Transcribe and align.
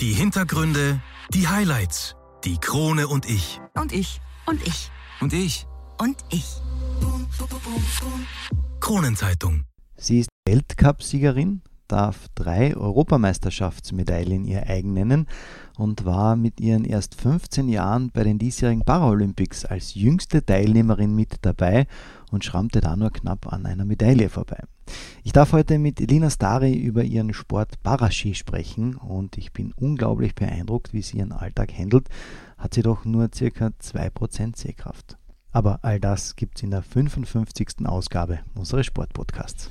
Die 0.00 0.12
Hintergründe, 0.12 1.00
die 1.32 1.48
Highlights, 1.48 2.16
die 2.44 2.58
Krone 2.58 3.08
und 3.08 3.24
ich. 3.24 3.62
Und 3.72 3.92
ich. 3.92 4.20
Und 4.44 4.60
ich. 4.66 4.90
Und 5.22 5.32
ich. 5.32 5.66
Und 5.98 6.18
ich. 6.28 6.44
Kronenzeitung. 8.78 9.64
Sie 9.96 10.20
ist 10.20 10.28
Weltcupsiegerin, 10.46 11.62
darf 11.88 12.28
drei 12.34 12.76
Europameisterschaftsmedaillen 12.76 14.44
ihr 14.44 14.68
eigen 14.68 14.92
nennen 14.92 15.26
und 15.76 16.04
war 16.04 16.36
mit 16.36 16.60
ihren 16.60 16.84
erst 16.84 17.14
15 17.20 17.68
Jahren 17.68 18.10
bei 18.10 18.24
den 18.24 18.38
diesjährigen 18.38 18.84
Paralympics 18.84 19.64
als 19.64 19.94
jüngste 19.94 20.44
Teilnehmerin 20.44 21.14
mit 21.14 21.36
dabei 21.42 21.86
und 22.30 22.44
schrammte 22.44 22.80
da 22.80 22.96
nur 22.96 23.10
knapp 23.10 23.52
an 23.52 23.66
einer 23.66 23.84
Medaille 23.84 24.28
vorbei. 24.28 24.62
Ich 25.24 25.32
darf 25.32 25.52
heute 25.52 25.78
mit 25.78 26.00
Elina 26.00 26.30
Stari 26.30 26.74
über 26.74 27.02
ihren 27.02 27.34
Sport 27.34 27.82
Paraski 27.82 28.34
sprechen 28.34 28.94
und 28.96 29.36
ich 29.36 29.52
bin 29.52 29.72
unglaublich 29.72 30.34
beeindruckt, 30.34 30.92
wie 30.92 31.02
sie 31.02 31.18
ihren 31.18 31.32
Alltag 31.32 31.72
handelt. 31.76 32.08
Hat 32.58 32.74
sie 32.74 32.82
doch 32.82 33.04
nur 33.04 33.30
circa 33.34 33.72
2% 33.82 34.56
Sehkraft. 34.56 35.18
Aber 35.52 35.80
all 35.82 35.98
das 35.98 36.36
gibt's 36.36 36.62
in 36.62 36.70
der 36.70 36.82
55. 36.82 37.86
Ausgabe 37.86 38.40
unseres 38.54 38.86
Sportpodcasts. 38.86 39.70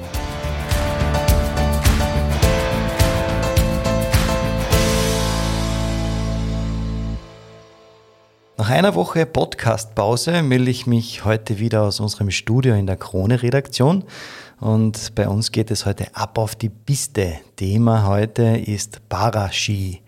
Nach 8.61 8.69
einer 8.69 8.93
Woche 8.93 9.25
Podcastpause 9.25 10.43
melde 10.43 10.69
ich 10.69 10.85
mich 10.85 11.25
heute 11.25 11.57
wieder 11.57 11.81
aus 11.81 11.99
unserem 11.99 12.29
Studio 12.29 12.75
in 12.75 12.85
der 12.85 12.95
Krone-Redaktion. 12.95 14.03
Und 14.59 15.15
bei 15.15 15.27
uns 15.27 15.51
geht 15.51 15.71
es 15.71 15.87
heute 15.87 16.15
ab 16.15 16.37
auf 16.37 16.55
die 16.55 16.69
Piste. 16.69 17.39
Thema 17.55 18.05
heute 18.05 18.43
ist 18.43 19.09
Paraski. 19.09 20.03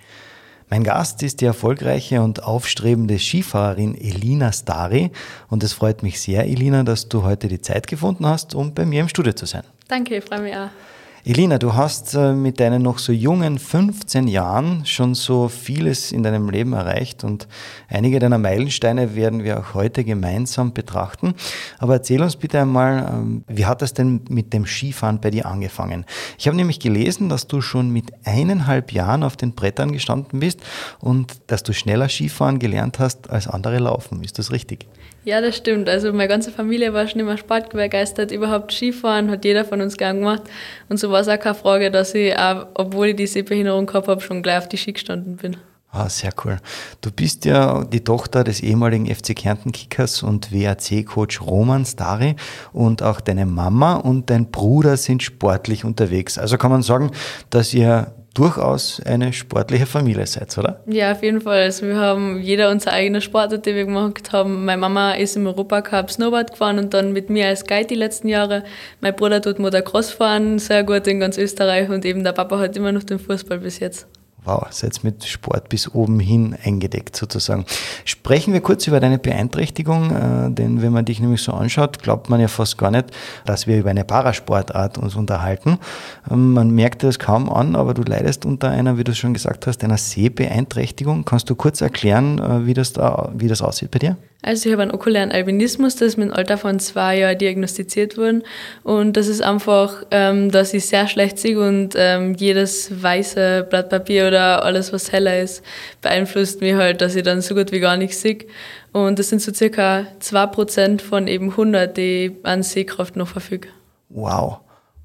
Mein 0.69 0.83
Gast 0.83 1.23
ist 1.23 1.41
die 1.41 1.45
erfolgreiche 1.45 2.21
und 2.21 2.43
aufstrebende 2.43 3.17
Skifahrerin 3.17 3.95
Elina 3.99 4.51
Stari. 4.51 5.09
Und 5.49 5.63
es 5.63 5.73
freut 5.73 6.03
mich 6.03 6.21
sehr, 6.21 6.45
Elina, 6.45 6.83
dass 6.83 7.09
du 7.09 7.23
heute 7.23 7.47
die 7.47 7.59
Zeit 7.59 7.87
gefunden 7.87 8.27
hast, 8.27 8.53
um 8.53 8.75
bei 8.75 8.85
mir 8.85 9.01
im 9.01 9.09
Studio 9.09 9.33
zu 9.33 9.47
sein. 9.47 9.63
Danke, 9.87 10.17
ich 10.17 10.23
freue 10.23 10.41
mich 10.41 10.55
auch. 10.55 10.69
Elina, 11.25 11.57
du 11.57 11.73
hast 11.73 12.15
äh, 12.15 12.33
mit 12.33 12.59
deinen 12.59 12.81
noch 12.81 12.99
so 12.99 13.13
jungen 13.13 13.57
15 13.57 14.27
Jahren 14.27 14.85
schon 14.85 15.15
so 15.15 15.47
vieles 15.47 16.11
in 16.11 16.21
deinem 16.21 16.49
Leben 16.49 16.73
erreicht 16.73 17.23
und 17.23 17.47
einige 17.87 18.19
deiner 18.19 18.37
Meilensteine 18.37 19.15
werden 19.15 19.41
wir 19.45 19.57
auch 19.57 19.73
heute 19.73 20.03
gemeinsam 20.03 20.73
betrachten. 20.73 21.33
Aber 21.79 21.93
erzähl 21.93 22.21
uns 22.21 22.35
bitte 22.35 22.59
einmal, 22.59 23.09
ähm, 23.09 23.45
wie 23.47 23.65
hat 23.65 23.81
das 23.81 23.93
denn 23.93 24.25
mit 24.27 24.51
dem 24.51 24.65
Skifahren 24.65 25.21
bei 25.21 25.31
dir 25.31 25.45
angefangen? 25.45 26.03
Ich 26.37 26.47
habe 26.47 26.57
nämlich 26.57 26.81
gelesen, 26.81 27.29
dass 27.29 27.47
du 27.47 27.61
schon 27.61 27.89
mit 27.89 28.11
eineinhalb 28.25 28.91
Jahren 28.91 29.23
auf 29.23 29.37
den 29.37 29.53
Brettern 29.53 29.93
gestanden 29.93 30.41
bist 30.41 30.59
und 30.99 31.37
dass 31.47 31.63
du 31.63 31.71
schneller 31.71 32.09
Skifahren 32.09 32.59
gelernt 32.59 32.99
hast 32.99 33.29
als 33.29 33.47
andere 33.47 33.79
laufen. 33.79 34.21
Ist 34.25 34.39
das 34.39 34.51
richtig? 34.51 34.89
Ja, 35.25 35.39
das 35.39 35.55
stimmt. 35.55 35.87
Also 35.87 36.11
meine 36.11 36.27
ganze 36.27 36.51
Familie 36.51 36.93
war 36.93 37.07
schon 37.07 37.21
immer 37.21 37.37
sportbegeistert. 37.37 38.31
Überhaupt 38.31 38.73
Skifahren 38.73 39.31
hat 39.31 39.45
jeder 39.45 39.63
von 39.63 39.79
uns 39.79 39.95
gern 39.95 40.19
gemacht. 40.19 40.43
Und 40.89 40.99
so 40.99 41.11
war 41.11 41.21
es 41.21 41.29
auch 41.29 41.39
keine 41.39 41.55
Frage, 41.55 41.91
dass 41.91 42.13
ich, 42.13 42.37
auch, 42.37 42.67
obwohl 42.73 43.09
ich 43.09 43.15
die 43.15 43.27
Sehbehinderung 43.27 43.85
gehabt 43.85 44.07
habe, 44.07 44.21
schon 44.21 44.43
gleich 44.43 44.57
auf 44.57 44.67
die 44.67 44.77
Ski 44.77 44.91
gestanden 44.91 45.37
bin. 45.37 45.57
Ah, 45.95 46.09
sehr 46.09 46.31
cool. 46.43 46.57
Du 47.01 47.11
bist 47.11 47.45
ja 47.45 47.83
die 47.83 48.03
Tochter 48.03 48.43
des 48.43 48.61
ehemaligen 48.61 49.05
FC 49.05 49.35
Kärnten 49.35 49.71
Kickers 49.71 50.23
und 50.23 50.51
WAC-Coach 50.51 51.39
Roman 51.41 51.85
Stari 51.85 52.35
und 52.73 53.03
auch 53.03 53.21
deine 53.21 53.45
Mama 53.45 53.97
und 53.97 54.31
dein 54.31 54.49
Bruder 54.49 54.97
sind 54.97 55.21
sportlich 55.21 55.85
unterwegs. 55.85 56.39
Also 56.39 56.57
kann 56.57 56.71
man 56.71 56.81
sagen, 56.81 57.11
dass 57.51 57.75
ihr 57.75 58.11
durchaus 58.33 59.01
eine 59.05 59.31
sportliche 59.33 59.85
Familie 59.85 60.25
seid, 60.25 60.57
oder? 60.57 60.81
Ja, 60.87 61.11
auf 61.11 61.21
jeden 61.23 61.41
Fall. 61.41 61.63
Also 61.63 61.85
wir 61.85 61.97
haben 61.97 62.41
jeder 62.41 62.71
unsere 62.71 62.93
eigene 62.93 63.21
Sportart, 63.21 63.65
die 63.65 63.75
wir 63.75 63.85
gemacht 63.85 64.31
haben. 64.31 64.65
Meine 64.65 64.81
Mama 64.81 65.13
ist 65.13 65.35
im 65.35 65.45
Europacup 65.45 66.11
Snowboard 66.11 66.51
gefahren 66.51 66.79
und 66.79 66.93
dann 66.93 67.13
mit 67.13 67.29
mir 67.29 67.47
als 67.47 67.65
Guide 67.65 67.87
die 67.87 67.95
letzten 67.95 68.27
Jahre. 68.27 68.63
Mein 69.01 69.15
Bruder 69.15 69.41
tut 69.41 69.59
Motocross 69.59 70.11
fahren, 70.11 70.59
sehr 70.59 70.83
gut 70.83 71.07
in 71.07 71.19
ganz 71.19 71.37
Österreich 71.37 71.89
und 71.89 72.05
eben 72.05 72.23
der 72.23 72.33
Papa 72.33 72.59
hat 72.59 72.75
immer 72.75 72.91
noch 72.91 73.03
den 73.03 73.19
Fußball 73.19 73.59
bis 73.59 73.79
jetzt. 73.79 74.07
Wow, 74.45 74.67
seid 74.71 75.01
mit 75.05 75.23
Sport 75.23 75.69
bis 75.69 75.93
oben 75.93 76.19
hin 76.19 76.55
eingedeckt 76.63 77.15
sozusagen. 77.15 77.65
Sprechen 78.03 78.51
wir 78.51 78.59
kurz 78.59 78.85
über 78.87 78.99
deine 78.99 79.17
Beeinträchtigung, 79.17 80.11
äh, 80.11 80.51
denn 80.51 80.81
wenn 80.81 80.91
man 80.91 81.05
dich 81.05 81.21
nämlich 81.21 81.41
so 81.41 81.53
anschaut, 81.53 81.99
glaubt 82.03 82.29
man 82.29 82.41
ja 82.41 82.49
fast 82.49 82.77
gar 82.77 82.91
nicht, 82.91 83.05
dass 83.45 83.67
wir 83.67 83.77
über 83.77 83.91
eine 83.91 84.03
Parasportart 84.03 84.97
uns 84.97 85.15
unterhalten. 85.15 85.79
Ähm, 86.29 86.51
man 86.51 86.71
merkt 86.71 87.03
das 87.03 87.19
kaum 87.19 87.49
an, 87.49 87.77
aber 87.77 87.93
du 87.93 88.03
leidest 88.03 88.45
unter 88.45 88.69
einer, 88.69 88.97
wie 88.97 89.05
du 89.05 89.15
schon 89.15 89.33
gesagt 89.33 89.65
hast, 89.65 89.81
einer 89.83 89.97
Sehbeeinträchtigung. 89.97 91.23
Kannst 91.23 91.49
du 91.49 91.55
kurz 91.55 91.79
erklären, 91.79 92.39
äh, 92.39 92.65
wie 92.65 92.73
das, 92.73 92.91
da, 92.91 93.31
wie 93.33 93.47
das 93.47 93.61
aussieht 93.61 93.91
bei 93.91 93.99
dir? 93.99 94.17
Also 94.45 94.67
ich 94.67 94.73
habe 94.73 94.83
einen 94.83 94.91
okulären 94.91 95.31
Albinismus, 95.31 95.95
das 95.95 96.09
ist 96.09 96.17
mit 96.17 96.27
dem 96.27 96.33
Alter 96.33 96.57
von 96.57 96.77
zwei 96.79 97.17
Jahren 97.17 97.37
diagnostiziert 97.37 98.17
worden. 98.17 98.43
Und 98.83 99.15
das 99.15 99.27
ist 99.27 99.41
einfach, 99.41 100.03
ähm, 100.11 100.51
dass 100.51 100.73
ich 100.73 100.85
sehr 100.85 101.07
schlecht 101.07 101.39
sehe 101.39 101.57
und 101.59 101.95
ähm, 101.97 102.35
jedes 102.35 103.01
weiße 103.01 103.65
Blatt 103.69 103.89
Papier 103.89 104.27
oder 104.27 104.65
alles, 104.65 104.91
was 104.91 105.13
heller 105.13 105.39
ist, 105.39 105.63
beeinflusst 106.01 106.59
mich 106.59 106.73
halt, 106.73 106.99
dass 106.99 107.15
ich 107.15 107.23
dann 107.23 107.41
so 107.41 107.55
gut 107.55 107.71
wie 107.71 107.79
gar 107.79 107.95
nichts 107.95 108.21
sehe. 108.21 108.39
Und 108.91 109.17
das 109.17 109.29
sind 109.29 109.41
so 109.41 109.53
circa 109.53 110.07
2% 110.21 111.01
von 111.01 111.27
eben 111.27 111.51
100, 111.51 111.95
die 111.95 112.35
an 112.43 112.63
Sehkraft 112.63 113.15
noch 113.15 113.29
verfügen. 113.29 113.69
Wow. 114.09 114.59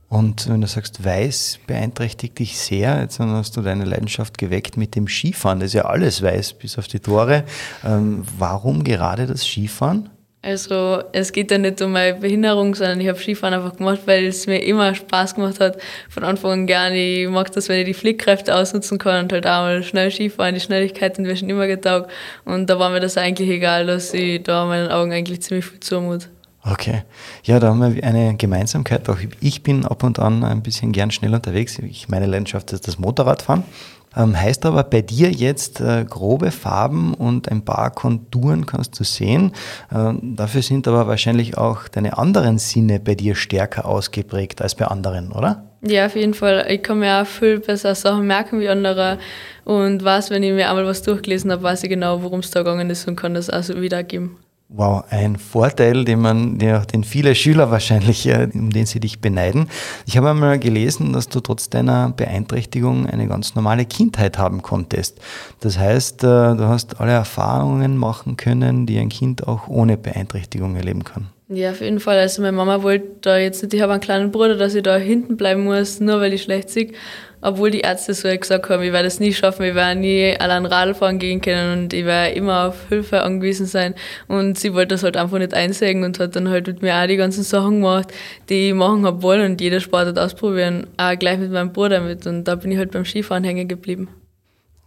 Und 0.09 0.49
wenn 0.49 0.63
du 0.63 0.67
sagst, 0.67 1.05
weiß 1.05 1.61
beeinträchtigt 1.67 2.39
dich 2.39 2.59
sehr, 2.59 3.01
jetzt 3.03 3.21
hast 3.21 3.57
du 3.57 3.61
deine 3.61 3.85
Leidenschaft 3.85 4.39
geweckt 4.39 4.79
mit 4.79 4.95
dem 4.95 5.07
Skifahren. 5.07 5.61
Das 5.61 5.69
ist 5.69 5.75
ja 5.75 5.85
alles 5.85 6.23
weiß, 6.23 6.55
bis 6.55 6.79
auf 6.79 6.89
die 6.89 7.01
Tore. 7.01 7.45
Ähm, 7.85 8.25
warum 8.39 8.85
gerade 8.85 9.27
das 9.27 9.47
Skifahren? 9.47 10.09
Also 10.41 11.03
es 11.13 11.33
geht 11.33 11.51
ja 11.51 11.59
nicht 11.59 11.83
um 11.83 11.93
meine 11.93 12.15
Behinderung, 12.15 12.75
sondern 12.75 13.01
ich 13.01 13.09
habe 13.09 13.19
Skifahren 13.19 13.55
einfach 13.55 13.77
gemacht, 13.77 14.01
weil 14.07 14.25
es 14.25 14.47
mir 14.47 14.63
immer 14.63 14.95
Spaß 14.95 15.35
gemacht 15.35 15.61
hat. 15.61 15.79
Von 16.09 16.25
Anfang 16.25 16.53
an 16.53 16.67
gerne. 16.67 16.97
Ich 16.97 17.29
mag 17.29 17.53
das, 17.53 17.69
wenn 17.69 17.81
ich 17.81 17.87
die 17.87 17.95
Fliehkräfte 17.95 18.55
ausnutzen 18.55 18.99
kann 18.99 19.25
und 19.25 19.33
halt 19.33 19.47
auch 19.47 19.63
mal 19.63 19.83
schnell 19.83 20.11
Skifahren. 20.11 20.55
Die 20.55 20.61
Schnelligkeit 20.61 21.17
sind 21.17 21.27
mir 21.27 21.37
schon 21.37 21.51
immer 21.51 21.67
getaugt. 21.67 22.11
Und 22.47 22.71
da 22.71 22.79
war 22.79 22.89
mir 22.89 23.01
das 23.01 23.19
eigentlich 23.19 23.51
egal, 23.51 23.87
dass 23.87 24.15
ich 24.15 24.43
da 24.43 24.65
meinen 24.65 24.91
Augen 24.91 25.13
eigentlich 25.13 25.43
ziemlich 25.43 25.67
viel 25.67 25.81
zumut. 25.81 26.29
Okay. 26.71 27.03
Ja, 27.45 27.61
da 27.61 27.69
haben 27.69 27.95
wir 27.95 28.05
eine 28.05 28.37
Gemeinsamkeit. 28.37 29.09
Auch 29.09 29.19
ich 29.41 29.63
bin 29.63 29.85
ab 29.85 30.03
und 30.03 30.19
an 30.19 30.45
ein 30.45 30.63
bisschen 30.63 30.93
gern 30.93 31.11
schnell 31.11 31.35
unterwegs. 31.35 31.79
Ich, 31.79 32.09
meine 32.09 32.27
Leidenschaft 32.27 32.73
ist 32.73 32.87
das 32.87 32.99
Motorradfahren. 32.99 33.65
Ähm, 34.17 34.41
heißt 34.41 34.65
aber 34.67 34.85
bei 34.85 35.03
dir 35.03 35.31
jetzt 35.31 35.81
äh, 35.81 36.05
grobe 36.09 36.51
Farben 36.51 37.15
und 37.15 37.51
ein 37.51 37.65
paar 37.65 37.91
Konturen 37.91 38.67
kannst 38.67 38.99
du 38.99 39.05
sehen. 39.05 39.53
Ähm, 39.95 40.37
dafür 40.37 40.63
sind 40.63 40.89
aber 40.89 41.07
wahrscheinlich 41.07 41.59
auch 41.59 41.89
deine 41.89 42.17
anderen 42.17 42.59
Sinne 42.59 43.01
bei 43.01 43.15
dir 43.15 43.35
stärker 43.35 43.87
ausgeprägt 43.87 44.63
als 44.63 44.75
bei 44.75 44.87
anderen, 44.87 45.31
oder? 45.33 45.65
Ja, 45.83 46.07
auf 46.07 46.17
jeden 46.17 46.35
Fall. 46.35 46.67
Ich 46.71 46.83
kann 46.83 46.99
mir 46.99 47.23
auch 47.23 47.27
viel 47.27 47.61
besser 47.61 47.95
Sachen 47.95 48.27
merken 48.27 48.61
wie 48.61 48.69
andere 48.69 49.19
und 49.65 50.03
weiß, 50.03 50.31
wenn 50.31 50.43
ich 50.43 50.53
mir 50.53 50.69
einmal 50.69 50.87
was 50.87 51.03
durchgelesen 51.03 51.53
habe, 51.53 51.63
weiß 51.63 51.85
ich 51.85 51.91
genau, 51.91 52.23
worum 52.23 52.41
es 52.41 52.51
da 52.51 52.61
gegangen 52.61 52.91
ist 52.91 53.07
und 53.07 53.17
kann 53.17 53.35
das 53.35 53.49
also 53.49 53.81
wiedergeben. 53.81 54.37
Wow, 54.71 55.05
ein 55.09 55.37
Vorteil, 55.37 56.05
den 56.05 56.21
man, 56.21 56.59
den 56.59 57.03
viele 57.03 57.35
Schüler 57.35 57.71
wahrscheinlich, 57.71 58.29
um 58.53 58.69
den 58.69 58.85
sie 58.85 59.01
dich 59.01 59.19
beneiden. 59.19 59.71
Ich 60.05 60.19
habe 60.19 60.29
einmal 60.29 60.59
gelesen, 60.59 61.15
dass 61.15 61.31
du 61.31 61.41
trotz 61.41 61.71
deiner 61.71 62.11
Beeinträchtigung 62.11 63.07
eine 63.07 63.29
ganz 63.29 63.55
normale 63.55 63.87
Kindheit 63.87 64.37
haben 64.37 64.61
konntest. 64.61 65.21
Das 65.61 65.79
heißt, 65.79 66.23
äh, 66.23 66.55
du 66.55 66.69
hast 66.69 67.01
alle 67.01 67.13
Erfahrungen 67.13 67.97
machen 67.97 68.37
können, 68.37 68.85
die 68.85 68.99
ein 68.99 69.09
Kind 69.09 69.49
auch 69.49 69.69
ohne 69.69 69.97
Beeinträchtigung 69.97 70.77
erleben 70.77 71.03
kann. 71.03 71.29
Ja, 71.49 71.71
auf 71.71 71.81
jeden 71.81 71.99
Fall. 71.99 72.19
Also 72.19 72.43
meine 72.43 72.55
Mama 72.55 72.83
wollte 72.83 73.07
da 73.23 73.39
jetzt 73.39 73.63
nicht, 73.63 73.73
ich 73.73 73.81
habe 73.81 73.93
einen 73.95 74.03
kleinen 74.03 74.33
Bruder, 74.33 74.57
dass 74.57 74.75
ich 74.75 74.83
da 74.83 74.99
hinten 74.99 75.39
bleiben 75.39 75.65
muss, 75.65 75.99
nur 75.99 76.21
weil 76.21 76.35
ich 76.35 76.43
schlecht 76.43 76.69
sehe 76.69 76.93
obwohl 77.41 77.71
die 77.71 77.81
Ärzte 77.81 78.15
so 78.15 78.29
gesagt 78.29 78.69
haben, 78.69 78.83
ich 78.83 78.93
werde 78.93 79.09
es 79.09 79.21
nie 79.21 79.33
schaffen, 79.33 79.65
ich 79.65 79.75
werde 79.75 80.01
nie 80.01 80.37
allein 80.39 80.67
Radl 80.67 80.95
fahren 80.95 81.19
gehen 81.19 81.41
können 81.41 81.85
und 81.85 81.93
ich 81.93 82.05
werde 82.05 82.35
immer 82.35 82.69
auf 82.69 82.89
Hilfe 82.89 83.23
angewiesen 83.23 83.67
sein. 83.67 83.95
Und 84.27 84.59
sie 84.59 84.75
wollte 84.75 84.95
das 84.95 85.03
halt 85.03 85.17
einfach 85.17 85.39
nicht 85.39 85.55
einsägen 85.55 86.05
und 86.05 86.19
hat 86.19 86.37
dann 86.37 86.49
halt 86.49 86.67
mit 86.67 86.83
mir 86.83 86.97
auch 86.97 87.07
die 87.07 87.17
ganzen 87.17 87.45
Sachen 87.45 87.77
gemacht, 87.77 88.13
die 88.49 88.69
ich 88.69 88.75
machen 88.75 89.07
habe 89.07 89.23
wollen 89.23 89.53
und 89.53 89.61
jeder 89.61 89.81
Sport 89.81 90.19
ausprobieren, 90.19 90.87
auch 90.97 91.19
gleich 91.19 91.39
mit 91.39 91.51
meinem 91.51 91.73
Bruder 91.73 92.01
mit. 92.01 92.27
Und 92.27 92.45
da 92.45 92.55
bin 92.55 92.73
ich 92.73 92.79
halt 92.79 92.93
beim 92.93 93.05
Skifahren 93.05 93.45
hängen 93.45 93.69
geblieben. 93.69 94.09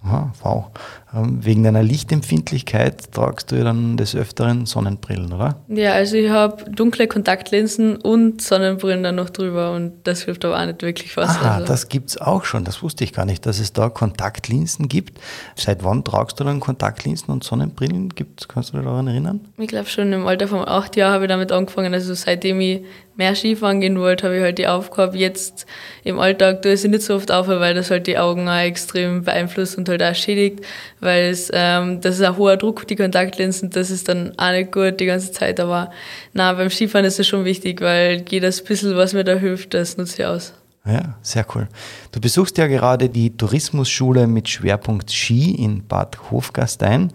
Aha, 0.04 0.34
wow. 0.42 0.66
Ähm, 1.14 1.46
wegen 1.46 1.64
deiner 1.64 1.84
Lichtempfindlichkeit 1.84 3.12
tragst 3.12 3.52
du 3.52 3.58
ja 3.58 3.64
dann 3.64 3.98
des 3.98 4.16
Öfteren 4.16 4.66
Sonnenbrillen, 4.66 5.32
oder? 5.32 5.58
Ja, 5.68 5.92
also 5.94 6.16
ich 6.16 6.30
habe 6.32 6.72
dunkle 6.72 7.08
Kontaktlinsen 7.08 7.98
und 7.98 8.42
Sonnenbrillen 8.42 9.04
dann 9.04 9.16
noch 9.16 9.30
drüber 9.30 9.74
und 9.74 9.94
das 10.06 10.24
hilft 10.24 10.44
aber 10.44 10.60
auch 10.60 10.66
nicht 10.66 10.82
wirklich 10.82 11.16
was. 11.18 11.38
Ah, 11.38 11.56
also. 11.56 11.68
das 11.68 11.88
gibt 11.88 12.10
es 12.10 12.18
auch 12.18 12.46
schon. 12.46 12.64
Das 12.64 12.82
wusste 12.82 13.04
ich 13.04 13.14
gar 13.14 13.26
nicht, 13.26 13.46
dass 13.46 13.60
es 13.60 13.74
da 13.74 13.90
Kontaktlinsen 13.90 14.88
gibt. 14.88 15.20
Seit 15.56 15.84
wann 15.84 16.04
tragst 16.04 16.40
du 16.40 16.46
dann 16.46 16.60
Kontaktlinsen 16.60 17.30
und 17.30 17.44
Sonnenbrillen? 17.44 18.10
Gibt's, 18.10 18.48
kannst 18.48 18.74
du 18.74 18.78
dich 18.78 18.86
daran 18.86 19.08
erinnern? 19.08 19.42
Ich 19.58 19.68
glaube 19.68 19.88
schon 19.88 20.12
im 20.14 20.26
Alter 20.26 20.48
von 20.48 20.68
acht 20.68 20.96
Jahren 20.96 21.14
habe 21.14 21.26
ich 21.26 21.30
damit 21.30 21.52
angefangen. 21.52 21.94
Also 21.94 22.16
seitdem 22.16 22.60
ich 22.60 22.82
mehr 23.16 23.36
Skifahren 23.36 23.82
gehen 23.82 24.00
wollte, 24.00 24.26
habe 24.26 24.38
ich 24.38 24.44
halt 24.44 24.58
die 24.58 24.68
aufgehabt. 24.68 25.16
Jetzt 25.16 25.66
im 26.04 26.20
Alltag 26.20 26.62
tue 26.62 26.74
ich 26.74 26.82
sie 26.82 26.88
nicht 26.88 27.04
so 27.04 27.16
oft 27.16 27.32
auf, 27.32 27.48
weil 27.48 27.74
das 27.74 27.92
halt 27.92 28.08
die 28.08 28.18
Augen 28.18 28.48
auch 28.48 28.60
extrem 28.60 29.24
beeinflusst 29.24 29.78
und 29.78 29.90
halt 29.90 30.02
auch 30.02 30.16
schädigt, 30.16 30.62
weil 31.00 31.30
es, 31.30 31.50
ähm, 31.54 32.02
das 32.02 32.16
ist 32.16 32.26
ein 32.26 32.38
hoher 32.38 32.58
Druck, 32.58 32.88
die 32.88 32.96
Kontaktlinsen, 32.96 33.70
das 33.70 33.90
ist 33.90 34.08
dann 34.08 34.34
auch 34.38 34.52
nicht 34.52 34.72
gut 34.72 35.00
die 35.00 35.06
ganze 35.06 35.32
Zeit. 35.32 35.60
Aber 35.60 35.92
na, 36.34 36.54
beim 36.54 36.70
Skifahren 36.70 37.06
ist 37.06 37.20
es 37.20 37.28
schon 37.28 37.46
wichtig, 37.46 37.82
weil 37.82 38.24
jedes 38.30 38.64
bisschen, 38.64 38.96
was 38.96 39.14
mir 39.14 39.24
da 39.24 39.36
hilft, 39.36 39.74
das 39.74 39.98
nutze 39.98 40.22
ich 40.22 40.26
aus. 40.26 40.54
Ja, 40.86 41.16
sehr 41.22 41.46
cool. 41.54 41.68
Du 42.12 42.20
besuchst 42.20 42.58
ja 42.58 42.66
gerade 42.66 43.08
die 43.08 43.38
Tourismusschule 43.38 44.26
mit 44.26 44.50
Schwerpunkt 44.50 45.12
Ski 45.12 45.52
in 45.52 45.86
Bad 45.88 46.32
Hofgastein. 46.32 47.12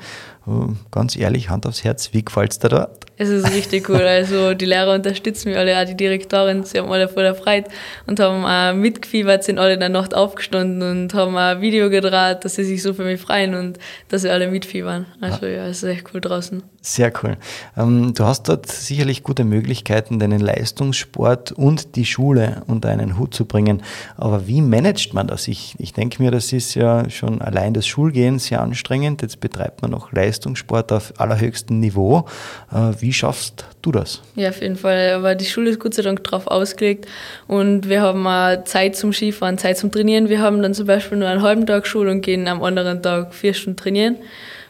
Äh, 0.47 0.51
ganz 0.93 1.17
ehrlich, 1.17 1.51
Hand 1.51 1.67
aufs 1.67 1.83
Herz, 1.83 2.11
wie 2.13 2.25
gefällt 2.25 2.53
es 2.53 2.61
dir 2.61 2.69
dort? 2.69 3.07
Es 3.19 3.31
ist 3.31 3.51
richtig 3.51 3.89
cool. 3.89 4.03
Also 4.03 4.53
die 4.53 4.67
Lehrer 4.67 4.95
unterstützen 4.95 5.49
mich 5.49 5.59
alle, 5.59 5.81
auch 5.81 5.87
die 5.87 5.97
Direktorin, 5.97 6.65
sie 6.65 6.79
haben 6.79 6.91
alle 6.91 7.09
voll 7.09 7.25
erfreut 7.25 7.65
und 8.07 8.21
haben 8.21 8.45
auch 8.45 8.75
mitgefiebert, 8.79 9.43
sind 9.43 9.59
alle 9.59 9.75
in 9.75 9.81
der 9.81 9.89
Nacht 9.89 10.15
aufgestanden 10.15 10.83
und 10.83 11.15
haben 11.15 11.37
ein 11.37 11.61
Video 11.63 11.89
gedreht, 11.89 12.45
dass 12.45 12.57
sie 12.57 12.65
sich 12.65 12.83
so 12.83 12.93
für 12.93 13.05
mich 13.05 13.21
freuen 13.21 13.55
und 13.55 13.79
dass 14.09 14.23
sie 14.23 14.31
alle 14.31 14.49
mitfiebern. 14.49 15.07
Also 15.21 15.47
ja, 15.47 15.67
es 15.67 15.83
ist 15.83 15.89
echt 15.89 16.09
cool 16.13 16.21
draußen. 16.21 16.63
Sehr 16.83 17.13
cool. 17.23 17.37
Ähm, 17.77 18.15
du 18.15 18.23
hast 18.23 18.45
dort 18.49 18.71
sicherlich 18.71 19.25
gute 19.25 19.43
Möglichkeiten, 19.45 20.21
deinen 20.21 20.39
Leistungssport 20.39 21.51
und 21.51 21.97
die 21.97 22.05
Schule 22.05 22.63
unter 22.69 22.91
einen 22.91 23.19
Hut 23.19 23.35
zu 23.35 23.45
bringen. 23.45 23.83
Aber 24.17 24.47
wie 24.47 24.63
managt 24.63 25.13
man 25.13 25.27
das? 25.27 25.49
Ich, 25.49 25.75
ich 25.79 25.95
denke 25.95 26.23
mir, 26.23 26.31
das 26.31 26.53
ist 26.53 26.75
ja 26.75 27.11
schon 27.11 27.41
allein 27.41 27.75
das 27.75 27.89
Schulgehen 27.89 28.39
sehr 28.39 28.61
anstrengend. 28.61 29.23
Jetzt 29.23 29.41
betreibt 29.41 29.83
man 29.83 29.91
noch 29.91 30.13
Leistungssport 30.13 30.93
auf 30.93 31.15
allerhöchstem 31.19 31.81
Niveau. 31.81 32.27
Äh, 32.71 32.93
wie 33.07 33.13
schaffst 33.13 33.65
du 33.83 33.93
das? 33.93 34.21
Ja, 34.35 34.49
auf 34.49 34.61
jeden 34.61 34.75
Fall. 34.75 35.13
Aber 35.13 35.37
die 35.37 35.45
Schule 35.45 35.71
ist 35.71 35.79
Gott 35.79 35.95
sei 35.95 36.03
Dank 36.03 36.25
darauf 36.25 36.49
ausgelegt 36.49 37.07
und 37.47 37.89
wir 37.89 38.03
haben 38.03 38.27
auch 38.27 38.65
Zeit 38.65 38.97
zum 38.97 39.13
Skifahren, 39.13 39.59
Zeit 39.59 39.79
zum 39.79 39.93
Trainieren. 39.93 40.29
Wir 40.29 40.41
haben 40.41 40.61
dann 40.61 40.75
zum 40.75 40.89
Beispiel 40.89 41.17
nur 41.17 41.29
einen 41.29 41.43
halben 41.43 41.67
Tag 41.67 41.87
Schule 41.87 42.11
und 42.11 42.23
gehen 42.23 42.49
am 42.49 42.65
anderen 42.65 43.01
Tag 43.01 43.33
vier 43.33 43.55
Stunden 43.55 43.77
trainieren. 43.77 44.17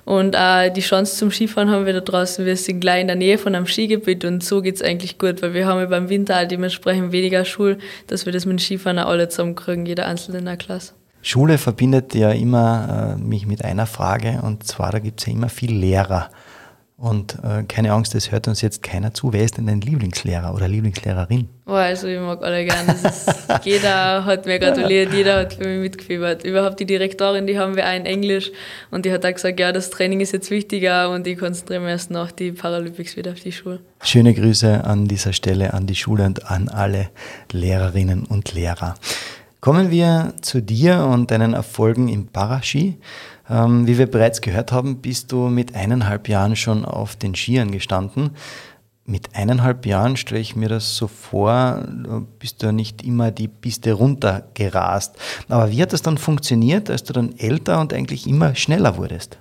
Und 0.05 0.37
auch 0.37 0.71
die 0.71 0.83
Chance 0.83 1.17
zum 1.17 1.31
Skifahren 1.31 1.71
haben 1.71 1.87
wir 1.87 1.95
da 1.95 2.01
draußen. 2.01 2.45
Wir 2.45 2.57
sind 2.57 2.81
gleich 2.81 3.01
in 3.01 3.07
der 3.07 3.17
Nähe 3.17 3.39
von 3.39 3.55
einem 3.55 3.67
Skigebiet 3.67 4.27
und 4.27 4.45
so 4.45 4.61
geht 4.61 4.77
es 4.77 4.83
eigentlich 4.83 5.17
gut, 5.17 5.41
weil 5.41 5.55
wir 5.55 5.67
haben 5.67 5.81
ja 5.81 5.87
beim 5.87 6.11
Winter 6.11 6.39
auch 6.39 6.47
dementsprechend 6.47 7.11
weniger 7.11 7.47
Schule, 7.47 7.79
dass 8.09 8.27
wir 8.27 8.35
das 8.35 8.45
mit 8.45 8.53
dem 8.53 8.59
Skifahren 8.59 8.99
auch 8.99 9.09
alle 9.09 9.31
zusammenkriegen, 9.31 9.87
jeder 9.87 10.07
Einzelne 10.07 10.39
in 10.39 10.45
der 10.45 10.59
Klasse. 10.59 10.93
Schule 11.23 11.57
verbindet 11.57 12.15
ja 12.15 12.33
immer 12.33 13.17
äh, 13.17 13.21
mich 13.21 13.47
mit 13.47 13.65
einer 13.65 13.87
Frage 13.87 14.41
und 14.43 14.65
zwar, 14.65 14.93
da 14.93 14.99
gibt 14.99 15.21
es 15.21 15.27
ja 15.27 15.33
immer 15.33 15.49
viel 15.49 15.73
Lehrer. 15.73 16.29
Und 16.99 17.37
äh, 17.45 17.63
keine 17.65 17.93
Angst, 17.93 18.15
es 18.15 18.33
hört 18.33 18.49
uns 18.49 18.63
jetzt 18.63 18.83
keiner 18.83 19.13
zu. 19.13 19.31
Wer 19.35 19.45
ist 19.45 19.59
denn 19.59 19.67
dein 19.67 19.83
Lieblingslehrer 19.83 20.55
oder 20.55 20.67
Lieblingslehrerin? 20.67 21.47
Oh, 21.67 21.73
also 21.73 22.07
ich 22.07 22.19
mag 22.19 22.43
alle 22.43 22.65
gerne. 22.65 22.97
jeder 23.65 24.25
hat 24.25 24.47
mir 24.47 24.59
gratuliert, 24.59 25.13
jeder 25.13 25.41
hat 25.41 25.53
für 25.53 25.69
mich 25.69 25.81
mitgefiebert. 25.81 26.43
Überhaupt 26.43 26.81
die 26.81 26.87
Direktorin, 26.87 27.47
die 27.47 27.59
haben 27.59 27.77
wir 27.77 27.87
auch 27.87 27.95
in 27.95 28.07
Englisch 28.07 28.51
und 28.91 29.05
die 29.05 29.13
hat 29.13 29.27
auch 29.27 29.33
gesagt, 29.33 29.61
ja, 29.61 29.73
das 29.73 29.91
Training 29.91 30.21
ist 30.21 30.33
jetzt 30.33 30.51
wichtiger 30.51 31.11
und 31.11 31.27
ich 31.27 31.39
konzentriere 31.39 31.81
mich 31.81 31.91
erst 31.91 32.11
nach 32.11 32.33
die 32.33 32.53
Paralympics 32.53 33.15
wieder 33.19 33.33
auf 33.33 33.41
die 33.41 33.53
Schule. 33.53 33.81
Schöne 34.01 34.33
Grüße 34.33 34.83
an 34.85 35.07
dieser 35.07 35.35
Stelle 35.35 35.75
an 35.75 35.87
die 35.87 35.97
Schule 35.97 36.25
und 36.25 36.51
an 36.51 36.71
alle 36.71 37.11
Lehrerinnen 37.53 38.25
und 38.25 38.55
Lehrer. 38.55 38.95
Kommen 39.61 39.91
wir 39.91 40.33
zu 40.41 40.63
dir 40.63 41.05
und 41.05 41.31
deinen 41.31 41.53
Erfolgen 41.53 42.09
im 42.09 42.29
Paraski. 42.29 42.97
Ähm, 43.49 43.87
wie 43.87 43.99
wir 43.99 44.11
bereits 44.11 44.41
gehört 44.41 44.73
haben, 44.73 45.01
bist 45.01 45.33
du 45.33 45.49
mit 45.49 45.75
eineinhalb 45.75 46.29
Jahren 46.29 46.57
schon 46.57 46.85
auf 46.85 47.17
den 47.17 47.35
Skiern 47.35 47.71
gestanden. 47.71 48.31
Mit 49.05 49.37
eineinhalb 49.37 49.87
Jahren 49.87 50.17
stelle 50.17 50.41
ich 50.41 50.57
mir 50.57 50.69
das 50.69 50.97
so 50.97 51.07
vor, 51.07 51.87
bist 52.41 52.63
du 52.63 52.73
nicht 52.73 53.05
immer 53.05 53.31
die 53.31 53.47
Piste 53.47 53.93
runtergerast. 53.93 55.15
Aber 55.49 55.71
wie 55.71 55.81
hat 55.81 55.93
das 55.93 56.03
dann 56.03 56.19
funktioniert, 56.19 56.91
als 56.91 57.05
du 57.05 57.13
dann 57.13 57.37
älter 57.39 57.81
und 57.81 57.93
eigentlich 57.93 58.27
immer 58.27 58.57
schneller 58.57 58.97
wurdest? 58.97 59.39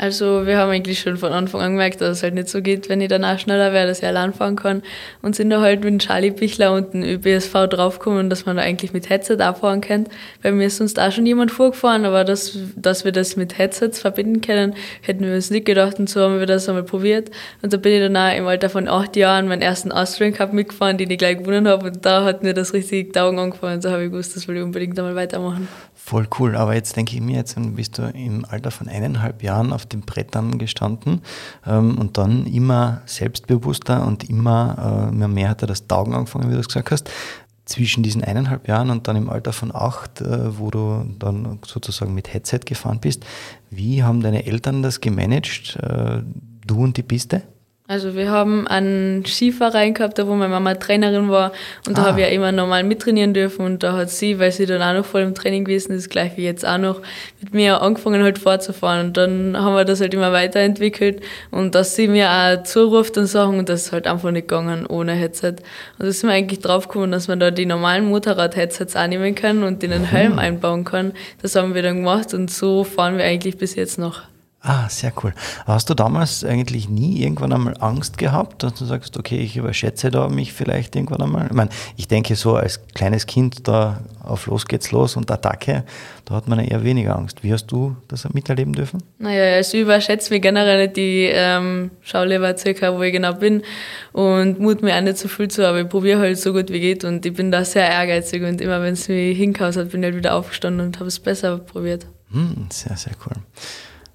Also 0.00 0.46
wir 0.46 0.56
haben 0.56 0.70
eigentlich 0.70 1.00
schon 1.00 1.18
von 1.18 1.30
Anfang 1.30 1.60
an 1.60 1.72
gemerkt, 1.72 2.00
dass 2.00 2.16
es 2.16 2.22
halt 2.22 2.32
nicht 2.32 2.48
so 2.48 2.62
geht, 2.62 2.88
wenn 2.88 3.02
ich 3.02 3.08
danach 3.08 3.38
schneller 3.38 3.74
wäre, 3.74 3.86
dass 3.86 3.98
ich 3.98 4.06
allein 4.06 4.32
fahren 4.32 4.56
kann. 4.56 4.82
Und 5.20 5.36
sind 5.36 5.50
da 5.50 5.60
halt 5.60 5.84
mit 5.84 6.00
Charlie 6.00 6.30
Bichler 6.30 6.72
und 6.72 6.94
dem 6.94 7.02
ÖBSV 7.02 7.66
draufgekommen, 7.68 8.30
dass 8.30 8.46
man 8.46 8.56
da 8.56 8.62
eigentlich 8.62 8.94
mit 8.94 9.10
Headset 9.10 9.36
auch 9.42 9.58
fahren 9.58 9.82
kann. 9.82 10.06
Weil 10.40 10.52
mir 10.52 10.68
ist 10.68 10.78
sonst 10.78 10.98
auch 10.98 11.12
schon 11.12 11.26
jemand 11.26 11.50
vorgefahren, 11.50 12.06
aber 12.06 12.24
dass, 12.24 12.56
dass 12.76 13.04
wir 13.04 13.12
das 13.12 13.36
mit 13.36 13.58
Headsets 13.58 14.00
verbinden 14.00 14.40
können, 14.40 14.72
hätten 15.02 15.22
wir 15.22 15.34
uns 15.34 15.50
nicht 15.50 15.66
gedacht 15.66 15.98
und 15.98 16.08
so 16.08 16.22
haben 16.22 16.38
wir 16.38 16.46
das 16.46 16.66
einmal 16.66 16.84
probiert. 16.84 17.30
Und 17.60 17.74
da 17.74 17.76
bin 17.76 17.92
ich 17.92 18.00
dann 18.00 18.16
auch 18.16 18.34
im 18.34 18.46
Alter 18.46 18.70
von 18.70 18.88
acht 18.88 19.16
Jahren 19.16 19.48
meinen 19.48 19.60
ersten 19.60 19.92
Austrian 19.92 20.32
Cup 20.32 20.54
mitgefahren, 20.54 20.96
den 20.96 21.10
ich 21.10 21.18
gleich 21.18 21.36
gewonnen 21.36 21.68
habe 21.68 21.88
und 21.88 22.06
da 22.06 22.24
hat 22.24 22.42
mir 22.42 22.54
das 22.54 22.72
richtig 22.72 23.14
angefangen 23.18 23.74
und 23.74 23.82
so 23.82 23.90
habe 23.90 24.04
ich 24.04 24.10
gewusst, 24.10 24.34
das 24.34 24.48
will 24.48 24.56
ich 24.56 24.62
unbedingt 24.62 24.98
einmal 24.98 25.14
weitermachen. 25.14 25.68
Voll 26.02 26.26
cool, 26.40 26.56
aber 26.56 26.74
jetzt 26.74 26.96
denke 26.96 27.14
ich 27.14 27.20
mir, 27.20 27.36
jetzt 27.36 27.54
bist 27.76 27.98
du 27.98 28.02
im 28.02 28.44
Alter 28.44 28.72
von 28.72 28.88
eineinhalb 28.88 29.44
Jahren 29.44 29.72
auf 29.72 29.86
den 29.86 30.00
Brettern 30.00 30.58
gestanden 30.58 31.20
ähm, 31.64 31.98
und 31.98 32.18
dann 32.18 32.46
immer 32.46 33.02
selbstbewusster 33.06 34.04
und 34.04 34.28
immer 34.28 35.10
äh, 35.12 35.28
mehr 35.28 35.50
hat 35.50 35.62
er 35.62 35.68
das 35.68 35.86
Taugen 35.86 36.14
angefangen, 36.14 36.48
wie 36.48 36.52
du 36.52 36.56
das 36.56 36.66
gesagt 36.66 36.90
hast. 36.90 37.10
Zwischen 37.64 38.02
diesen 38.02 38.24
eineinhalb 38.24 38.66
Jahren 38.66 38.90
und 38.90 39.06
dann 39.06 39.14
im 39.14 39.30
Alter 39.30 39.52
von 39.52 39.72
acht, 39.72 40.20
äh, 40.20 40.58
wo 40.58 40.70
du 40.70 41.04
dann 41.18 41.60
sozusagen 41.64 42.12
mit 42.14 42.32
Headset 42.32 42.60
gefahren 42.66 42.98
bist, 43.00 43.24
wie 43.68 44.02
haben 44.02 44.20
deine 44.20 44.46
Eltern 44.46 44.82
das 44.82 45.00
gemanagt, 45.00 45.76
äh, 45.76 46.22
du 46.66 46.82
und 46.82 46.96
die 46.96 47.04
Piste? 47.04 47.42
Also 47.90 48.14
wir 48.14 48.30
haben 48.30 48.68
einen 48.68 49.26
Skiverein 49.26 49.94
gehabt, 49.94 50.16
da 50.16 50.28
wo 50.28 50.34
meine 50.36 50.50
Mama 50.52 50.74
Trainerin 50.76 51.28
war 51.28 51.50
und 51.88 51.98
da 51.98 52.02
Ah. 52.02 52.06
habe 52.06 52.20
ich 52.20 52.26
ja 52.28 52.32
immer 52.32 52.52
normal 52.52 52.84
mittrainieren 52.84 53.34
dürfen 53.34 53.64
und 53.64 53.82
da 53.82 53.94
hat 53.94 54.10
sie, 54.10 54.38
weil 54.38 54.52
sie 54.52 54.64
dann 54.66 54.80
auch 54.80 54.92
noch 54.96 55.04
voll 55.04 55.22
im 55.22 55.34
Training 55.34 55.64
gewesen 55.64 55.90
ist, 55.94 56.08
gleich 56.08 56.36
wie 56.36 56.44
jetzt 56.44 56.64
auch 56.64 56.78
noch, 56.78 57.02
mit 57.40 57.52
mir 57.52 57.82
angefangen 57.82 58.22
halt 58.22 58.38
vorzufahren 58.38 59.08
und 59.08 59.16
dann 59.16 59.56
haben 59.56 59.74
wir 59.74 59.84
das 59.84 60.00
halt 60.00 60.14
immer 60.14 60.30
weiterentwickelt 60.30 61.20
und 61.50 61.74
dass 61.74 61.96
sie 61.96 62.06
mir 62.06 62.30
auch 62.30 62.62
zuruft 62.62 63.18
und 63.18 63.26
Sachen 63.26 63.58
und 63.58 63.68
das 63.68 63.86
ist 63.86 63.92
halt 63.92 64.06
einfach 64.06 64.30
nicht 64.30 64.46
gegangen 64.46 64.86
ohne 64.86 65.14
Headset. 65.14 65.56
Und 65.98 66.06
da 66.06 66.12
sind 66.12 66.28
wir 66.28 66.36
eigentlich 66.36 66.60
draufgekommen, 66.60 67.10
dass 67.10 67.26
man 67.26 67.40
da 67.40 67.50
die 67.50 67.66
normalen 67.66 68.04
Motorrad-Headsets 68.04 68.94
annehmen 68.94 69.34
kann 69.34 69.64
und 69.64 69.82
in 69.82 69.90
den 69.90 70.04
Helm 70.04 70.38
einbauen 70.38 70.84
kann. 70.84 71.10
Das 71.42 71.56
haben 71.56 71.74
wir 71.74 71.82
dann 71.82 71.96
gemacht 71.96 72.34
und 72.34 72.52
so 72.52 72.84
fahren 72.84 73.18
wir 73.18 73.24
eigentlich 73.24 73.58
bis 73.58 73.74
jetzt 73.74 73.98
noch. 73.98 74.22
Ah, 74.62 74.90
sehr 74.90 75.10
cool. 75.22 75.32
Hast 75.64 75.88
du 75.88 75.94
damals 75.94 76.44
eigentlich 76.44 76.86
nie 76.86 77.22
irgendwann 77.22 77.50
einmal 77.50 77.76
Angst 77.80 78.18
gehabt, 78.18 78.62
dass 78.62 78.74
du 78.74 78.84
sagst, 78.84 79.16
okay, 79.16 79.38
ich 79.38 79.56
überschätze 79.56 80.10
da 80.10 80.28
mich 80.28 80.52
vielleicht 80.52 80.94
irgendwann 80.94 81.22
einmal? 81.22 81.46
Ich 81.46 81.54
meine, 81.54 81.70
ich 81.96 82.08
denke 82.08 82.36
so 82.36 82.56
als 82.56 82.78
kleines 82.92 83.24
Kind 83.24 83.66
da 83.66 84.00
auf 84.22 84.46
los 84.46 84.66
geht's 84.66 84.92
los 84.92 85.16
und 85.16 85.30
Attacke, 85.30 85.84
da 86.26 86.34
hat 86.34 86.46
man 86.46 86.60
ja 86.60 86.66
eher 86.66 86.84
weniger 86.84 87.16
Angst. 87.16 87.42
Wie 87.42 87.50
hast 87.54 87.68
du 87.68 87.96
das 88.08 88.28
miterleben 88.34 88.74
dürfen? 88.74 89.02
Naja, 89.18 89.56
also 89.56 89.78
ich 89.78 89.82
überschätze 89.82 90.34
mir 90.34 90.40
generell 90.40 90.82
nicht 90.82 90.96
die 90.98 91.30
ähm, 91.32 91.90
schau 92.02 92.24
lieber 92.24 92.54
circa, 92.54 92.94
wo 92.94 93.00
ich 93.00 93.14
genau 93.14 93.32
bin 93.32 93.62
und 94.12 94.60
mut 94.60 94.82
mir 94.82 94.94
auch 94.94 95.00
nicht 95.00 95.16
so 95.16 95.28
viel 95.28 95.48
zu, 95.48 95.66
aber 95.66 95.80
ich 95.80 95.88
probiere 95.88 96.20
halt 96.20 96.38
so 96.38 96.52
gut 96.52 96.70
wie 96.70 96.80
geht 96.80 97.02
und 97.04 97.24
ich 97.24 97.32
bin 97.32 97.50
da 97.50 97.64
sehr 97.64 97.88
ehrgeizig 97.88 98.42
und 98.42 98.60
immer 98.60 98.82
wenn 98.82 98.92
es 98.92 99.08
mich 99.08 99.38
hinkaut 99.38 99.76
hat, 99.76 99.90
bin 99.90 100.02
ich 100.02 100.08
halt 100.08 100.16
wieder 100.16 100.34
aufgestanden 100.34 100.86
und 100.86 100.98
habe 100.98 101.08
es 101.08 101.18
besser 101.18 101.56
probiert. 101.56 102.06
Hm, 102.30 102.66
sehr, 102.70 102.96
sehr 102.98 103.14
cool. 103.26 103.36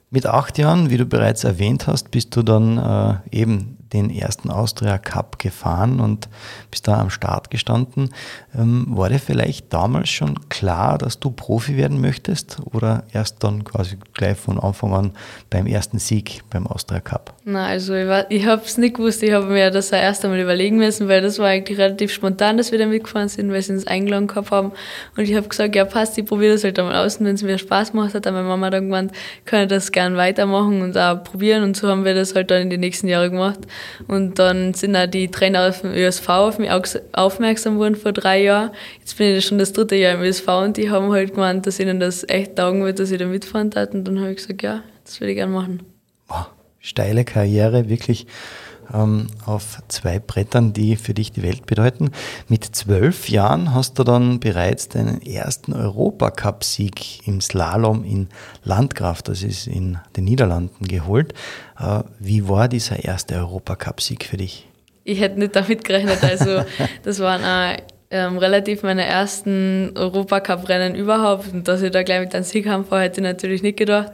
Mit 0.09 0.27
acht 0.27 0.57
Jahren, 0.57 0.89
wie 0.89 0.97
du 0.97 1.05
bereits 1.05 1.43
erwähnt 1.43 1.87
hast, 1.87 2.11
bist 2.11 2.35
du 2.35 2.43
dann 2.43 2.77
äh, 2.77 3.37
eben 3.37 3.74
den 3.95 4.09
ersten 4.09 4.49
Austria 4.49 4.97
Cup 4.97 5.39
gefahren 5.39 5.99
und 5.99 6.27
bist 6.71 6.87
da 6.87 6.99
am 6.99 7.09
Start 7.09 7.49
gestanden. 7.49 8.09
Ähm, 8.57 8.85
war 8.89 9.09
dir 9.09 9.19
vielleicht 9.19 9.73
damals 9.73 10.09
schon 10.09 10.49
klar, 10.49 10.97
dass 10.97 11.19
du 11.19 11.31
Profi 11.31 11.77
werden 11.77 12.01
möchtest 12.01 12.57
oder 12.71 13.03
erst 13.13 13.43
dann 13.43 13.63
quasi 13.63 13.97
gleich 14.13 14.37
von 14.37 14.59
Anfang 14.59 14.93
an 14.93 15.11
beim 15.49 15.67
ersten 15.67 15.99
Sieg 15.99 16.41
beim 16.49 16.67
Austria 16.67 16.99
Cup? 16.99 17.33
Na, 17.45 17.67
also 17.67 17.93
ich, 17.93 18.07
ich 18.29 18.45
habe 18.45 18.63
es 18.65 18.77
nicht 18.77 18.95
gewusst, 18.95 19.23
ich 19.23 19.31
habe 19.31 19.47
mir 19.47 19.71
das 19.71 19.93
auch 19.93 19.97
erst 19.97 20.25
einmal 20.25 20.39
überlegen 20.39 20.77
müssen, 20.77 21.07
weil 21.07 21.21
das 21.21 21.39
war 21.39 21.47
eigentlich 21.47 21.77
relativ 21.77 22.11
spontan, 22.11 22.57
dass 22.57 22.71
wir 22.71 22.79
da 22.79 22.85
mitgefahren 22.85 23.29
sind, 23.29 23.51
weil 23.51 23.61
sie 23.61 23.73
uns 23.73 23.87
eingeladen 23.87 24.27
gehabt 24.27 24.51
haben. 24.51 24.71
Und 25.15 25.23
ich 25.23 25.35
habe 25.35 25.47
gesagt, 25.47 25.75
ja 25.75 25.85
passt, 25.85 26.17
ich 26.17 26.25
probiere 26.25 26.53
das 26.53 26.63
halt 26.63 26.77
einmal 26.79 26.95
aus 26.95 27.17
und 27.17 27.25
wenn 27.25 27.35
es 27.35 27.43
mir 27.43 27.57
Spaß 27.57 27.93
macht, 27.93 28.13
hat 28.13 28.25
dann 28.25 28.33
meine 28.33 28.47
Mama 28.47 28.69
dann 28.69 28.85
gemeint, 28.85 29.11
kann 29.45 29.63
ich 29.63 29.67
das 29.69 29.91
gern 29.91 30.17
weitermachen 30.17 30.81
und 30.81 30.97
auch 30.97 31.23
probieren 31.23 31.63
und 31.63 31.77
so 31.77 31.87
haben 31.87 32.03
wir 32.05 32.13
das 32.13 32.35
halt 32.35 32.51
dann 32.51 32.61
in 32.61 32.69
den 32.69 32.79
nächsten 32.79 33.07
Jahren 33.07 33.31
gemacht. 33.31 33.59
Und 34.07 34.39
dann 34.39 34.73
sind 34.73 34.95
auch 34.95 35.07
die 35.07 35.29
Trainer 35.29 35.71
dem 35.71 35.93
ÖSV 35.93 36.29
auf 36.29 36.59
mich 36.59 36.69
aufmerksam 37.13 37.75
geworden 37.75 37.95
vor 37.95 38.11
drei 38.11 38.43
Jahren. 38.43 38.71
Jetzt 38.99 39.17
bin 39.17 39.35
ich 39.35 39.45
schon 39.45 39.57
das 39.57 39.73
dritte 39.73 39.95
Jahr 39.95 40.15
im 40.15 40.21
ÖSV 40.21 40.47
und 40.47 40.77
die 40.77 40.89
haben 40.89 41.11
halt 41.11 41.33
gemeint, 41.33 41.67
dass 41.67 41.79
ihnen 41.79 41.99
das 41.99 42.27
echt 42.27 42.55
taugen 42.55 42.83
wird, 42.83 42.99
dass 42.99 43.11
ich 43.11 43.19
da 43.19 43.25
mitfahren 43.25 43.69
darf. 43.69 43.93
Und 43.93 44.05
dann 44.05 44.19
habe 44.19 44.31
ich 44.31 44.37
gesagt, 44.37 44.61
ja, 44.61 44.83
das 45.03 45.19
würde 45.19 45.31
ich 45.31 45.37
gerne 45.37 45.53
machen. 45.53 45.83
Wow, 46.27 46.47
steile 46.79 47.25
Karriere, 47.25 47.89
wirklich 47.89 48.27
ähm, 48.93 49.27
auf 49.45 49.81
zwei 49.87 50.19
Brettern, 50.19 50.73
die 50.73 50.95
für 50.95 51.13
dich 51.13 51.31
die 51.31 51.43
Welt 51.43 51.65
bedeuten. 51.65 52.11
Mit 52.47 52.63
zwölf 52.63 53.29
Jahren 53.29 53.73
hast 53.73 53.99
du 53.99 54.03
dann 54.03 54.39
bereits 54.39 54.89
deinen 54.89 55.21
ersten 55.21 55.73
Europacup-Sieg 55.73 57.27
im 57.27 57.41
Slalom 57.41 58.03
in 58.03 58.27
Landgraf, 58.63 59.21
das 59.21 59.43
ist 59.43 59.67
in 59.67 59.97
den 60.15 60.25
Niederlanden, 60.25 60.87
geholt. 60.87 61.33
Äh, 61.79 62.03
wie 62.19 62.47
war 62.47 62.67
dieser 62.67 63.03
erste 63.03 63.35
Europacup-Sieg 63.35 64.25
für 64.25 64.37
dich? 64.37 64.67
Ich 65.03 65.19
hätte 65.19 65.39
nicht 65.39 65.55
damit 65.55 65.83
gerechnet. 65.83 66.23
Also, 66.23 66.63
das 67.03 67.19
waren 67.19 67.43
auch 67.43 67.94
ähm, 68.11 68.37
relativ 68.37 68.83
meine 68.83 69.03
ersten 69.03 69.91
Europacup-Rennen 69.95 70.95
überhaupt. 70.95 71.51
Und 71.51 71.67
dass 71.67 71.81
ich 71.81 71.91
da 71.91 72.03
gleich 72.03 72.19
mit 72.19 72.35
einem 72.35 72.43
Sieg 72.43 72.67
haben 72.67 72.85
fahre, 72.85 73.03
hätte 73.03 73.19
ich 73.19 73.23
natürlich 73.23 73.63
nicht 73.63 73.77
gedacht. 73.77 74.11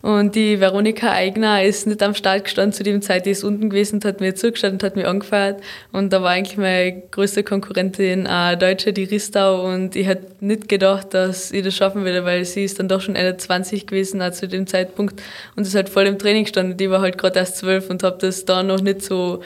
Und 0.00 0.34
die 0.34 0.60
Veronika 0.60 1.10
Eigner 1.10 1.62
ist 1.62 1.86
nicht 1.86 2.02
am 2.02 2.14
Start 2.14 2.44
gestanden 2.44 2.72
zu 2.72 2.82
dem 2.82 3.02
Zeit, 3.02 3.26
die 3.26 3.30
ist 3.30 3.44
unten 3.44 3.70
gewesen 3.70 3.96
und 3.96 4.04
hat 4.04 4.20
mir 4.20 4.34
zugeschaut 4.34 4.72
und 4.72 4.82
hat 4.82 4.96
mich 4.96 5.06
angefeiert. 5.06 5.60
Und 5.90 6.12
da 6.12 6.22
war 6.22 6.30
eigentlich 6.30 6.56
meine 6.56 7.02
größte 7.10 7.42
Konkurrentin 7.42 8.26
eine 8.26 8.56
Deutsche, 8.56 8.92
die 8.92 9.04
Ristau. 9.04 9.66
Und 9.66 9.96
ich 9.96 10.06
hätte 10.06 10.44
nicht 10.44 10.68
gedacht, 10.68 11.12
dass 11.12 11.50
ich 11.50 11.64
das 11.64 11.74
schaffen 11.74 12.04
würde, 12.04 12.24
weil 12.24 12.44
sie 12.44 12.64
ist 12.64 12.78
dann 12.78 12.88
doch 12.88 13.00
schon 13.00 13.16
Ende 13.16 13.36
20 13.36 13.86
gewesen 13.86 14.22
auch 14.22 14.30
zu 14.30 14.46
dem 14.46 14.66
Zeitpunkt 14.66 15.20
und 15.56 15.66
ist 15.66 15.74
halt 15.74 15.88
voll 15.88 16.06
im 16.06 16.18
Training 16.18 16.44
gestanden. 16.44 16.76
Die 16.76 16.90
war 16.90 17.00
halt 17.00 17.18
gerade 17.18 17.40
erst 17.40 17.58
zwölf 17.58 17.90
und 17.90 18.02
habe 18.02 18.18
das 18.20 18.44
da 18.44 18.62
noch 18.62 18.80
nicht 18.80 19.02
so 19.02 19.42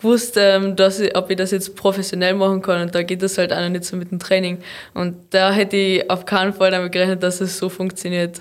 gewusst, 0.00 0.36
ähm, 0.36 0.76
dass 0.76 1.00
ich, 1.00 1.16
ob 1.16 1.30
ich 1.30 1.36
das 1.36 1.50
jetzt 1.50 1.76
professionell 1.76 2.34
machen 2.34 2.62
kann. 2.62 2.82
Und 2.82 2.94
da 2.94 3.02
geht 3.02 3.22
das 3.22 3.38
halt 3.38 3.52
auch 3.52 3.60
noch 3.60 3.68
nicht 3.68 3.84
so 3.84 3.96
mit 3.96 4.10
dem 4.10 4.18
Training. 4.18 4.58
Und 4.94 5.16
da 5.30 5.52
hätte 5.52 5.76
ich 5.76 6.10
auf 6.10 6.24
keinen 6.24 6.52
Fall 6.52 6.70
damit 6.70 6.92
gerechnet, 6.92 7.22
dass 7.22 7.40
es 7.40 7.58
so 7.58 7.68
funktioniert. 7.68 8.40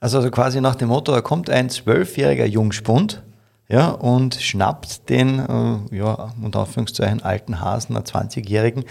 Also, 0.00 0.18
also 0.18 0.30
quasi 0.30 0.60
nach 0.60 0.74
dem 0.74 0.88
Motto, 0.88 1.12
da 1.12 1.20
kommt 1.20 1.50
ein 1.50 1.70
zwölfjähriger 1.70 2.46
Jungspund 2.46 3.22
ja, 3.68 3.88
und 3.88 4.34
schnappt 4.34 5.08
den, 5.08 5.38
äh, 5.38 5.96
ja, 5.96 6.32
unter 6.42 6.60
Anführungszeichen, 6.60 7.22
alten 7.22 7.60
Hasen, 7.60 7.96
einer 7.96 8.04
20-Jährigen, 8.04 8.84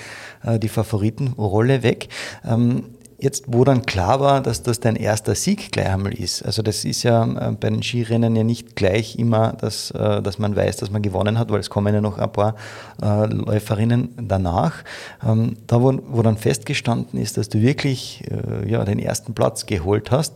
äh, 0.43 0.57
die 0.57 0.69
Favoritenrolle 0.69 1.83
weg. 1.83 2.09
Ähm, 2.43 2.85
Jetzt, 3.23 3.45
wo 3.47 3.63
dann 3.63 3.85
klar 3.85 4.19
war, 4.19 4.41
dass 4.41 4.63
das 4.63 4.81
dein 4.81 4.97
erster 4.97 5.33
Sieg 5.33 5.71
gleich 5.71 5.87
einmal 5.87 6.13
ist, 6.13 6.43
also 6.43 6.61
das 6.61 6.83
ist 6.83 7.03
ja 7.03 7.23
äh, 7.23 7.53
bei 7.53 7.69
den 7.69 7.81
Skirennen 7.81 8.35
ja 8.35 8.43
nicht 8.43 8.75
gleich 8.75 9.17
immer, 9.17 9.53
dass, 9.53 9.91
äh, 9.91 10.21
dass 10.21 10.39
man 10.39 10.57
weiß, 10.57 10.75
dass 10.75 10.91
man 10.91 11.01
gewonnen 11.01 11.39
hat, 11.39 11.49
weil 11.49 11.61
es 11.61 11.69
kommen 11.69 11.93
ja 11.93 12.01
noch 12.01 12.17
ein 12.17 12.29
paar 12.29 12.55
äh, 13.01 13.27
Läuferinnen 13.27 14.09
danach. 14.19 14.83
Ähm, 15.25 15.55
da, 15.67 15.81
wo, 15.81 15.97
wo 16.05 16.21
dann 16.21 16.35
festgestanden 16.35 17.17
ist, 17.17 17.37
dass 17.37 17.47
du 17.47 17.61
wirklich 17.61 18.25
ja, 18.67 18.83
den 18.83 18.99
ersten 18.99 19.33
Platz 19.33 19.65
geholt 19.65 20.11
hast, 20.11 20.35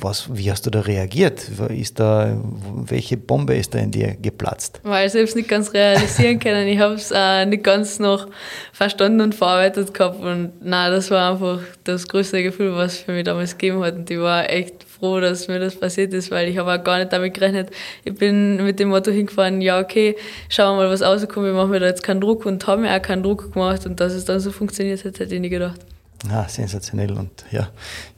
was, 0.00 0.28
wie 0.36 0.50
hast 0.50 0.66
du 0.66 0.70
da 0.70 0.80
reagiert? 0.80 1.48
Ist 1.70 1.98
da, 1.98 2.36
welche 2.84 3.16
Bombe 3.16 3.56
ist 3.56 3.74
da 3.74 3.78
in 3.78 3.90
dir 3.90 4.16
geplatzt? 4.20 4.80
Weil 4.82 5.06
ich 5.06 5.12
selbst 5.12 5.36
nicht 5.36 5.48
ganz 5.48 5.72
realisieren 5.72 6.38
können. 6.38 6.68
Ich 6.68 6.78
habe 6.78 6.94
es 6.94 7.10
äh, 7.14 7.46
nicht 7.46 7.64
ganz 7.64 7.98
noch 7.98 8.28
verstanden 8.72 9.20
und 9.20 9.34
verarbeitet 9.34 9.94
gehabt. 9.94 10.20
Und 10.22 10.52
nein, 10.60 10.92
das 10.92 11.10
war 11.10 11.32
einfach 11.32 11.60
das 11.84 12.06
größte 12.06 12.42
Gefühl, 12.42 12.74
was 12.74 12.94
es 12.94 12.98
für 13.00 13.12
mich 13.12 13.24
damals 13.24 13.56
gegeben 13.56 13.82
hat. 13.82 13.94
Und 13.94 14.10
ich 14.10 14.18
war 14.18 14.48
echt 14.50 14.84
froh, 14.84 15.20
dass 15.20 15.48
mir 15.48 15.58
das 15.58 15.76
passiert 15.76 16.12
ist, 16.12 16.30
weil 16.30 16.48
ich 16.48 16.58
habe 16.58 16.72
auch 16.72 16.84
gar 16.84 16.98
nicht 16.98 17.12
damit 17.12 17.34
gerechnet. 17.34 17.70
Ich 18.04 18.14
bin 18.14 18.62
mit 18.64 18.78
dem 18.80 18.88
Motto 18.88 19.10
hingefahren, 19.10 19.60
ja 19.60 19.78
okay, 19.80 20.16
schauen 20.48 20.76
wir 20.78 20.84
mal, 20.84 20.92
was 20.92 21.02
rauskommt. 21.02 21.46
Ich 21.46 21.54
mache 21.54 21.68
mir 21.68 21.80
da 21.80 21.86
jetzt 21.86 22.02
keinen 22.02 22.20
Druck 22.20 22.46
und 22.46 22.66
habe 22.66 22.82
mir 22.82 22.94
auch 22.94 23.02
keinen 23.02 23.22
Druck 23.22 23.52
gemacht. 23.52 23.86
Und 23.86 24.00
dass 24.00 24.12
es 24.12 24.24
dann 24.24 24.40
so 24.40 24.50
funktioniert 24.50 25.04
hat, 25.04 25.18
hätte 25.18 25.34
ich 25.34 25.40
nicht 25.40 25.50
gedacht. 25.50 25.80
Ja, 26.28 26.48
sensationell 26.48 27.12
und 27.12 27.44
ja, 27.50 27.68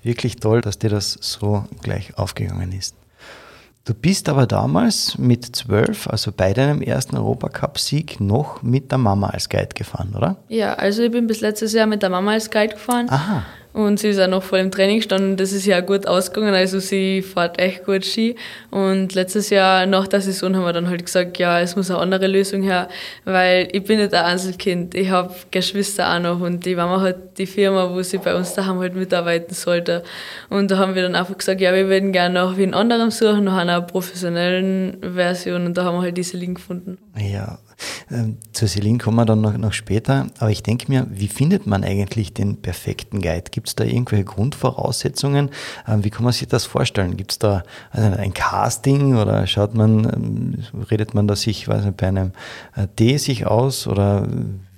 wirklich 0.03 0.37
toll, 0.37 0.61
dass 0.61 0.79
dir 0.79 0.91
das 0.91 1.19
so 1.21 1.65
gleich 1.83 2.17
aufgegangen 2.17 2.73
ist. 2.73 2.95
Du 3.85 3.95
bist 3.95 4.29
aber 4.29 4.47
damals 4.47 5.19
mit 5.19 5.57
zwölf, 5.57 6.07
also 6.07 6.33
bei 6.33 6.53
deinem 6.53 6.83
ersten 6.83 7.17
Europacup-Sieg, 7.17 8.21
noch 8.21 8.63
mit 8.63 8.91
der 8.93 8.99
Mama 8.99 9.31
als 9.31 9.49
Guide 9.49 9.75
gefahren, 9.75 10.15
oder? 10.17 10.37
Ja, 10.49 10.75
also 10.75 11.03
ich 11.03 11.11
bin 11.11 11.27
bis 11.27 11.41
letztes 11.41 11.73
Jahr 11.73 11.87
mit 11.87 12.03
der 12.03 12.11
Mama 12.11 12.33
als 12.33 12.51
Guide 12.51 12.75
gefahren. 12.75 13.09
Aha. 13.09 13.43
Und 13.73 14.01
sie 14.01 14.09
ist 14.09 14.21
auch 14.21 14.27
noch 14.27 14.43
voll 14.43 14.59
im 14.59 14.71
Training 14.71 14.97
gestanden. 14.97 15.37
Das 15.37 15.53
ist 15.53 15.65
ja 15.65 15.81
gut 15.81 16.07
ausgegangen. 16.07 16.55
Also 16.55 16.81
sie 16.81 17.23
fährt 17.23 17.59
echt 17.59 17.85
gut 17.85 18.05
Ski. 18.05 18.35
Und 18.71 19.15
letztes 19.15 19.51
Jahr 19.51 19.87
nach 19.87 20.09
der 20.09 20.21
Saison 20.21 20.57
haben 20.57 20.65
wir 20.65 20.73
dann 20.73 20.89
halt 20.89 21.05
gesagt, 21.07 21.39
ja, 21.39 21.61
es 21.61 21.77
muss 21.77 21.91
eine 21.91 22.01
andere 22.01 22.27
Lösung 22.27 22.63
her, 22.63 22.89
weil 23.25 23.69
ich 23.73 23.85
bin 23.85 23.99
nicht 23.99 24.13
ein 24.13 24.25
Einzelkind. 24.25 24.95
Ich 24.95 25.11
habe 25.11 25.33
Geschwister 25.51 26.15
auch 26.15 26.21
noch 26.21 26.41
und 26.41 26.67
die 26.67 26.75
Mama 26.75 27.01
hat 27.01 27.39
die 27.39 27.47
Firma, 27.47 27.91
wo 27.91 28.03
sie 28.03 28.19
bei 28.19 28.35
uns 28.35 28.55
daheim 28.55 28.81
halt 28.81 28.97
mitarbeiten 28.97 29.55
sollte. 29.55 30.03
Und 30.49 30.71
da 30.71 30.79
haben 30.79 30.95
wir 30.95 31.03
dann 31.03 31.15
einfach 31.15 31.39
gesagt, 31.39 31.61
ja, 31.61 31.73
wir 31.73 31.89
würden 31.89 32.13
gerne 32.13 32.41
noch 32.41 32.57
wie 32.57 32.65
einen 32.65 32.75
anderen 32.75 33.11
suchen, 33.11 33.45
nach 33.45 33.57
einer 33.57 33.81
professionellen 33.83 34.99
Version. 35.01 35.67
Und 35.67 35.77
da 35.77 35.85
haben 35.85 35.97
wir 35.97 36.03
halt 36.03 36.17
diese 36.17 36.37
Link 36.37 36.57
gefunden. 36.57 36.99
Ja, 37.17 37.59
ähm, 38.11 38.39
zur 38.53 38.69
Celine 38.69 38.99
kommen 38.99 39.17
wir 39.17 39.25
dann 39.25 39.41
noch, 39.41 39.57
noch 39.57 39.73
später. 39.73 40.27
Aber 40.39 40.51
ich 40.51 40.63
denke 40.63 40.87
mir, 40.89 41.07
wie 41.11 41.29
findet 41.29 41.67
man 41.67 41.85
eigentlich 41.85 42.35
den 42.35 42.61
perfekten 42.61 43.21
Guide? 43.21 43.51
Gibt 43.51 43.69
es 43.69 43.77
da 43.77 43.85
irgendwelche 43.85 44.25
Grundvoraussetzungen? 44.25 45.51
Ähm, 45.87 46.05
wie 46.05 46.11
kann 46.11 46.25
man 46.25 46.33
sich 46.33 46.49
das 46.49 46.65
vorstellen? 46.65 47.17
Gibt 47.17 47.33
es 47.33 47.39
da 47.39 47.63
also 47.91 48.17
ein 48.17 48.35
Casting 48.35 49.17
oder 49.17 49.47
schaut 49.47 49.75
man, 49.75 50.05
ähm, 50.05 50.83
redet 50.91 51.15
man 51.15 51.29
da 51.29 51.37
sich 51.37 51.69
weiß 51.69 51.85
nicht, 51.85 51.97
bei 51.97 52.09
einem 52.09 52.33
äh, 52.77 52.87
D 52.99 53.17
sich 53.17 53.47
aus 53.47 53.87
oder 53.87 54.27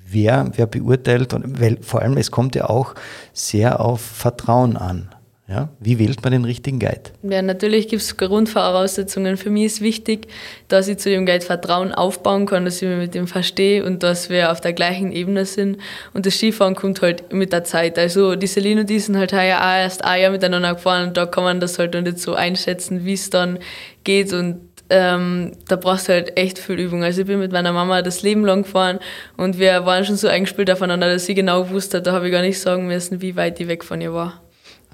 wer, 0.06 0.50
wer 0.54 0.66
beurteilt? 0.66 1.34
Und, 1.34 1.60
weil 1.60 1.78
vor 1.82 2.02
allem, 2.02 2.16
es 2.16 2.30
kommt 2.30 2.54
ja 2.54 2.68
auch 2.68 2.94
sehr 3.32 3.80
auf 3.80 4.00
Vertrauen 4.00 4.76
an. 4.76 5.08
Ja, 5.48 5.70
wie 5.80 5.98
wählt 5.98 6.22
man 6.22 6.32
den 6.32 6.44
richtigen 6.44 6.78
Guide? 6.78 7.10
Ja, 7.22 7.42
natürlich 7.42 7.88
gibt 7.88 8.00
es 8.00 8.16
Grundvoraussetzungen. 8.16 9.36
Für 9.36 9.50
mich 9.50 9.64
ist 9.64 9.80
wichtig, 9.80 10.28
dass 10.68 10.86
ich 10.86 10.98
zu 10.98 11.10
dem 11.10 11.26
Guide 11.26 11.44
Vertrauen 11.44 11.92
aufbauen 11.92 12.46
kann, 12.46 12.64
dass 12.64 12.80
ich 12.80 12.88
mich 12.88 12.96
mit 12.96 13.14
ihm 13.16 13.26
verstehe 13.26 13.84
und 13.84 14.04
dass 14.04 14.30
wir 14.30 14.52
auf 14.52 14.60
der 14.60 14.72
gleichen 14.72 15.10
Ebene 15.10 15.44
sind. 15.44 15.78
Und 16.14 16.26
das 16.26 16.34
Skifahren 16.34 16.76
kommt 16.76 17.02
halt 17.02 17.32
mit 17.32 17.52
der 17.52 17.64
Zeit. 17.64 17.98
Also 17.98 18.36
die 18.36 18.46
Celine 18.46 18.82
und 18.82 18.90
die 18.90 19.00
sind 19.00 19.16
halt 19.16 19.32
heuer 19.32 19.58
auch 19.58 19.78
erst 19.78 20.04
ein 20.04 20.22
Jahr 20.22 20.30
miteinander 20.30 20.74
gefahren 20.74 21.08
und 21.08 21.16
da 21.16 21.26
kann 21.26 21.42
man 21.42 21.58
das 21.58 21.78
halt 21.78 21.94
noch 21.94 22.02
nicht 22.02 22.20
so 22.20 22.34
einschätzen, 22.34 23.04
wie 23.04 23.14
es 23.14 23.28
dann 23.28 23.58
geht 24.04 24.32
und 24.32 24.60
ähm, 24.90 25.52
da 25.68 25.76
brauchst 25.76 26.08
du 26.08 26.12
halt 26.12 26.36
echt 26.36 26.58
viel 26.58 26.78
Übung. 26.78 27.02
Also 27.02 27.22
ich 27.22 27.26
bin 27.26 27.40
mit 27.40 27.50
meiner 27.50 27.72
Mama 27.72 28.02
das 28.02 28.22
Leben 28.22 28.44
lang 28.44 28.62
gefahren 28.62 29.00
und 29.36 29.58
wir 29.58 29.86
waren 29.86 30.04
schon 30.04 30.16
so 30.16 30.28
eingespielt 30.28 30.70
aufeinander, 30.70 31.10
dass 31.12 31.26
sie 31.26 31.34
genau 31.34 31.70
wusste, 31.70 32.00
da 32.00 32.12
habe 32.12 32.26
ich 32.26 32.32
gar 32.32 32.42
nicht 32.42 32.60
sagen 32.60 32.86
müssen, 32.86 33.22
wie 33.22 33.34
weit 33.34 33.58
die 33.58 33.68
weg 33.68 33.84
von 33.84 34.00
ihr 34.00 34.12
war. 34.12 34.41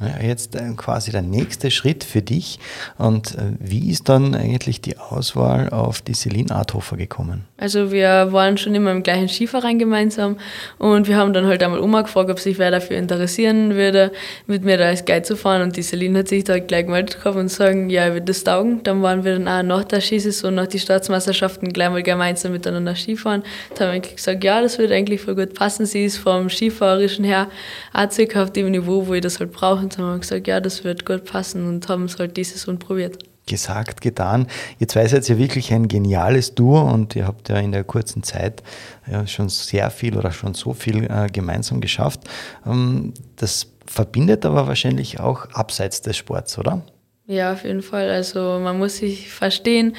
Ja, 0.01 0.25
jetzt 0.25 0.55
äh, 0.55 0.73
quasi 0.77 1.11
der 1.11 1.23
nächste 1.23 1.71
Schritt 1.71 2.05
für 2.05 2.23
dich. 2.23 2.61
Und 2.99 3.35
äh, 3.35 3.53
wie 3.59 3.91
ist 3.91 4.09
dann 4.09 4.35
eigentlich 4.35 4.81
die 4.81 4.97
Auswahl 4.97 5.71
auf 5.71 6.03
die 6.03 6.15
Celine 6.15 6.55
Arthofer 6.55 6.97
gekommen? 6.97 7.45
Also 7.57 7.91
wir 7.91 8.33
waren 8.33 8.57
schon 8.59 8.75
immer 8.77 8.93
im 8.93 9.03
gleichen 9.03 9.29
Skiverein 9.29 9.81
gemeinsam 9.81 10.37
und 10.79 11.09
wir 11.09 11.17
haben 11.17 11.33
dann 11.33 11.47
halt 11.47 11.63
einmal 11.65 11.81
Oma 11.81 12.03
gefragt, 12.03 12.31
ob 12.31 12.39
sich 12.39 12.59
wer 12.59 12.71
dafür 12.71 12.97
interessieren 12.97 13.75
würde, 13.75 14.13
mit 14.47 14.65
mir 14.65 14.79
da 14.79 14.87
als 14.87 15.05
Guide 15.05 15.23
zu 15.23 15.37
fahren. 15.37 15.63
Und 15.63 15.77
die 15.77 15.83
Celine 15.83 16.21
hat 16.21 16.29
sich 16.29 16.45
da 16.45 16.61
gleich 16.61 16.87
gemeldet 16.87 17.19
gehabt 17.19 17.37
und 17.37 17.49
sagen, 17.49 17.91
ja, 17.91 18.07
ich 18.07 18.13
würde 18.13 18.27
das 18.27 18.45
taugen. 18.45 18.83
Dann 18.85 19.03
waren 19.03 19.25
wir 19.25 19.39
dann 19.39 19.49
auch 19.49 19.63
nach 19.63 19.85
der 19.85 20.01
Skisaison, 20.01 20.55
nach 20.55 20.69
die 20.69 20.79
Staatsmeisterschaften 20.79 21.73
gleich 21.73 21.91
mal 21.91 22.05
gemeinsam 22.05 22.53
miteinander 22.53 22.95
Skifahren. 22.95 23.43
Da 23.75 23.87
haben 23.87 23.95
wir 23.95 24.01
gesagt, 24.01 24.45
ja, 24.45 24.61
das 24.61 24.79
würde 24.79 24.95
eigentlich 24.95 25.21
voll 25.21 25.35
gut 25.35 25.55
passen. 25.55 25.87
Sie 25.87 26.05
ist 26.05 26.19
vom 26.19 26.49
Skifahrerischen 26.49 27.25
her 27.25 27.49
auch 27.93 28.11
circa 28.11 28.45
auf 28.45 28.53
dem 28.53 28.71
Niveau, 28.71 29.09
wo 29.09 29.15
ich 29.15 29.23
das 29.23 29.41
halt 29.41 29.51
brauche 29.51 29.88
und 29.97 30.05
haben 30.05 30.15
wir 30.15 30.19
gesagt, 30.19 30.47
ja, 30.47 30.61
das 30.61 30.85
wird 30.85 31.07
gut 31.07 31.25
passen 31.25 31.67
und 31.67 31.89
haben 31.89 32.05
es 32.05 32.19
halt 32.19 32.37
diese 32.37 32.59
Saison 32.59 32.79
probiert. 32.79 33.19
Gesagt, 33.47 34.03
getan. 34.03 34.47
Ihr 34.79 34.89
zwei 34.89 35.07
seid 35.07 35.27
ja 35.27 35.39
wirklich 35.39 35.73
ein 35.73 35.89
geniales 35.89 36.55
Duo 36.55 36.83
und 36.83 37.17
ihr 37.17 37.27
habt 37.27 37.49
ja 37.49 37.57
in 37.57 37.73
der 37.73 37.85
kurzen 37.85 38.23
Zeit 38.23 38.63
ja 39.11 39.27
schon 39.27 39.49
sehr 39.49 39.91
viel 39.91 40.19
oder 40.19 40.33
schon 40.33 40.53
so 40.53 40.75
viel 40.75 41.05
äh, 41.05 41.29
gemeinsam 41.33 41.81
geschafft. 41.81 42.21
Ähm, 42.67 43.15
das 43.37 43.69
verbindet 43.87 44.45
aber 44.45 44.67
wahrscheinlich 44.67 45.19
auch 45.19 45.47
abseits 45.53 46.03
des 46.03 46.17
Sports, 46.19 46.59
oder? 46.59 46.83
Ja, 47.27 47.53
auf 47.53 47.65
jeden 47.65 47.83
Fall. 47.83 48.11
Also 48.11 48.59
man 48.59 48.79
muss 48.79 48.99
sich 48.99 49.31
verstehen 49.31 49.97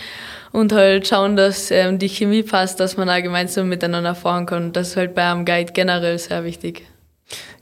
und 0.51 0.71
halt 0.71 1.07
schauen, 1.07 1.35
dass 1.35 1.69
ähm, 1.69 1.99
die 1.99 2.09
Chemie 2.09 2.43
passt, 2.43 2.79
dass 2.79 2.97
man 2.97 3.09
auch 3.09 3.21
gemeinsam 3.21 3.69
miteinander 3.69 4.15
fahren 4.15 4.45
kann. 4.45 4.73
Das 4.73 4.89
ist 4.89 4.97
halt 4.97 5.13
bei 5.13 5.23
einem 5.23 5.45
Guide 5.45 5.73
generell 5.73 6.17
sehr 6.17 6.43
wichtig. 6.43 6.87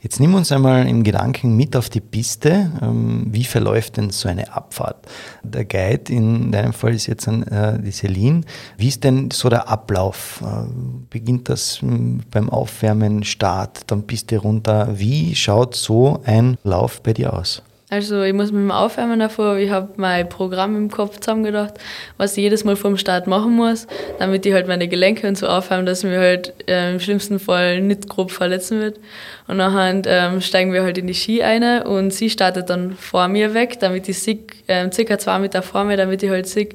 Jetzt 0.01 0.19
nimm 0.19 0.35
uns 0.35 0.51
einmal 0.51 0.87
im 0.87 1.03
Gedanken 1.03 1.57
mit 1.57 1.75
auf 1.75 1.89
die 1.89 2.01
Piste. 2.01 2.71
Ähm, 2.81 3.27
wie 3.31 3.43
verläuft 3.43 3.97
denn 3.97 4.11
so 4.11 4.29
eine 4.29 4.53
Abfahrt? 4.53 5.07
Der 5.43 5.65
Guide 5.65 6.13
in 6.13 6.51
deinem 6.51 6.73
Fall 6.73 6.93
ist 6.93 7.07
jetzt 7.07 7.27
äh, 7.27 7.79
die 7.79 7.91
Celine. 7.91 8.41
Wie 8.77 8.87
ist 8.87 9.03
denn 9.03 9.31
so 9.31 9.49
der 9.49 9.67
Ablauf? 9.67 10.41
Äh, 10.45 10.67
beginnt 11.09 11.49
das 11.49 11.81
hm, 11.81 12.21
beim 12.31 12.49
Aufwärmen, 12.49 13.23
Start, 13.23 13.91
dann 13.91 14.07
Piste 14.07 14.37
runter? 14.37 14.99
Wie 14.99 15.35
schaut 15.35 15.75
so 15.75 16.21
ein 16.25 16.57
Lauf 16.63 17.01
bei 17.01 17.13
dir 17.13 17.33
aus? 17.33 17.63
Also 17.89 18.21
ich 18.23 18.33
muss 18.33 18.51
mit 18.51 18.59
dem 18.59 18.71
Aufwärmen 18.71 19.17
davor, 19.17 19.55
ich 19.55 19.69
habe 19.69 19.93
mein 19.95 20.27
Programm 20.27 20.75
im 20.75 20.91
Kopf 20.91 21.21
zusammengedacht, 21.21 21.75
was 22.17 22.35
ich 22.35 22.43
jedes 22.43 22.65
Mal 22.65 22.75
vor 22.75 22.91
dem 22.91 22.97
Start 22.97 23.27
machen 23.27 23.53
muss, 23.53 23.87
damit 24.19 24.45
ich 24.45 24.51
halt 24.51 24.67
meine 24.67 24.89
Gelenke 24.89 25.25
und 25.25 25.37
so 25.37 25.47
aufwärmen, 25.47 25.85
dass 25.85 26.03
ich 26.03 26.09
mir 26.09 26.19
halt 26.19 26.53
äh, 26.67 26.91
im 26.91 26.99
schlimmsten 26.99 27.39
Fall 27.39 27.79
nicht 27.79 28.09
grob 28.09 28.31
verletzen 28.31 28.81
wird. 28.81 28.99
Und 29.47 29.55
nachher 29.55 30.01
ähm, 30.05 30.41
steigen 30.41 30.73
wir 30.73 30.83
halt 30.83 30.97
in 30.97 31.07
die 31.07 31.13
Ski 31.13 31.41
ein 31.43 31.81
und 31.83 32.11
sie 32.11 32.29
startet 32.29 32.69
dann 32.69 32.91
vor 32.91 33.29
mir 33.29 33.53
weg, 33.53 33.79
damit 33.79 34.09
ich 34.09 34.19
sehe, 34.19 34.39
ähm, 34.67 34.91
circa 34.91 35.17
zwei 35.17 35.39
Meter 35.39 35.61
vor 35.61 35.85
mir, 35.85 35.95
damit 35.95 36.21
ich 36.21 36.29
halt 36.29 36.45
sehe, 36.45 36.67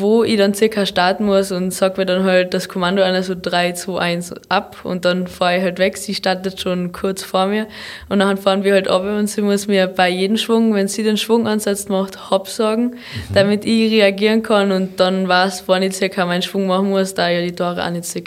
wo 0.00 0.24
ich 0.24 0.36
dann 0.36 0.54
circa 0.54 0.86
starten 0.86 1.24
muss 1.24 1.52
und 1.52 1.72
sag 1.72 1.98
mir 1.98 2.06
dann 2.06 2.24
halt 2.24 2.54
das 2.54 2.68
Kommando 2.68 3.02
einer 3.02 3.22
so 3.22 3.34
3, 3.40 3.72
2, 3.72 3.98
1 3.98 4.34
ab 4.48 4.78
und 4.84 5.04
dann 5.04 5.26
fahre 5.26 5.58
ich 5.58 5.62
halt 5.62 5.78
weg. 5.78 5.96
Sie 5.96 6.14
startet 6.14 6.60
schon 6.60 6.92
kurz 6.92 7.22
vor 7.22 7.46
mir 7.46 7.66
und 8.08 8.18
dann 8.20 8.36
fahren 8.36 8.64
wir 8.64 8.74
halt 8.74 8.88
ab 8.88 9.02
und 9.02 9.26
sie 9.28 9.42
muss 9.42 9.66
mir 9.66 9.86
bei 9.86 10.08
jedem 10.08 10.36
Schwung, 10.36 10.74
wenn 10.74 10.88
sie 10.88 11.02
den 11.02 11.16
Schwung 11.16 11.46
ansetzt, 11.46 11.90
macht 11.90 12.30
Hopp 12.30 12.48
sagen, 12.48 12.82
mhm. 12.84 13.34
damit 13.34 13.64
ich 13.64 13.92
reagieren 13.92 14.42
kann 14.42 14.72
und 14.72 15.00
dann 15.00 15.28
weiß, 15.28 15.64
wann 15.66 15.82
ich 15.82 15.94
circa 15.94 16.26
meinen 16.26 16.42
Schwung 16.42 16.66
machen 16.66 16.90
muss, 16.90 17.14
da 17.14 17.28
ich 17.28 17.36
ja 17.36 17.42
die 17.42 17.54
Tore 17.54 17.84
auch 17.84 17.90
nicht 17.90 18.04
sehe. 18.04 18.24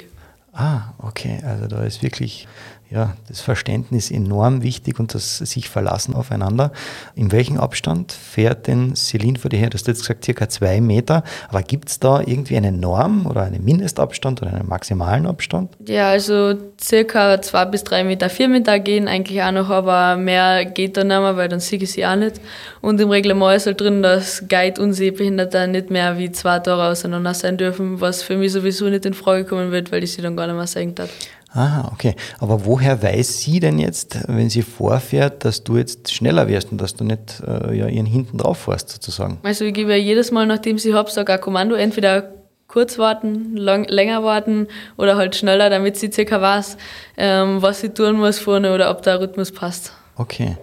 Ah, 0.53 0.93
okay, 0.97 1.39
also 1.45 1.67
da 1.67 1.83
ist 1.83 2.03
wirklich 2.03 2.47
ja, 2.91 3.15
das 3.27 3.39
Verständnis 3.39 4.10
enorm 4.10 4.63
wichtig 4.63 5.00
und 5.00 5.13
das 5.13 5.38
sich 5.38 5.69
verlassen 5.69 6.15
aufeinander. 6.15 6.72
In 7.13 7.31
welchem 7.31 7.60
Abstand 7.60 8.12
fährt 8.12 8.65
denn 8.65 8.96
Celine 8.96 9.38
vor 9.38 9.50
dir 9.50 9.60
her? 9.60 9.69
Du 9.69 9.75
hast 9.75 9.88
jetzt 9.88 10.01
gesagt, 10.01 10.25
circa 10.25 10.50
zwei 10.50 10.81
Meter. 10.81 11.24
Aber 11.50 11.62
gibt 11.62 11.89
es 11.89 12.00
da 12.00 12.19
irgendwie 12.19 12.58
eine 12.58 12.72
Norm 12.72 13.27
oder 13.27 13.43
einen 13.43 13.63
Mindestabstand 13.63 14.41
oder 14.41 14.55
einen 14.55 14.67
maximalen 14.67 15.27
Abstand? 15.27 15.77
Ja, 15.86 16.10
also 16.10 16.55
circa 16.81 17.39
zwei 17.43 17.65
bis 17.65 17.84
drei 17.84 18.03
Meter, 18.03 18.27
vier 18.27 18.48
Meter 18.48 18.79
gehen 18.79 19.08
eigentlich 19.08 19.39
auch 19.43 19.51
noch, 19.51 19.69
aber 19.69 20.17
mehr 20.17 20.65
geht 20.65 20.98
da 20.98 21.03
nicht 21.03 21.19
mehr, 21.19 21.38
weil 21.38 21.48
dann 21.48 21.60
sehe 21.60 21.77
ich 21.77 21.91
sie 21.91 22.08
auch 22.08 22.15
nicht. 22.15 22.41
Und 22.81 23.00
im 23.00 23.12
Reglement 23.12 23.55
ist 23.55 23.67
halt 23.67 23.79
drin, 23.79 24.01
dass 24.01 24.48
Guide 24.50 24.81
und 24.81 24.93
Sehbehinderte 24.93 25.67
nicht 25.67 25.91
mehr 25.91 26.17
wie 26.17 26.31
zwei 26.31 26.58
Tore 26.58 26.88
auseinander 26.88 27.36
sein 27.36 27.58
dürfen, 27.58 28.01
was 28.01 28.24
für 28.24 28.36
mich 28.36 28.51
sowieso 28.51 28.89
nicht 28.89 29.05
in 29.05 29.13
Frage 29.13 29.46
kommen 29.46 29.72
wird, 29.72 29.91
weil 29.91 30.03
ich 30.03 30.13
sie 30.13 30.24
dann 30.24 30.36
gar 30.36 30.48
nicht 30.48 30.55
mehr 30.55 30.65
sehen 30.65 30.96
darf. 30.96 31.12
Ah, 31.53 31.89
okay. 31.91 32.15
Aber 32.39 32.65
woher 32.65 33.01
weiß 33.01 33.41
sie 33.41 33.59
denn 33.59 33.79
jetzt, 33.79 34.19
wenn 34.27 34.49
sie 34.49 34.61
vorfährt, 34.61 35.45
dass 35.45 35.63
du 35.63 35.77
jetzt 35.77 36.13
schneller 36.13 36.47
wirst 36.47 36.71
und 36.71 36.79
dass 36.79 36.93
du 36.93 37.03
nicht 37.03 37.41
äh, 37.45 37.75
ja, 37.75 37.87
ihren 37.87 38.05
hinten 38.05 38.37
drauf 38.37 38.59
fährst, 38.59 38.89
sozusagen? 38.89 39.39
Also 39.43 39.65
ich 39.65 39.73
gebe 39.73 39.91
ja 39.91 39.97
jedes 39.97 40.31
Mal, 40.31 40.45
nachdem 40.45 40.77
sie 40.77 40.93
hab, 40.93 41.09
sage 41.09 41.33
ein 41.33 41.41
Kommando, 41.41 41.75
entweder 41.75 42.33
kurz 42.67 42.99
warten, 42.99 43.55
lang, 43.57 43.85
länger 43.85 44.23
warten 44.23 44.67
oder 44.95 45.17
halt 45.17 45.35
schneller, 45.35 45.71
damit 45.71 45.97
sie 45.97 46.11
circa 46.11 46.39
weiß, 46.39 46.77
ähm, 47.17 47.61
was 47.61 47.81
sie 47.81 47.89
tun 47.89 48.17
muss 48.17 48.37
vorne 48.37 48.73
oder 48.73 48.91
ob 48.91 49.01
der 49.01 49.19
Rhythmus 49.19 49.51
passt. 49.51 49.93
Okay. 50.15 50.57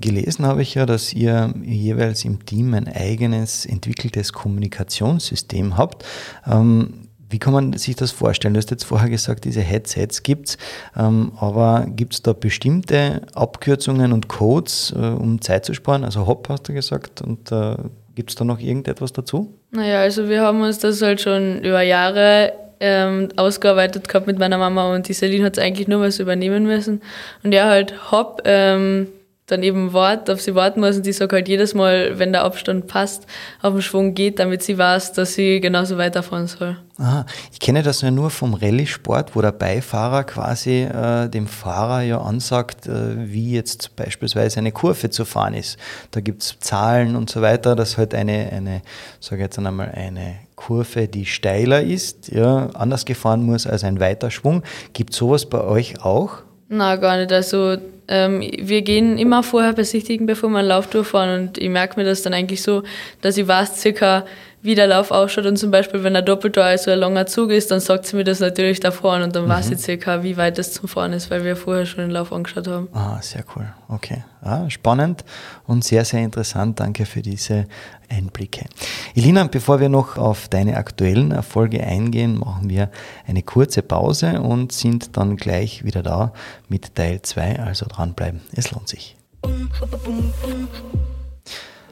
Gelesen 0.00 0.46
habe 0.46 0.62
ich 0.62 0.74
ja, 0.74 0.86
dass 0.86 1.12
ihr 1.12 1.52
jeweils 1.62 2.24
im 2.24 2.46
Team 2.46 2.72
ein 2.72 2.88
eigenes 2.88 3.66
entwickeltes 3.66 4.32
Kommunikationssystem 4.32 5.76
habt. 5.76 6.06
Ähm, 6.46 6.99
wie 7.30 7.38
kann 7.38 7.52
man 7.52 7.72
sich 7.74 7.96
das 7.96 8.10
vorstellen? 8.10 8.54
Du 8.54 8.58
hast 8.58 8.70
jetzt 8.70 8.84
vorher 8.84 9.08
gesagt, 9.08 9.44
diese 9.44 9.60
Headsets 9.60 10.22
gibt 10.22 10.50
es, 10.50 10.58
ähm, 10.96 11.32
aber 11.38 11.86
gibt 11.88 12.14
es 12.14 12.22
da 12.22 12.32
bestimmte 12.32 13.22
Abkürzungen 13.34 14.12
und 14.12 14.28
Codes, 14.28 14.92
äh, 14.96 14.98
um 14.98 15.40
Zeit 15.40 15.64
zu 15.64 15.72
sparen? 15.74 16.04
Also 16.04 16.26
Hop 16.26 16.48
hast 16.48 16.68
du 16.68 16.72
gesagt 16.72 17.22
und 17.22 17.52
äh, 17.52 17.76
gibt 18.14 18.30
es 18.30 18.36
da 18.36 18.44
noch 18.44 18.58
irgendetwas 18.58 19.12
dazu? 19.12 19.54
Naja, 19.70 20.00
also 20.00 20.28
wir 20.28 20.42
haben 20.42 20.60
uns 20.62 20.78
das 20.78 21.00
halt 21.00 21.20
schon 21.20 21.62
über 21.62 21.82
Jahre 21.82 22.52
ähm, 22.80 23.28
ausgearbeitet 23.36 24.08
gehabt 24.08 24.26
mit 24.26 24.38
meiner 24.38 24.58
Mama 24.58 24.94
und 24.94 25.06
die 25.06 25.12
Celine 25.12 25.44
hat 25.44 25.58
es 25.58 25.62
eigentlich 25.62 25.86
nur 25.86 26.00
was 26.00 26.18
übernehmen 26.18 26.64
müssen. 26.64 27.02
Und 27.44 27.52
ja, 27.52 27.66
halt 27.66 28.10
Hop, 28.10 28.42
ähm, 28.44 29.06
dann 29.50 29.62
eben 29.62 29.92
wart, 29.92 30.30
auf 30.30 30.40
sie 30.40 30.54
warten 30.54 30.80
muss 30.80 30.96
und 30.96 31.06
die 31.06 31.12
sagt 31.12 31.32
halt 31.32 31.48
jedes 31.48 31.74
Mal, 31.74 32.18
wenn 32.18 32.32
der 32.32 32.44
Abstand 32.44 32.86
passt, 32.86 33.26
auf 33.62 33.72
den 33.72 33.82
Schwung 33.82 34.14
geht, 34.14 34.38
damit 34.38 34.62
sie 34.62 34.78
weiß, 34.78 35.12
dass 35.12 35.34
sie 35.34 35.60
genauso 35.60 35.98
weiterfahren 35.98 36.46
soll. 36.46 36.76
Aha. 36.98 37.24
Ich 37.50 37.60
kenne 37.60 37.82
das 37.82 38.02
ja 38.02 38.10
nur 38.10 38.28
vom 38.28 38.52
Rallye-Sport, 38.52 39.34
wo 39.34 39.40
der 39.40 39.52
Beifahrer 39.52 40.24
quasi 40.24 40.82
äh, 40.82 41.28
dem 41.28 41.46
Fahrer 41.46 42.02
ja 42.02 42.20
ansagt, 42.20 42.86
äh, 42.86 43.32
wie 43.32 43.52
jetzt 43.52 43.96
beispielsweise 43.96 44.58
eine 44.58 44.70
Kurve 44.70 45.08
zu 45.08 45.24
fahren 45.24 45.54
ist. 45.54 45.78
Da 46.10 46.20
gibt 46.20 46.42
es 46.42 46.58
Zahlen 46.60 47.16
und 47.16 47.30
so 47.30 47.40
weiter, 47.40 47.74
dass 47.74 47.96
halt 47.96 48.14
eine, 48.14 48.50
eine 48.52 48.82
sage 49.18 49.40
jetzt 49.40 49.58
einmal, 49.58 49.90
eine 49.92 50.36
Kurve, 50.56 51.08
die 51.08 51.24
steiler 51.24 51.82
ist, 51.82 52.28
ja, 52.28 52.68
anders 52.74 53.06
gefahren 53.06 53.44
muss 53.44 53.66
als 53.66 53.82
ein 53.82 53.98
weiter 53.98 54.30
Schwung. 54.30 54.62
Gibt 54.92 55.14
sowas 55.14 55.46
bei 55.46 55.62
euch 55.62 56.04
auch? 56.04 56.42
Na, 56.72 56.94
gar 56.94 57.16
nicht. 57.16 57.32
Also 57.32 57.78
ähm, 58.06 58.40
wir 58.40 58.82
gehen 58.82 59.18
immer 59.18 59.42
vorher 59.42 59.72
besichtigen, 59.72 60.26
bevor 60.26 60.50
wir 60.50 60.58
einen 60.58 60.68
Lauf 60.68 60.86
durchfahren 60.86 61.40
und 61.40 61.58
ich 61.58 61.68
merke 61.68 61.98
mir 61.98 62.06
das 62.06 62.22
dann 62.22 62.32
eigentlich 62.32 62.62
so, 62.62 62.84
dass 63.22 63.36
ich 63.36 63.48
weiß 63.48 63.80
circa, 63.80 64.24
wie 64.62 64.74
der 64.74 64.86
Lauf 64.86 65.10
ausschaut 65.10 65.46
und 65.46 65.56
zum 65.56 65.70
Beispiel, 65.70 66.02
wenn 66.04 66.14
ein 66.14 66.24
Doppeltor, 66.24 66.64
also 66.64 66.90
ein 66.90 66.98
langer 66.98 67.26
Zug 67.26 67.50
ist, 67.50 67.70
dann 67.70 67.80
sagt 67.80 68.06
sie 68.06 68.16
mir 68.16 68.24
das 68.24 68.40
natürlich 68.40 68.80
davor 68.80 69.14
und 69.14 69.34
dann 69.34 69.44
mhm. 69.44 69.48
weiß 69.48 69.70
ich 69.70 69.78
circa, 69.78 70.22
wie 70.22 70.36
weit 70.36 70.58
das 70.58 70.72
zum 70.72 70.88
Fahren 70.88 71.12
ist, 71.12 71.30
weil 71.30 71.44
wir 71.44 71.56
vorher 71.56 71.86
schon 71.86 72.00
den 72.00 72.10
Lauf 72.10 72.32
angeschaut 72.32 72.68
haben. 72.68 72.88
Ah, 72.92 73.20
sehr 73.22 73.44
cool. 73.56 73.66
Okay. 73.88 74.24
Ah, 74.42 74.68
spannend 74.68 75.24
und 75.66 75.84
sehr, 75.84 76.04
sehr 76.04 76.20
interessant. 76.20 76.80
Danke 76.80 77.06
für 77.06 77.22
diese 77.22 77.66
Einblicke. 78.08 78.66
Elina, 79.14 79.44
bevor 79.44 79.80
wir 79.80 79.88
noch 79.88 80.18
auf 80.18 80.48
deine 80.48 80.76
aktuellen 80.76 81.30
Erfolge 81.30 81.82
eingehen, 81.82 82.38
machen 82.38 82.68
wir 82.68 82.90
eine 83.26 83.42
kurze 83.42 83.82
Pause 83.82 84.40
und 84.40 84.72
sind 84.72 85.16
dann 85.16 85.36
gleich 85.36 85.84
wieder 85.84 86.02
da 86.02 86.32
mit 86.68 86.94
Teil 86.94 87.22
2. 87.22 87.60
Also 87.60 87.86
dranbleiben. 87.88 88.40
Es 88.54 88.70
lohnt 88.72 88.88
sich. 88.88 89.16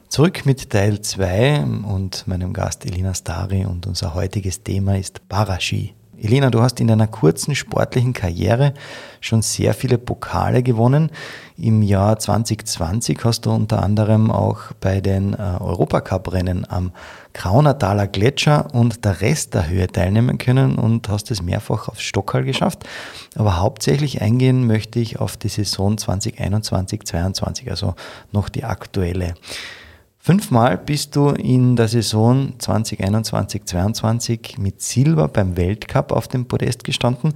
Zurück 0.09 0.47
mit 0.47 0.71
Teil 0.71 1.03
2 1.03 1.65
und 1.87 2.27
meinem 2.27 2.55
Gast 2.55 2.87
Elina 2.87 3.13
Stari 3.13 3.67
und 3.67 3.87
unser 3.87 4.15
heutiges 4.15 4.63
Thema 4.63 4.97
ist 4.97 5.29
Paraski. 5.29 5.95
Elina, 6.21 6.49
du 6.49 6.63
hast 6.63 6.81
in 6.81 6.89
deiner 6.89 7.07
kurzen 7.07 7.55
sportlichen 7.55 8.15
Karriere 8.15 8.73
schon 9.21 9.43
sehr 9.43 9.75
viele 9.75 9.99
Pokale 9.99 10.63
gewonnen. 10.63 11.11
Im 11.59 11.83
Jahr 11.83 12.19
2020 12.19 13.23
hast 13.23 13.43
du 13.43 13.51
unter 13.51 13.83
anderem 13.83 14.31
auch 14.31 14.73
bei 14.81 15.03
den 15.03 15.35
äh, 15.35 15.37
Europacup-Rennen 15.37 16.67
am 16.69 16.93
Kraunertaler 17.35 18.07
Gletscher 18.07 18.75
und 18.75 19.05
der 19.05 19.21
Rest 19.21 19.53
der 19.53 19.69
Höhe 19.69 19.89
teilnehmen 19.89 20.39
können 20.39 20.77
und 20.77 21.11
hast 21.11 21.31
es 21.31 21.43
mehrfach 21.43 21.89
aufs 21.89 22.03
Stockhall 22.03 22.45
geschafft. 22.45 22.83
Aber 23.37 23.59
hauptsächlich 23.59 24.23
eingehen 24.23 24.67
möchte 24.67 25.01
ich 25.01 25.21
auf 25.21 25.37
die 25.37 25.49
Saison 25.49 25.97
2021-22, 25.97 27.69
also 27.69 27.95
noch 28.33 28.49
die 28.49 28.65
aktuelle. 28.65 29.35
Fünfmal 30.21 30.77
bist 30.77 31.17
du 31.17 31.31
in 31.31 31.77
der 31.77 31.89
Saison 31.89 32.55
2021-22 32.59 34.61
mit 34.61 34.83
Silber 34.83 35.29
beim 35.29 35.57
Weltcup 35.57 36.13
auf 36.13 36.29
dem 36.29 36.47
Podest 36.47 36.85
gestanden 36.85 37.33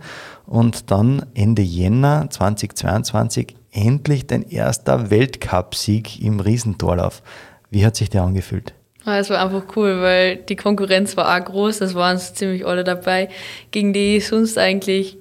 und 0.47 0.91
dann 0.91 1.25
Ende 1.35 1.63
Jänner 1.63 2.29
2022 2.29 3.55
endlich 3.71 4.27
dein 4.27 4.43
erster 4.43 5.11
Weltcupsieg 5.11 6.21
im 6.21 6.41
Riesentorlauf. 6.41 7.23
Wie 7.71 7.87
hat 7.87 7.97
sich 7.97 8.11
der 8.11 8.25
angefühlt? 8.25 8.75
Ah, 9.05 9.19
es 9.19 9.31
war 9.31 9.43
einfach 9.43 9.65
cool, 9.77 10.03
weil 10.03 10.37
die 10.37 10.57
Konkurrenz 10.57 11.17
war 11.17 11.35
auch 11.35 11.45
groß, 11.45 11.81
es 11.81 11.95
waren 11.95 12.19
ziemlich 12.19 12.67
alle 12.67 12.85
dabei, 12.85 13.31
gegen 13.71 13.93
die 13.93 14.17
ich 14.17 14.29
sonst 14.29 14.59
eigentlich 14.59 15.17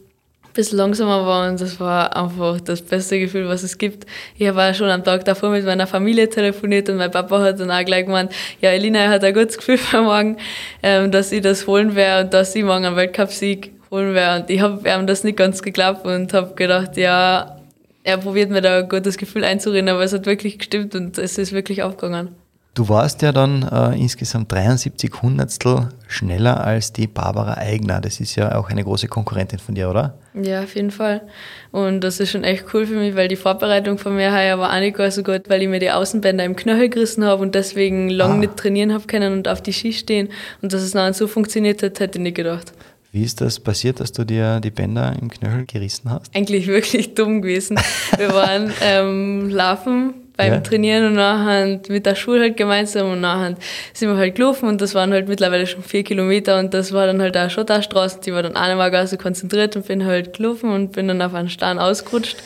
bisschen 0.54 0.78
langsamer 0.78 1.26
war 1.26 1.50
und 1.50 1.60
das 1.60 1.80
war 1.80 2.16
einfach 2.16 2.60
das 2.62 2.82
beste 2.82 3.20
Gefühl, 3.20 3.48
was 3.48 3.64
es 3.64 3.78
gibt. 3.78 4.06
Ich 4.38 4.48
habe 4.48 4.74
schon 4.74 4.90
am 4.90 5.04
Tag 5.04 5.26
davor 5.26 5.50
mit 5.50 5.66
meiner 5.66 5.88
Familie 5.88 6.30
telefoniert 6.30 6.90
und 6.90 6.98
mein 6.98 7.12
Papa 7.12 7.42
hat 7.42 7.60
dann 7.60 7.72
auch 7.72 7.86
gleich 7.86 8.06
gemeint, 8.06 8.32
ja, 8.62 8.72
Elina 8.72 9.08
hat 9.08 9.24
ein 9.24 9.34
gutes 9.34 9.58
Gefühl 9.58 9.78
für 9.78 10.02
morgen, 10.02 10.38
ähm, 10.84 11.12
dass 11.12 11.32
ich 11.32 11.42
das 11.42 11.68
holen 11.68 11.96
werde 11.96 12.26
und 12.26 12.34
dass 12.34 12.56
ich 12.56 12.64
morgen 12.64 12.86
einen 12.86 12.96
Weltcupsieg 12.96 13.72
holen 13.90 14.14
werde. 14.14 14.44
Und 14.44 14.50
ich 14.50 14.62
habe 14.62 14.90
ihm 14.90 15.08
das 15.08 15.24
nicht 15.24 15.38
ganz 15.38 15.62
geglaubt 15.62 16.06
und 16.06 16.34
habe 16.34 16.56
gedacht, 16.56 16.98
ja, 16.98 17.58
er 18.04 18.18
probiert 18.18 18.50
mir 18.50 18.62
da 18.62 18.80
ein 18.80 18.90
gutes 18.90 19.18
Gefühl 19.18 19.44
einzureden, 19.44 19.90
aber 19.90 20.04
es 20.04 20.14
hat 20.14 20.26
wirklich 20.26 20.58
gestimmt 20.58 20.96
und 20.96 21.18
es 21.18 21.38
ist 21.38 21.52
wirklich 21.52 21.84
aufgegangen. 21.84 22.40
Du 22.73 22.88
warst 22.88 23.21
ja 23.21 23.34
dann 23.34 23.63
äh, 23.63 23.99
insgesamt 23.99 24.49
73 24.49 25.21
Hundertstel 25.21 25.89
schneller 26.07 26.63
als 26.63 26.93
die 26.93 27.05
Barbara 27.05 27.55
Eigner. 27.55 27.99
Das 27.99 28.21
ist 28.21 28.38
ja 28.38 28.57
auch 28.57 28.69
eine 28.69 28.86
große 28.86 29.10
Konkurrentin 29.10 29.60
von 29.60 29.75
dir, 29.75 29.89
oder? 29.89 30.17
Ja, 30.34 30.63
auf 30.63 30.73
jeden 30.75 30.91
Fall. 30.91 31.21
Und 31.71 31.99
das 31.99 32.21
ist 32.21 32.31
schon 32.31 32.45
echt 32.45 32.73
cool 32.73 32.86
für 32.86 32.93
mich, 32.93 33.13
weil 33.17 33.27
die 33.27 33.36
Vorbereitung 33.36 33.97
von 33.97 34.15
mir 34.15 34.34
heuer 34.34 34.57
war 34.57 34.73
auch 34.73 34.79
nicht 34.79 34.95
gar 34.95 35.12
so 35.12 35.21
gut, 35.21 35.49
weil 35.49 35.62
ich 35.62 35.67
mir 35.67 35.79
die 35.79 35.91
Außenbänder 35.91 36.45
im 36.45 36.55
Knöchel 36.55 36.88
gerissen 36.88 37.25
habe 37.25 37.41
und 37.41 37.55
deswegen 37.55 38.07
lang 38.07 38.31
ah. 38.31 38.38
nicht 38.38 38.55
trainieren 38.55 38.93
habe 38.93 39.05
können 39.05 39.34
und 39.34 39.49
auf 39.49 39.62
die 39.62 39.73
Ski 39.73 39.91
stehen. 39.91 40.29
Und 40.62 40.71
dass 40.71 40.81
es 40.81 40.91
dann 40.91 41.12
so 41.12 41.27
funktioniert 41.27 41.84
hat, 41.84 41.99
hätte 41.99 42.19
ich 42.19 42.23
nicht 42.23 42.36
gedacht. 42.36 42.71
Wie 43.12 43.23
ist 43.23 43.41
das 43.41 43.60
passiert, 43.60 43.99
dass 43.99 44.13
du 44.13 44.23
dir 44.23 44.62
die 44.62 44.71
Bänder 44.71 45.13
im 45.21 45.29
Knöchel 45.29 45.65
gerissen 45.65 46.10
hast? 46.10 46.34
Eigentlich 46.34 46.67
wirklich 46.67 47.15
dumm 47.15 47.41
gewesen. 47.41 47.77
Wir 48.17 48.34
waren 48.34 48.71
ähm, 48.81 49.49
laufen 49.49 50.13
beim 50.38 50.54
Ja. 50.54 50.60
Trainieren 50.62 51.08
und 51.08 51.13
nachher 51.13 51.80
mit 51.89 52.06
der 52.06 52.15
Schule 52.15 52.41
halt 52.41 52.58
gemeinsam 52.58 53.12
und 53.12 53.22
nachher 53.22 53.56
sind 53.94 54.10
wir 54.10 54.17
halt 54.17 54.36
gelaufen 54.36 54.67
und 54.70 54.82
das 54.82 54.96
waren 54.96 55.12
halt 55.12 55.28
mittlerweile 55.28 55.67
schon 55.67 55.84
vier 55.84 56.04
Kilometer 56.04 56.60
und 56.60 56.74
das 56.74 56.94
war 56.94 57.06
dann 57.06 57.22
halt 57.22 57.36
eine 57.38 57.50
Schotterstraße, 57.50 58.20
die 58.26 58.34
war 58.34 58.44
dann 58.44 58.56
auch 58.56 58.67
nicht 58.67 58.78
mehr 58.78 58.91
ganz 58.91 59.12
so 59.12 59.17
konzentriert 59.17 59.76
und 59.76 59.88
bin 59.88 60.06
halt 60.06 60.38
gelaufen 60.38 60.72
und 60.72 60.94
bin 60.94 61.08
dann 61.08 61.22
auf 61.22 61.34
einen 61.34 61.50
Stein 61.50 61.80
ausgerutscht, 61.80 62.38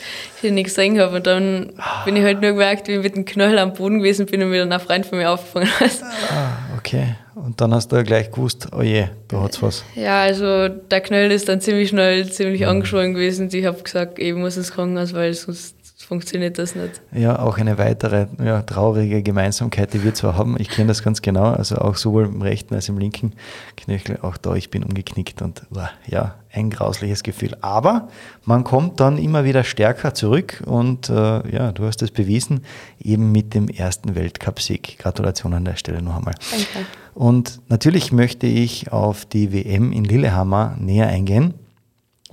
den 0.42 0.48
ich 0.50 0.54
nichts 0.54 0.74
gesehen 0.74 0.98
habe 1.00 1.16
und 1.16 1.26
dann 1.26 1.72
bin 2.04 2.16
ich 2.16 2.22
halt 2.22 2.40
nur 2.40 2.52
gemerkt, 2.52 2.88
wie 2.88 2.92
ich 2.92 3.02
mit 3.02 3.16
dem 3.16 3.24
Knöchel 3.24 3.58
am 3.58 3.72
Boden 3.72 3.98
gewesen 3.98 4.26
bin 4.26 4.42
und 4.42 4.50
mir 4.50 4.60
dann 4.60 4.72
ein 4.72 4.80
Freund 4.80 5.06
von 5.06 5.18
mir 5.18 5.30
aufgefangen 5.30 5.68
hat. 5.80 5.90
Ah, 6.30 6.76
okay. 6.78 7.14
Und 7.34 7.60
dann 7.60 7.72
hast 7.74 7.92
du 7.92 7.96
ja 7.96 8.02
gleich 8.02 8.30
gewusst, 8.30 8.68
oh 8.76 8.82
je, 8.82 9.08
da 9.28 9.42
hat's 9.42 9.62
was. 9.62 9.84
Ja, 9.94 10.22
also 10.22 10.68
der 10.68 11.00
Knöchel 11.02 11.30
ist 11.32 11.48
dann 11.48 11.60
ziemlich 11.60 11.90
schnell 11.90 12.30
ziemlich 12.32 12.66
angeschwollen 12.66 13.12
gewesen 13.14 13.44
und 13.44 13.54
ich 13.54 13.66
habe 13.66 13.82
gesagt, 13.82 14.18
ich 14.18 14.34
muss 14.34 14.56
ins 14.56 14.72
Krankenhaus, 14.72 15.12
weil 15.12 15.34
sonst 15.34 15.76
funktioniert 16.06 16.58
das 16.58 16.74
nicht. 16.76 17.00
Ja, 17.12 17.40
auch 17.40 17.58
eine 17.58 17.78
weitere 17.78 18.26
ja, 18.42 18.62
traurige 18.62 19.22
Gemeinsamkeit, 19.22 19.92
die 19.92 20.04
wir 20.04 20.14
zwar 20.14 20.36
haben. 20.36 20.56
Ich 20.58 20.68
kenne 20.68 20.88
das 20.88 21.02
ganz 21.02 21.20
genau, 21.20 21.50
also 21.50 21.76
auch 21.76 21.96
sowohl 21.96 22.26
im 22.26 22.42
rechten 22.42 22.74
als 22.74 22.88
im 22.88 22.98
linken 22.98 23.32
Knöchel. 23.76 24.18
Auch 24.22 24.36
da, 24.36 24.54
ich 24.54 24.70
bin 24.70 24.84
umgeknickt 24.84 25.42
und 25.42 25.62
ja, 26.06 26.36
ein 26.52 26.70
grausliches 26.70 27.22
Gefühl. 27.22 27.56
Aber 27.60 28.08
man 28.44 28.62
kommt 28.62 29.00
dann 29.00 29.18
immer 29.18 29.44
wieder 29.44 29.64
stärker 29.64 30.14
zurück 30.14 30.62
und 30.64 31.10
äh, 31.10 31.12
ja, 31.50 31.72
du 31.72 31.84
hast 31.84 32.02
es 32.02 32.12
bewiesen, 32.12 32.64
eben 33.02 33.32
mit 33.32 33.54
dem 33.54 33.68
ersten 33.68 34.14
Weltcupsieg. 34.14 34.98
Gratulation 34.98 35.54
an 35.54 35.64
der 35.64 35.76
Stelle 35.76 36.02
noch 36.02 36.16
einmal. 36.16 36.34
Danke. 36.50 36.88
Und 37.14 37.60
natürlich 37.68 38.12
möchte 38.12 38.46
ich 38.46 38.92
auf 38.92 39.24
die 39.24 39.52
WM 39.52 39.90
in 39.90 40.04
Lillehammer 40.04 40.76
näher 40.78 41.08
eingehen. 41.08 41.54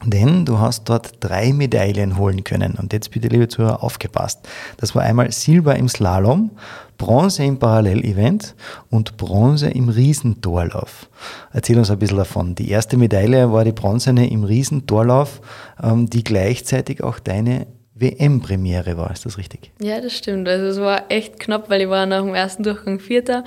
Denn 0.06 0.46
du 0.46 0.60
hast 0.60 0.90
dort 0.90 1.12
drei 1.20 1.54
Medaillen 1.54 2.18
holen 2.18 2.44
können. 2.44 2.76
Und 2.76 2.94
jetzt 2.94 3.12
bitte, 3.12 3.28
liebe 3.28 3.48
Zuhörer, 3.48 3.84
aufgepasst. 3.84 4.48
Das 4.78 4.96
war 4.96 5.04
einmal 5.04 5.32
Silber 5.32 5.76
im 5.76 5.88
Slalom, 5.88 6.52
Bronze 6.98 7.44
im 7.44 7.58
Parallelevent 7.58 8.56
und 8.90 9.18
Bronze 9.18 9.70
im 9.70 9.90
Riesentorlauf. 9.90 11.10
Erzähl 11.52 11.78
uns 11.78 11.90
ein 11.90 12.00
bisschen 12.00 12.18
davon. 12.18 12.56
Die 12.56 12.70
erste 12.70 12.98
Medaille 12.98 13.52
war 13.52 13.64
die 13.64 13.72
bronzene 13.72 14.30
im 14.30 14.44
Riesentorlauf, 14.44 15.42
ähm, 15.82 16.10
die 16.10 16.24
gleichzeitig 16.24 17.04
auch 17.04 17.20
deine 17.20 17.68
WM-Premiere 17.96 18.98
war. 18.98 19.12
Ist 19.12 19.26
das 19.26 19.38
richtig? 19.38 19.72
Ja, 19.80 20.02
das 20.02 20.18
stimmt. 20.18 20.48
Also 20.48 20.66
es 20.66 20.80
war 20.80 21.06
echt 21.10 21.40
knapp, 21.40 21.70
weil 21.70 21.82
ich 21.82 21.90
war 21.90 22.06
nach 22.06 22.24
dem 22.24 22.34
ersten 22.34 22.64
Durchgang 22.64 23.00
Vierter 23.00 23.44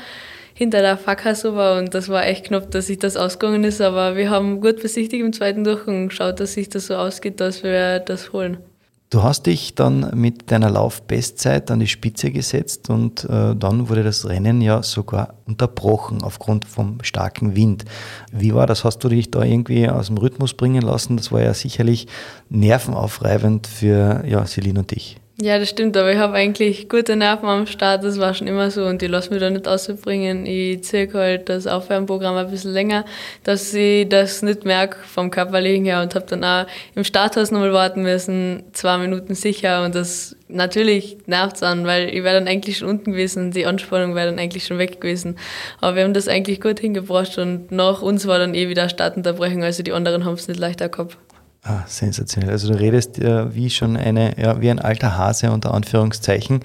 hinter 0.56 0.80
der 0.80 0.96
Fackhassova 0.96 1.78
und 1.78 1.92
das 1.92 2.08
war 2.08 2.24
echt 2.24 2.46
knapp, 2.46 2.70
dass 2.70 2.86
sich 2.86 2.98
das 2.98 3.18
ausgegangen 3.18 3.62
ist. 3.62 3.82
Aber 3.82 4.16
wir 4.16 4.30
haben 4.30 4.62
gut 4.62 4.80
besichtigt 4.80 5.22
im 5.22 5.34
zweiten 5.34 5.64
Durchgang 5.64 6.04
und 6.04 6.08
geschaut, 6.08 6.40
dass 6.40 6.54
sich 6.54 6.70
das 6.70 6.86
so 6.86 6.96
ausgeht, 6.96 7.40
dass 7.40 7.62
wir 7.62 8.00
das 8.00 8.32
holen. 8.32 8.56
Du 9.10 9.22
hast 9.22 9.44
dich 9.44 9.74
dann 9.74 10.10
mit 10.14 10.50
deiner 10.50 10.70
Laufbestzeit 10.70 11.70
an 11.70 11.80
die 11.80 11.86
Spitze 11.86 12.30
gesetzt 12.30 12.88
und 12.88 13.24
äh, 13.24 13.54
dann 13.54 13.90
wurde 13.90 14.02
das 14.02 14.26
Rennen 14.26 14.62
ja 14.62 14.82
sogar 14.82 15.34
unterbrochen 15.44 16.22
aufgrund 16.22 16.64
vom 16.64 16.98
starken 17.02 17.54
Wind. 17.54 17.84
Wie 18.32 18.54
war 18.54 18.66
das? 18.66 18.82
Hast 18.82 19.04
du 19.04 19.10
dich 19.10 19.30
da 19.30 19.42
irgendwie 19.42 19.90
aus 19.90 20.06
dem 20.06 20.16
Rhythmus 20.16 20.54
bringen 20.54 20.82
lassen? 20.82 21.18
Das 21.18 21.30
war 21.32 21.42
ja 21.42 21.52
sicherlich 21.52 22.06
nervenaufreibend 22.48 23.66
für 23.66 24.24
ja, 24.26 24.44
Celine 24.46 24.80
und 24.80 24.90
dich. 24.90 25.18
Ja, 25.38 25.58
das 25.58 25.68
stimmt, 25.68 25.94
aber 25.98 26.10
ich 26.10 26.16
habe 26.16 26.32
eigentlich 26.32 26.88
gute 26.88 27.14
Nerven 27.14 27.46
am 27.46 27.66
Start, 27.66 28.02
das 28.02 28.18
war 28.18 28.32
schon 28.32 28.46
immer 28.46 28.70
so 28.70 28.86
und 28.86 29.02
ich 29.02 29.10
lasse 29.10 29.28
mich 29.30 29.38
da 29.38 29.50
nicht 29.50 29.68
ausbringen. 29.68 30.46
Ich 30.46 30.82
ziehe 30.84 31.12
halt 31.12 31.50
das 31.50 31.66
Aufwärmprogramm 31.66 32.36
ein 32.36 32.48
bisschen 32.48 32.72
länger, 32.72 33.04
dass 33.44 33.74
ich 33.74 34.08
das 34.08 34.40
nicht 34.40 34.64
merke 34.64 34.96
vom 35.04 35.30
Körperlichen 35.30 35.84
her 35.84 36.00
und 36.00 36.14
habe 36.14 36.24
dann 36.24 36.42
auch 36.42 36.66
im 36.94 37.04
Starthaus 37.04 37.50
nochmal 37.50 37.74
warten 37.74 38.02
müssen, 38.02 38.62
zwei 38.72 38.96
Minuten 38.96 39.34
sicher 39.34 39.84
und 39.84 39.94
das 39.94 40.36
natürlich 40.48 41.18
nervt 41.26 41.62
an, 41.62 41.84
weil 41.86 42.08
ich 42.08 42.24
wäre 42.24 42.38
dann 42.38 42.48
eigentlich 42.48 42.78
schon 42.78 42.88
unten 42.88 43.12
gewesen 43.12 43.50
die 43.50 43.66
Anspannung 43.66 44.14
wäre 44.14 44.30
dann 44.30 44.38
eigentlich 44.38 44.64
schon 44.64 44.78
weg 44.78 45.02
gewesen. 45.02 45.36
Aber 45.82 45.96
wir 45.96 46.04
haben 46.04 46.14
das 46.14 46.28
eigentlich 46.28 46.62
gut 46.62 46.80
hingebracht 46.80 47.36
und 47.36 47.70
nach 47.70 48.00
uns 48.00 48.26
war 48.26 48.38
dann 48.38 48.54
eh 48.54 48.70
wieder 48.70 48.88
Startunterbrechung, 48.88 49.62
also 49.64 49.82
die 49.82 49.92
anderen 49.92 50.24
haben 50.24 50.32
es 50.32 50.48
nicht 50.48 50.58
leichter 50.58 50.88
gehabt. 50.88 51.18
Ah, 51.68 51.82
sensationell. 51.88 52.50
Also 52.50 52.72
du 52.72 52.78
redest 52.78 53.18
äh, 53.18 53.52
wie 53.52 53.70
schon 53.70 53.96
eine, 53.96 54.40
ja, 54.40 54.60
wie 54.60 54.70
ein 54.70 54.78
alter 54.78 55.18
Hase 55.18 55.50
unter 55.50 55.74
Anführungszeichen 55.74 56.60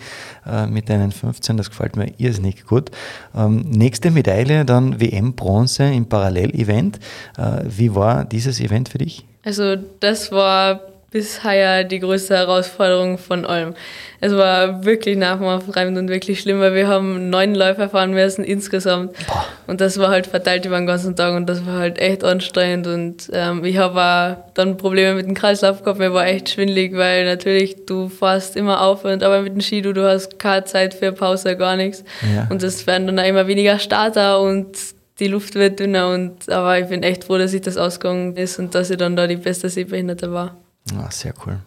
äh, 0.46 0.68
mit 0.68 0.90
deinen 0.90 1.12
15, 1.12 1.58
das 1.58 1.72
gefällt 1.72 1.96
mir 1.96 2.14
irrsinnig 2.20 2.68
gut. 2.68 2.92
Ähm, 3.36 3.62
nächste 3.62 4.12
Medaille, 4.12 4.64
dann 4.64 5.02
WM 5.02 5.34
Bronze 5.34 5.86
im 5.86 6.06
Parallelevent. 6.06 7.00
Äh, 7.36 7.64
wie 7.66 7.96
war 7.96 8.26
dieses 8.26 8.60
Event 8.60 8.90
für 8.90 9.00
dich? 9.00 9.26
Also 9.44 9.76
das 9.76 10.32
war 10.32 10.82
bisher 11.12 11.84
die 11.84 12.00
größte 12.00 12.36
Herausforderung 12.36 13.18
von 13.18 13.46
allem. 13.46 13.74
Es 14.22 14.34
war 14.34 14.86
wirklich 14.86 15.18
nervenaufreibend 15.18 15.98
und 15.98 16.08
wirklich 16.08 16.40
schlimm, 16.40 16.62
weil 16.62 16.74
wir 16.74 16.88
haben 16.88 17.30
neun 17.30 17.54
Läufer 17.54 17.90
fahren 17.90 18.12
müssen 18.12 18.46
insgesamt. 18.46 19.14
Und 19.68 19.82
das 19.82 20.00
war 20.00 20.08
halt 20.08 20.28
verteilt 20.28 20.66
über 20.66 20.78
den 20.78 20.88
ganzen 20.88 21.18
Tag 21.18 21.36
und 21.36 21.48
das 21.48 21.66
war 21.66 21.80
halt 21.80 22.00
echt 22.00 22.24
anstrengend. 22.24 22.88
Und 22.88 23.30
ähm, 23.34 23.66
ich 23.66 23.78
habe 23.78 24.00
auch 24.02 24.54
dann 24.54 24.78
Probleme 24.78 25.16
mit 25.16 25.26
dem 25.26 25.34
Kreislauf 25.34 25.84
gehabt, 25.84 26.00
mir 26.00 26.14
war 26.14 26.28
echt 26.28 26.50
schwindelig, 26.50 26.96
weil 26.96 27.26
natürlich 27.26 27.86
du 27.86 28.08
fährst 28.08 28.56
immer 28.56 28.82
auf 28.82 29.04
und 29.04 29.22
aber 29.22 29.42
mit 29.42 29.54
dem 29.54 29.62
Ski, 29.62 29.82
du, 29.82 29.94
du 29.94 30.08
hast 30.08 30.40
keine 30.40 30.64
Zeit 30.64 30.94
für 30.94 31.12
Pause, 31.12 31.58
gar 31.58 31.76
nichts. 31.76 32.06
Ja. 32.34 32.48
Und 32.50 32.64
es 32.64 32.88
werden 32.88 33.08
dann 33.08 33.20
auch 33.20 33.28
immer 33.28 33.48
weniger 33.48 33.80
Starter 33.80 34.40
und 34.40 34.78
die 35.20 35.28
Luft 35.28 35.56
wird 35.56 35.82
dünner. 35.82 36.10
Und, 36.10 36.50
aber 36.50 36.80
ich 36.80 36.88
bin 36.88 37.04
echt 37.04 37.26
froh, 37.26 37.38
dass 37.38 37.54
ich 37.54 37.62
das 37.62 37.76
ausgegangen 37.76 38.38
ist 38.38 38.60
und 38.60 38.74
dass 38.76 38.90
ich 38.90 38.98
dann 38.98 39.18
da 39.18 39.28
die 39.28 39.36
beste 39.36 39.68
Sehbehinderte 39.68 40.32
war. 40.32 40.61
Ah, 40.96 41.10
sehr 41.12 41.34
cool. 41.46 41.60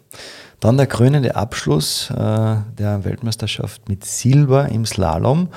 Dann 0.59 0.77
der 0.77 0.87
krönende 0.87 1.35
Abschluss 1.35 2.09
äh, 2.09 2.15
der 2.15 3.03
Weltmeisterschaft 3.03 3.87
mit 3.87 4.03
Silber 4.05 4.69
im 4.69 4.85
Slalom. 4.85 5.49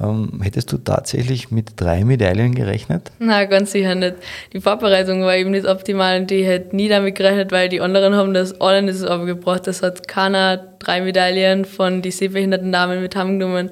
Ähm, 0.00 0.40
hättest 0.42 0.72
du 0.72 0.78
tatsächlich 0.78 1.50
mit 1.50 1.80
drei 1.80 2.04
Medaillen 2.04 2.54
gerechnet? 2.54 3.10
Na, 3.18 3.44
ganz 3.44 3.72
sicher 3.72 3.94
nicht. 3.94 4.16
Die 4.52 4.60
Vorbereitung 4.60 5.22
war 5.22 5.36
eben 5.36 5.50
nicht 5.50 5.66
optimal 5.66 6.20
und 6.20 6.30
ich 6.30 6.46
hätte 6.46 6.74
nie 6.76 6.88
damit 6.88 7.14
gerechnet, 7.14 7.52
weil 7.52 7.68
die 7.68 7.80
anderen 7.80 8.14
haben 8.14 8.34
das 8.34 8.60
alle 8.60 8.82
nicht 8.82 8.96
so 8.96 9.08
abgebracht. 9.08 9.66
Das 9.66 9.82
hat 9.82 10.08
keiner 10.08 10.56
drei 10.56 11.00
Medaillen 11.00 11.64
von 11.64 12.02
die 12.02 12.10
sehbehinderten 12.10 12.72
Damen 12.72 13.00
mit 13.00 13.16
heimgenommen. 13.16 13.70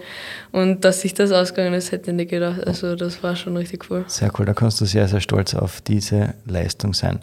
Und 0.53 0.85
dass 0.85 1.01
sich 1.03 1.15
das 1.15 1.33
ausgegangen 1.33 1.75
ist, 1.75 1.93
hätte 1.93 2.11
ich 2.11 2.17
nicht 2.17 2.31
gedacht. 2.31 2.67
Also 2.67 2.97
das 2.97 3.23
war 3.23 3.37
schon 3.37 3.57
richtig 3.57 3.91
cool. 3.91 4.05
Sehr 4.07 4.31
cool, 4.39 4.47
da 4.47 4.55
kannst 4.55 4.81
du 4.81 4.85
sehr, 4.85 5.09
sehr 5.09 5.21
stolz 5.21 5.55
auf 5.55 5.81
diese 5.81 6.35
Leistung 6.47 6.95
sein. 6.95 7.21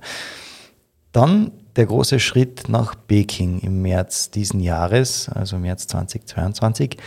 Dann 1.14 1.52
der 1.76 1.86
große 1.86 2.20
Schritt 2.20 2.70
nach 2.70 2.96
Peking 3.08 3.60
im 3.60 3.82
März 3.82 4.32
diesen 4.32 4.60
Jahres, 4.60 5.30
also 5.30 5.58
März 5.58 5.88
2022, 5.88 6.98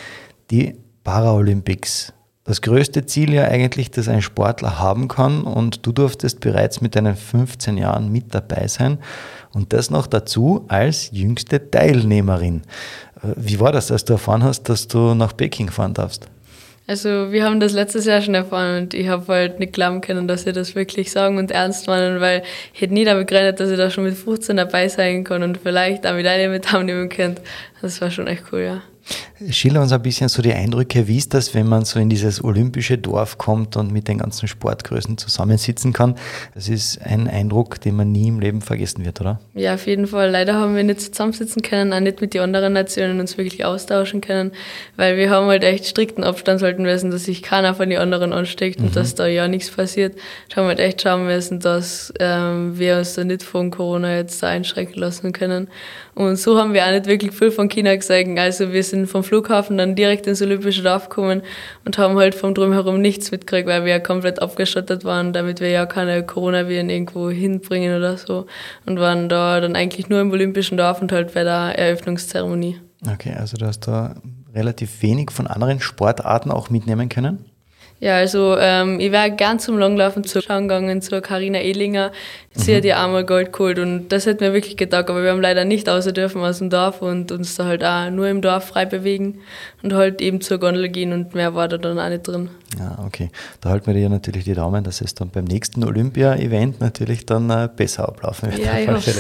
die 0.51 0.77
Paralympics. 1.05 2.13
Das 2.45 2.63
größte 2.63 3.05
Ziel 3.05 3.35
ja 3.35 3.45
eigentlich, 3.45 3.91
das 3.91 4.09
ein 4.09 4.23
Sportler 4.23 4.79
haben 4.79 5.09
kann 5.09 5.43
und 5.43 5.85
du 5.87 5.93
durftest 5.93 6.41
bereits 6.41 6.81
mit 6.81 6.97
deinen 6.97 7.15
15 7.15 7.77
Jahren 7.77 8.11
mit 8.11 8.35
dabei 8.35 8.69
sein 8.69 8.99
und 9.53 9.75
das 9.75 9.91
noch 9.91 10.07
dazu 10.07 10.65
als 10.69 11.11
jüngste 11.13 11.71
Teilnehmerin. 11.71 12.63
Äh, 13.23 13.35
Wie 13.37 13.61
war 13.61 13.73
das, 13.73 13.91
als 13.91 14.05
du 14.05 14.15
erfahren 14.15 14.45
hast, 14.45 14.69
dass 14.71 14.89
du 14.89 15.15
nach 15.15 15.37
Peking 15.37 15.71
fahren 15.71 15.93
darfst? 15.93 16.27
Also 16.89 17.33
wir 17.33 17.45
haben 17.45 17.61
das 17.61 17.75
letztes 17.75 18.07
Jahr 18.07 18.23
schon 18.23 18.35
erfahren 18.35 18.83
und 18.85 18.95
ich 18.95 19.09
habe 19.09 19.31
halt 19.31 19.61
nicht 19.61 19.75
glauben 19.75 20.01
können, 20.01 20.27
dass 20.27 20.45
sie 20.45 20.53
das 20.53 20.75
wirklich 20.75 21.13
sagen 21.13 21.37
und 21.37 21.51
ernst 21.51 21.87
meinen, 21.87 22.19
weil 22.23 22.43
ich 22.73 22.81
hätte 22.81 22.95
nie 22.95 23.05
damit 23.05 23.29
gerechnet, 23.29 23.61
dass 23.61 23.71
ich 23.71 23.77
da 23.77 23.91
schon 23.91 24.05
mit 24.05 24.15
15 24.15 24.57
dabei 24.57 24.89
sein 24.89 25.23
kann 25.23 25.43
und 25.43 25.59
vielleicht 25.59 26.07
eine 26.07 26.17
Medaille 26.17 26.49
mit 26.49 26.73
nehmen 26.73 27.11
könnte. 27.11 27.43
Das 27.83 28.01
war 28.01 28.11
schon 28.11 28.27
echt 28.27 28.45
cool, 28.53 28.61
ja. 28.61 28.83
Schilder 29.51 29.83
uns 29.83 29.93
ein 29.93 30.03
bisschen 30.03 30.29
so 30.29 30.43
die 30.43 30.53
Eindrücke, 30.53 31.07
wie 31.07 31.17
ist 31.17 31.33
das, 31.33 31.55
wenn 31.55 31.69
man 31.69 31.85
so 31.85 32.01
in 32.01 32.11
dieses 32.11 32.43
olympische 32.43 32.99
Dorf 32.99 33.39
kommt 33.39 33.77
und 33.77 33.93
mit 33.93 34.09
den 34.09 34.19
ganzen 34.19 34.49
Sportgrößen 34.49 35.17
zusammensitzen 35.17 35.93
kann? 35.93 36.17
Das 36.55 36.69
ist 36.69 37.01
ein 37.03 37.29
Eindruck, 37.29 37.81
den 37.81 37.97
man 37.97 38.11
nie 38.11 38.29
im 38.29 38.41
Leben 38.41 38.61
vergessen 38.61 39.05
wird, 39.05 39.21
oder? 39.21 39.41
Ja, 39.55 39.75
auf 39.75 39.87
jeden 39.87 40.07
Fall. 40.07 40.31
Leider 40.31 40.55
haben 40.55 40.75
wir 40.75 40.83
nicht 40.83 41.01
zusammensitzen 41.01 41.63
können, 41.63 41.93
auch 41.93 42.01
nicht 42.01 42.21
mit 42.21 42.35
den 42.35 42.43
anderen 42.43 42.73
Nationen 42.73 43.21
uns 43.21 43.39
wirklich 43.39 43.65
austauschen 43.65 44.21
können, 44.21 44.53
weil 44.97 45.17
wir 45.17 45.31
haben 45.31 45.47
halt 45.47 45.63
echt 45.63 45.87
strikten 45.87 46.25
Abstand 46.25 46.63
halten 46.63 46.83
müssen, 46.83 47.11
dass 47.11 47.25
sich 47.25 47.43
keiner 47.43 47.75
von 47.75 47.89
den 47.89 47.99
anderen 47.99 48.33
ansteckt 48.33 48.81
und 48.81 48.97
dass 48.97 49.15
da 49.15 49.27
ja 49.27 49.47
nichts 49.47 49.71
passiert. 49.71 50.17
Da 50.49 50.57
haben 50.57 50.65
wir 50.65 50.71
halt 50.71 50.81
echt 50.81 51.03
schauen 51.03 51.27
müssen, 51.27 51.61
dass 51.61 52.13
ähm, 52.19 52.79
wir 52.79 52.99
uns 52.99 53.15
da 53.15 53.25
nicht 53.25 53.43
von 53.43 53.71
Corona 53.71 54.17
jetzt 54.17 54.43
da 54.43 54.49
einschränken 54.49 55.01
lassen 55.01 55.33
können. 55.33 55.69
Und 56.19 56.35
so 56.35 56.59
haben 56.59 56.75
wir 56.75 56.85
auch 56.85 56.91
nicht 56.91 57.07
wirklich 57.07 57.33
viel 57.33 57.53
von 57.53 57.69
China 57.69 57.95
gesehen. 57.95 58.41
Also 58.41 58.73
wir 58.73 58.83
sind 58.83 59.07
vom 59.07 59.23
Flughafen 59.23 59.79
dann 59.79 59.95
direkt 59.95 60.27
ins 60.27 60.43
Olympische 60.43 60.83
Dorf 60.83 61.09
gekommen 61.09 61.43
und 61.85 61.97
haben 61.97 62.17
halt 62.19 62.35
vom 62.35 62.55
Drumherum 62.55 63.01
nichts 63.01 63.31
mitgekriegt, 63.31 63.69
weil 63.69 63.85
wir 63.85 63.93
ja 63.93 63.99
komplett 64.01 64.43
abgeschottet 64.43 65.05
waren, 65.05 65.33
damit 65.33 65.61
wir 65.61 65.71
ja 65.71 65.87
keine 65.87 66.27
Coronaviren 66.27 66.91
irgendwo 66.91 67.31
hinbringen 67.31 67.97
oder 67.97 68.17
so. 68.17 68.47
Und 68.85 68.99
waren 68.99 69.29
da 69.29 69.61
dann 69.61 69.77
eigentlich 69.77 70.09
nur 70.09 70.21
im 70.21 70.33
Olympischen 70.33 70.77
Dorf 70.77 71.01
und 71.01 71.13
halt 71.13 71.35
bei 71.35 71.45
der 71.45 71.79
Eröffnungszeremonie. 71.79 72.81
Okay, 73.09 73.35
also 73.39 73.57
du 73.57 73.67
hast 73.67 73.87
da 73.87 74.17
relativ 74.53 75.03
wenig 75.03 75.31
von 75.31 75.47
anderen 75.47 75.79
Sportarten 75.79 76.51
auch 76.51 76.69
mitnehmen 76.69 77.09
können? 77.09 77.45
Ja, 78.01 78.15
also 78.17 78.57
ähm, 78.59 79.01
ich 79.01 79.11
wäre 79.11 79.33
gern 79.33 79.59
zum 79.59 79.77
Langlaufen 79.77 80.23
zuschauen 80.23 80.69
gegangen 80.69 81.03
zur 81.03 81.21
Karina 81.21 81.59
Ehlinger. 81.59 82.13
Sie 82.53 82.71
mhm. 82.71 82.77
hat 82.77 82.85
ja 82.85 83.05
einmal 83.05 83.25
Gold 83.27 83.53
geholt 83.53 83.81
und 83.81 84.09
das 84.11 84.27
hat 84.29 84.41
mir 84.41 84.53
wirklich 84.53 84.77
gedacht, 84.77 85.11
aber 85.11 85.25
wir 85.25 85.31
haben 85.31 85.41
leider 85.41 85.65
nicht 85.65 85.89
außer 85.89 86.13
dürfen 86.13 86.41
aus 86.43 86.59
dem 86.59 86.71
Dorf 86.71 87.03
und 87.03 87.33
uns 87.33 87.57
da 87.57 87.65
halt 87.65 87.83
auch 87.83 88.11
nur 88.11 88.29
im 88.29 88.41
Dorf 88.41 88.67
frei 88.69 88.85
bewegen 88.85 89.41
und 89.83 89.95
halt 89.95 90.21
eben 90.21 90.41
zur 90.41 90.59
Gondel 90.59 90.89
gehen 90.89 91.13
und 91.13 91.35
mehr 91.35 91.57
war 91.57 91.67
da 91.67 91.77
dann 91.77 91.99
auch 91.99 92.09
nicht 92.09 92.27
drin. 92.27 92.51
Ja, 92.79 92.99
okay. 93.05 93.31
Da 93.61 93.71
halten 93.71 93.87
wir 93.89 93.95
dir 93.95 94.09
natürlich 94.09 94.45
die 94.45 94.55
Daumen, 94.55 94.85
dass 94.85 95.01
es 95.01 95.15
dann 95.15 95.31
beim 95.31 95.45
nächsten 95.45 95.83
Olympia-Event 95.83 96.81
natürlich 96.81 97.27
dann 97.27 97.51
äh, 97.51 97.69
besser 97.75 98.09
ablaufen 98.09 98.53
wird. 98.53 98.65
Ja, 98.65 98.79
ich 98.79 98.89
hoffe. 98.89 99.13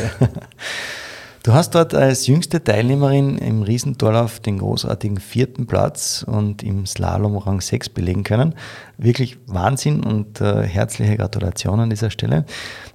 Du 1.49 1.55
hast 1.55 1.75
dort 1.75 1.95
als 1.95 2.27
jüngste 2.27 2.63
Teilnehmerin 2.63 3.39
im 3.39 3.63
Riesentorlauf 3.63 4.39
den 4.39 4.59
großartigen 4.59 5.17
vierten 5.17 5.67
Platz 5.67 6.23
und 6.29 6.63
im 6.63 6.85
Slalom 6.85 7.39
Rang 7.39 7.63
6 7.63 7.89
belegen 7.89 8.23
können. 8.23 8.55
Wirklich 8.99 9.39
Wahnsinn 9.47 10.05
und 10.05 10.43
äh, 10.43 10.65
herzliche 10.65 11.17
Gratulation 11.17 11.81
an 11.81 11.89
dieser 11.89 12.11
Stelle. 12.11 12.45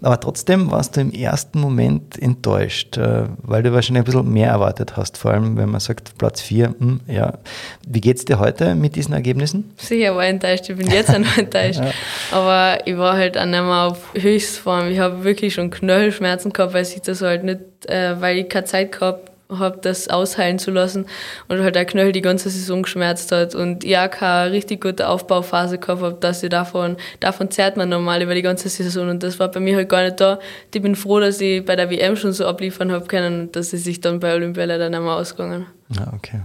Aber 0.04 0.20
trotzdem 0.20 0.70
warst 0.70 0.96
du 0.96 1.02
im 1.02 1.12
ersten 1.12 1.62
Moment 1.62 2.22
enttäuscht, 2.22 2.96
äh, 2.98 3.24
weil 3.42 3.63
du 3.63 3.74
wahrscheinlich 3.74 4.02
ein 4.02 4.06
bisschen 4.06 4.32
mehr 4.32 4.50
erwartet 4.50 4.98
hast, 4.98 5.18
vor 5.18 5.32
allem 5.32 5.58
wenn 5.58 5.70
man 5.70 5.80
sagt 5.80 6.16
Platz 6.20 6.39
4. 6.42 6.76
Hm, 6.78 7.00
ja. 7.08 7.39
Wie 7.88 8.02
geht 8.02 8.18
es 8.18 8.26
dir 8.26 8.38
heute 8.38 8.76
mit 8.76 8.96
diesen 8.96 9.16
Ergebnissen? 9.16 9.72
Sicher 9.78 10.16
war 10.16 10.26
enttäuscht, 10.26 10.70
ich 10.70 10.78
bin 10.78 10.92
jetzt 10.92 11.10
auch 11.10 11.18
noch 11.18 11.38
enttäuscht. 11.39 11.80
ja. 11.80 11.92
Aber 12.32 12.86
ich 12.86 12.98
war 13.00 13.18
halt 13.18 13.36
auch 13.36 13.46
nicht 13.46 13.63
mehr 13.63 13.88
auf 13.88 14.13
Höchstform. 14.13 14.89
Ich 14.89 15.00
habe 15.00 15.24
wirklich 15.24 15.56
schon 15.56 15.72
Knöchelschmerzen 15.72 16.54
gehabt, 16.54 16.76
weil 16.76 16.86
sich 16.86 17.02
das 17.02 17.24
halt 17.24 17.44
nicht, 17.44 17.62
äh, 17.89 18.19
weil 18.19 18.38
ich 18.38 18.50
keine 18.50 18.65
Zeit 18.65 18.91
gehabt 18.91 19.32
habe, 19.60 19.78
das 19.82 20.08
ausheilen 20.10 20.60
zu 20.60 20.72
lassen 20.72 21.06
und 21.48 21.62
halt 21.62 21.76
der 21.76 21.86
Knöchel 21.86 22.12
die 22.12 22.22
ganze 22.22 22.50
Saison 22.50 22.84
geschmerzt 22.84 23.32
hat 23.32 23.56
und 23.56 23.84
ich 23.84 23.98
auch 23.98 24.10
keine 24.10 24.52
richtig 24.52 24.82
gute 24.82 25.08
Aufbauphase 25.08 25.78
gehabt 25.78 26.02
habe, 26.02 26.17
dass 26.19 26.43
ich 26.43 26.50
davon, 26.50 26.98
davon 27.19 27.52
zerrt 27.52 27.78
man 27.78 27.89
normal 27.89 28.22
über 28.22 28.36
die 28.36 28.41
ganze 28.41 28.69
Saison 28.69 29.10
und 29.10 29.24
das 29.24 29.39
war 29.39 29.50
bei 29.50 29.60
mir 29.60 29.76
halt 29.76 29.89
gar 29.89 30.04
nicht 30.04 30.19
da. 30.19 30.39
Ich 30.74 30.82
bin 30.82 30.96
froh, 30.96 31.19
dass 31.19 31.39
ich 31.41 31.63
bei 31.63 31.76
der 31.76 31.89
WM 31.89 32.15
schon 32.15 32.34
so 32.34 32.46
abliefern 32.46 32.91
habe 32.91 33.06
können 33.06 33.41
und 33.41 33.56
dass 33.56 33.74
ich 33.74 33.84
sich 33.84 34.02
dann 34.02 34.19
bei 34.19 34.34
Olympia 34.34 34.65
leider 34.65 34.89
nicht 34.89 35.02
mehr 35.02 35.13
ausgegangen. 35.13 35.67
Ja, 35.89 36.12
okay. 36.13 36.41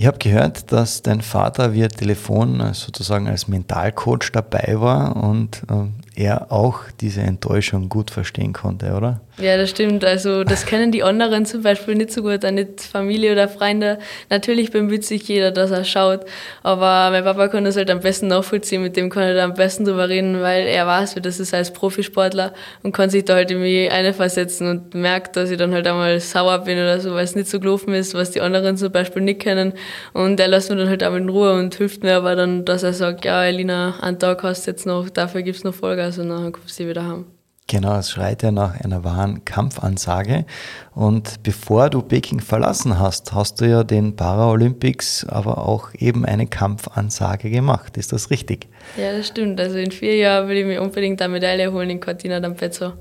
Ich 0.00 0.06
habe 0.06 0.18
gehört, 0.18 0.70
dass 0.70 1.02
dein 1.02 1.22
Vater 1.22 1.72
via 1.72 1.88
Telefon 1.88 2.60
äh, 2.60 2.72
sozusagen 2.72 3.26
als 3.26 3.48
Mentalcoach 3.48 4.30
dabei 4.32 4.74
war 4.76 5.16
und 5.16 5.62
äh, 5.68 6.22
er 6.22 6.52
auch 6.52 6.82
diese 7.00 7.22
Enttäuschung 7.22 7.88
gut 7.88 8.12
verstehen 8.12 8.52
konnte, 8.52 8.92
oder? 8.92 9.20
Ja, 9.40 9.56
das 9.56 9.70
stimmt. 9.70 10.04
Also 10.04 10.42
das 10.42 10.66
kennen 10.66 10.90
die 10.90 11.04
anderen 11.04 11.46
zum 11.46 11.62
Beispiel 11.62 11.94
nicht 11.94 12.10
so 12.10 12.22
gut, 12.22 12.44
auch 12.44 12.50
nicht 12.50 12.80
Familie 12.80 13.30
oder 13.30 13.46
Freunde. 13.48 14.00
Natürlich 14.30 14.72
bemüht 14.72 15.04
sich 15.04 15.28
jeder, 15.28 15.52
dass 15.52 15.70
er 15.70 15.84
schaut, 15.84 16.24
aber 16.64 17.10
mein 17.12 17.22
Papa 17.22 17.46
kann 17.46 17.64
das 17.64 17.76
halt 17.76 17.88
am 17.88 18.00
besten 18.00 18.26
nachvollziehen, 18.26 18.82
mit 18.82 18.96
dem 18.96 19.10
kann 19.10 19.22
er 19.22 19.34
da 19.34 19.44
am 19.44 19.54
besten 19.54 19.84
drüber 19.84 20.08
reden, 20.08 20.40
weil 20.40 20.66
er 20.66 20.88
weiß, 20.88 21.14
wie 21.14 21.20
das 21.20 21.38
ist 21.38 21.54
als 21.54 21.72
Profisportler 21.72 22.52
und 22.82 22.90
kann 22.90 23.10
sich 23.10 23.26
da 23.26 23.34
halt 23.34 23.52
irgendwie 23.52 23.88
eine 23.88 24.12
versetzen 24.12 24.68
und 24.68 24.94
merkt, 24.94 25.36
dass 25.36 25.52
ich 25.52 25.56
dann 25.56 25.72
halt 25.72 25.86
einmal 25.86 26.18
sauer 26.18 26.58
bin 26.64 26.76
oder 26.76 26.98
so, 26.98 27.14
weil 27.14 27.22
es 27.22 27.36
nicht 27.36 27.48
so 27.48 27.60
gelaufen 27.60 27.94
ist, 27.94 28.14
was 28.14 28.32
die 28.32 28.40
anderen 28.40 28.76
zum 28.76 28.90
Beispiel 28.90 29.22
nicht 29.22 29.38
kennen 29.40 29.72
und 30.14 30.40
er 30.40 30.48
lässt 30.48 30.68
mir 30.68 30.76
dann 30.76 30.88
halt 30.88 31.04
auch 31.04 31.14
in 31.14 31.28
Ruhe 31.28 31.52
und 31.54 31.76
hilft 31.76 32.02
mir 32.02 32.16
aber 32.16 32.34
dann, 32.34 32.64
dass 32.64 32.82
er 32.82 32.92
sagt, 32.92 33.24
ja 33.24 33.44
Elina, 33.44 34.00
einen 34.00 34.18
Tag 34.18 34.42
hast 34.42 34.66
du 34.66 34.72
jetzt 34.72 34.84
noch, 34.84 35.08
dafür 35.10 35.42
gibt 35.42 35.58
es 35.58 35.64
noch 35.64 35.74
Vollgas 35.74 36.18
und 36.18 36.28
dann 36.28 36.50
kommst 36.50 36.80
du 36.80 36.88
wieder 36.88 37.06
heim. 37.06 37.37
Genau, 37.70 37.98
es 37.98 38.10
schreit 38.10 38.42
ja 38.42 38.50
nach 38.50 38.80
einer 38.80 39.04
wahren 39.04 39.44
Kampfansage. 39.44 40.46
Und 40.94 41.42
bevor 41.42 41.90
du 41.90 42.00
Peking 42.00 42.40
verlassen 42.40 42.98
hast, 42.98 43.34
hast 43.34 43.60
du 43.60 43.68
ja 43.68 43.84
den 43.84 44.16
Paralympics 44.16 45.26
aber 45.26 45.58
auch 45.58 45.90
eben 45.92 46.24
eine 46.24 46.46
Kampfansage 46.46 47.50
gemacht. 47.50 47.98
Ist 47.98 48.14
das 48.14 48.30
richtig? 48.30 48.68
Ja, 48.96 49.12
das 49.12 49.28
stimmt. 49.28 49.60
Also 49.60 49.76
in 49.76 49.90
vier 49.90 50.16
Jahren 50.16 50.48
will 50.48 50.56
ich 50.56 50.64
mir 50.64 50.80
unbedingt 50.80 51.20
eine 51.20 51.34
Medaille 51.34 51.70
holen 51.70 51.90
in 51.90 52.00
Cortina 52.00 52.38
d'Ampezzo. 52.38 52.94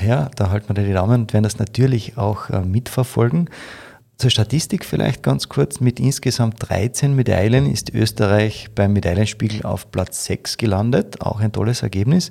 Ja, 0.00 0.30
da 0.36 0.50
halten 0.50 0.68
wir 0.68 0.74
dir 0.74 0.86
die 0.86 0.94
Daumen 0.94 1.22
und 1.22 1.32
werden 1.32 1.42
das 1.42 1.58
natürlich 1.58 2.16
auch 2.16 2.48
äh, 2.48 2.60
mitverfolgen. 2.60 3.50
Zur 4.18 4.30
Statistik 4.30 4.84
vielleicht 4.84 5.24
ganz 5.24 5.48
kurz. 5.48 5.80
Mit 5.80 5.98
insgesamt 5.98 6.68
13 6.68 7.16
Medaillen 7.16 7.68
ist 7.68 7.92
Österreich 7.92 8.68
beim 8.72 8.92
Medaillenspiegel 8.92 9.64
auf 9.64 9.90
Platz 9.90 10.26
6 10.26 10.58
gelandet. 10.58 11.22
Auch 11.22 11.40
ein 11.40 11.50
tolles 11.50 11.82
Ergebnis. 11.82 12.30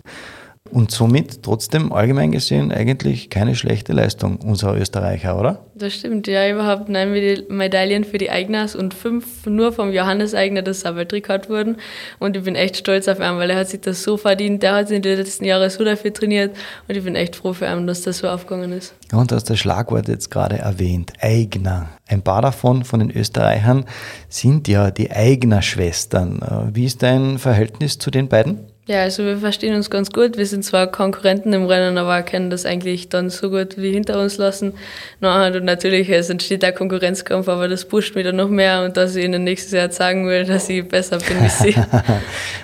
Und 0.72 0.92
somit 0.92 1.44
trotzdem 1.44 1.92
allgemein 1.92 2.32
gesehen 2.32 2.72
eigentlich 2.72 3.30
keine 3.30 3.56
schlechte 3.56 3.92
Leistung 3.92 4.38
unserer 4.38 4.78
Österreicher, 4.78 5.38
oder? 5.38 5.66
Das 5.76 5.94
stimmt, 5.94 6.28
ja, 6.28 6.50
überhaupt 6.50 6.88
neun 6.88 7.12
Medaillen 7.50 8.06
für 8.06 8.18
die 8.18 8.30
Eigners 8.30 8.76
und 8.76 8.94
fünf 8.94 9.46
nur 9.46 9.74
vom 9.74 9.92
Johannes 9.92 10.34
Eigner, 10.34 10.62
das 10.62 10.86
Weltrekord 10.86 11.50
wurden. 11.50 11.78
Und 12.20 12.38
ich 12.38 12.44
bin 12.44 12.56
echt 12.56 12.78
stolz 12.78 13.08
auf 13.10 13.20
ihn, 13.20 13.38
weil 13.38 13.50
er 13.50 13.58
hat 13.58 13.68
sich 13.68 13.82
das 13.82 14.02
so 14.04 14.16
verdient. 14.16 14.64
Der 14.64 14.76
hat 14.76 14.88
sich 14.88 14.98
in 14.98 15.04
den 15.04 15.18
letzten 15.18 15.44
Jahren 15.44 15.70
so 15.70 15.84
dafür 15.84 16.14
trainiert 16.14 16.56
und 16.88 16.96
ich 16.96 17.04
bin 17.04 17.16
echt 17.16 17.36
froh 17.36 17.54
für 17.54 17.66
ihn, 17.66 17.86
dass 17.86 18.04
das 18.04 18.20
so 18.20 18.30
aufgegangen 18.30 18.72
ist. 18.72 18.94
Und 19.12 19.32
du 19.32 19.36
hast 19.36 19.50
das 19.50 19.60
Schlagwort 19.60 20.08
jetzt 20.08 20.32
gerade 20.32 20.58
erwähnt, 20.58 21.12
Eigner. 21.20 21.90
Ein 22.08 22.22
paar 22.22 22.42
davon, 22.42 22.86
von 22.86 23.02
den 23.02 23.12
Österreichern, 23.12 23.86
sind 24.30 24.70
ja 24.70 24.90
die 24.90 25.12
Eigner-Schwestern. 25.12 26.70
Wie 26.74 26.86
ist 26.86 27.04
dein 27.04 27.38
Verhältnis 27.40 27.98
zu 27.98 28.10
den 28.10 28.30
beiden? 28.30 28.71
Ja, 28.92 29.04
also 29.04 29.24
wir 29.24 29.38
verstehen 29.38 29.74
uns 29.74 29.90
ganz 29.90 30.12
gut. 30.12 30.38
Wir 30.38 30.46
sind 30.46 30.66
zwar 30.66 30.86
Konkurrenten 30.86 31.54
im 31.54 31.66
Rennen, 31.66 31.98
aber 31.98 32.24
können 32.24 32.50
das 32.50 32.66
eigentlich 32.66 33.08
dann 33.08 33.30
so 33.30 33.50
gut 33.50 33.78
wie 33.78 33.94
hinter 33.94 34.22
uns 34.22 34.36
lassen. 34.36 34.74
Und 35.22 35.64
natürlich, 35.64 36.10
es 36.10 36.30
entsteht 36.30 36.62
der 36.62 36.74
Konkurrenzkampf, 36.74 37.48
aber 37.48 37.70
das 37.70 37.86
pusht 37.86 38.16
mich 38.16 38.26
dann 38.26 38.36
noch 38.36 38.50
mehr 38.50 38.84
und 38.84 38.98
dass 38.98 39.16
ich 39.16 39.24
ihnen 39.24 39.46
nächstes 39.46 39.72
Jahr 39.72 39.90
sagen 39.92 40.28
will, 40.28 40.44
dass 40.44 40.68
ich 40.68 40.86
besser 40.86 41.20
bin 41.20 41.42
wie 41.42 41.48
sie. 41.48 41.76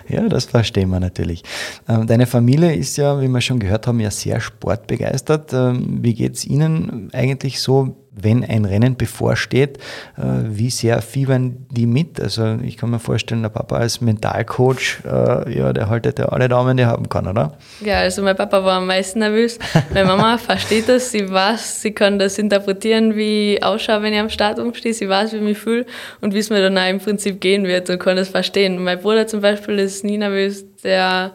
ja, 0.14 0.28
das 0.28 0.44
verstehen 0.44 0.90
wir 0.90 1.00
natürlich. 1.00 1.44
Ähm, 1.88 2.06
deine 2.08 2.26
Familie 2.26 2.76
ist 2.76 2.98
ja, 2.98 3.22
wie 3.22 3.30
wir 3.30 3.40
schon 3.40 3.60
gehört 3.60 3.88
haben, 3.88 4.02
ja 4.02 4.12
sehr 4.12 4.42
sportbegeistert. 4.42 5.54
Ähm, 5.54 6.00
wie 6.02 6.14
geht 6.14 6.34
es 6.34 6.46
Ihnen 6.46 7.10
eigentlich 7.14 7.62
so 7.62 7.96
wenn 8.22 8.44
ein 8.44 8.66
Rennen 8.66 8.98
bevorsteht, 8.98 9.78
äh, 10.18 10.22
wie 10.46 10.70
sehr 10.70 11.02
fiebern 11.02 11.66
die 11.70 11.86
mit? 11.86 12.20
Also 12.20 12.58
ich 12.64 12.78
kann 12.78 12.90
mir 12.90 13.00
vorstellen, 13.00 13.42
der 13.42 13.50
Papa 13.50 13.78
als 13.78 14.02
Mentalcoach, 14.02 15.00
äh, 15.06 15.58
ja, 15.58 15.74
der 15.74 15.90
haltet 15.90 16.20
ja 16.20 16.26
alle 16.26 16.48
Daumen, 16.48 16.78
die 16.78 16.84
er 16.84 16.90
haben 16.90 17.10
kann, 17.10 17.28
oder? 17.28 17.58
Ja, 17.82 18.00
also 18.00 18.22
mein 18.22 18.36
Papa 18.36 18.64
war 18.64 18.78
am 18.78 18.88
meisten 18.88 19.20
nervös. 19.20 19.60
Meine 19.94 20.08
Mama 20.08 20.38
versteht 20.38 20.90
das, 20.90 21.12
sie 21.12 21.32
weiß, 21.32 21.82
sie 21.82 21.92
kann 21.92 22.20
das 22.20 22.38
interpretieren, 22.38 23.16
wie 23.16 23.56
ich 23.56 23.64
ausschaue, 23.64 24.02
wenn 24.02 24.14
ich 24.14 24.20
am 24.20 24.30
Start 24.30 24.60
umstehe, 24.60 24.94
sie 24.94 25.08
weiß, 25.08 25.34
wie 25.34 25.38
ich 25.38 25.44
mich 25.44 25.58
fühle 25.58 25.86
und 26.22 26.34
wie 26.34 26.40
es 26.40 26.50
mir 26.50 26.62
dann 26.62 26.78
auch 26.78 26.90
im 26.90 27.00
Prinzip 27.00 27.40
gehen 27.40 27.66
wird 27.66 27.90
und 27.90 28.00
kann 28.00 28.18
das 28.18 28.30
verstehen. 28.30 28.84
Mein 28.84 29.00
Bruder 29.00 29.28
zum 29.28 29.42
Beispiel 29.42 29.80
ist 29.80 30.04
nie 30.04 30.18
nervös, 30.18 30.66
der 30.84 31.34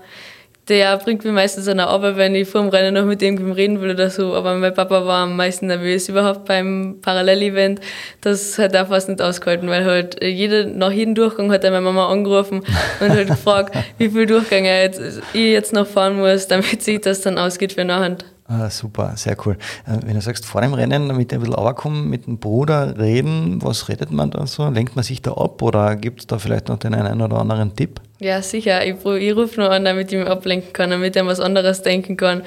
der 0.69 0.97
bringt 0.99 1.25
mir 1.25 1.33
meistens 1.33 1.67
eine 1.67 1.89
Arbeit, 1.89 2.17
wenn 2.17 2.35
ich 2.35 2.49
vor 2.49 2.61
dem 2.61 2.71
Rennen 2.71 2.95
noch 2.95 3.05
mit 3.05 3.21
dem 3.21 3.51
reden 3.51 3.81
will 3.81 3.91
oder 3.91 4.11
so. 4.11 4.35
Aber 4.35 4.55
mein 4.55 4.73
Papa 4.73 5.05
war 5.05 5.25
am 5.25 5.37
meisten 5.37 5.67
nervös 5.67 6.09
überhaupt 6.09 6.45
beim 6.45 6.99
Parallelevent. 7.03 7.81
Das 8.21 8.59
hat 8.59 8.73
er 8.75 8.87
fast 8.87 9.09
nicht 9.09 9.21
ausgehalten, 9.21 9.69
weil 9.69 9.85
halt 9.85 10.23
jede, 10.23 10.67
nach 10.67 10.93
jedem 10.93 11.15
Durchgang 11.15 11.51
hat 11.51 11.65
er 11.65 11.73
meine 11.73 11.85
Mama 11.85 12.09
angerufen 12.09 12.63
und 13.01 13.11
halt 13.11 13.29
gefragt, 13.29 13.75
wie 13.99 14.09
viel 14.09 14.27
Durchgänge 14.27 14.83
jetzt, 14.83 15.01
ich 15.33 15.53
jetzt 15.53 15.73
noch 15.73 15.87
fahren 15.87 16.19
muss, 16.19 16.47
damit 16.47 16.83
sich 16.83 17.01
das 17.01 17.23
dann 17.23 17.39
ausgeht 17.39 17.73
für 17.73 17.85
nachher. 17.85 18.19
Ah, 18.47 18.69
super, 18.69 19.13
sehr 19.17 19.37
cool. 19.47 19.57
Äh, 19.87 19.99
wenn 20.05 20.15
du 20.15 20.21
sagst, 20.21 20.45
vor 20.45 20.61
dem 20.61 20.75
Rennen 20.75 21.09
damit 21.09 21.33
ein 21.33 21.41
bisschen 21.41 21.55
runterkommen, 21.55 22.11
mit 22.11 22.27
dem 22.27 22.39
Bruder 22.39 22.99
reden, 22.99 23.63
was 23.63 23.89
redet 23.89 24.11
man 24.11 24.31
da 24.31 24.47
so? 24.47 24.69
Lenkt 24.69 24.95
man 24.95 25.05
sich 25.05 25.23
da 25.23 25.33
ab 25.33 25.63
oder 25.63 25.97
gibt 25.97 26.21
es 26.21 26.27
da 26.27 26.39
vielleicht 26.39 26.69
noch 26.69 26.79
den 26.79 26.95
einen 26.95 27.23
oder 27.23 27.39
anderen 27.39 27.75
Tipp? 27.75 28.01
Ja, 28.23 28.41
sicher. 28.41 28.87
Ich, 28.87 29.05
ich 29.05 29.37
rufe 29.37 29.61
nur 29.61 29.71
an, 29.71 29.85
damit 29.85 30.13
ich 30.13 30.19
mich 30.19 30.29
ablenken 30.29 30.73
kann, 30.73 30.91
damit 30.91 31.17
ich 31.17 31.21
an 31.21 31.27
was 31.27 31.41
anderes 31.41 31.83
denken 31.83 32.17
kann. 32.17 32.43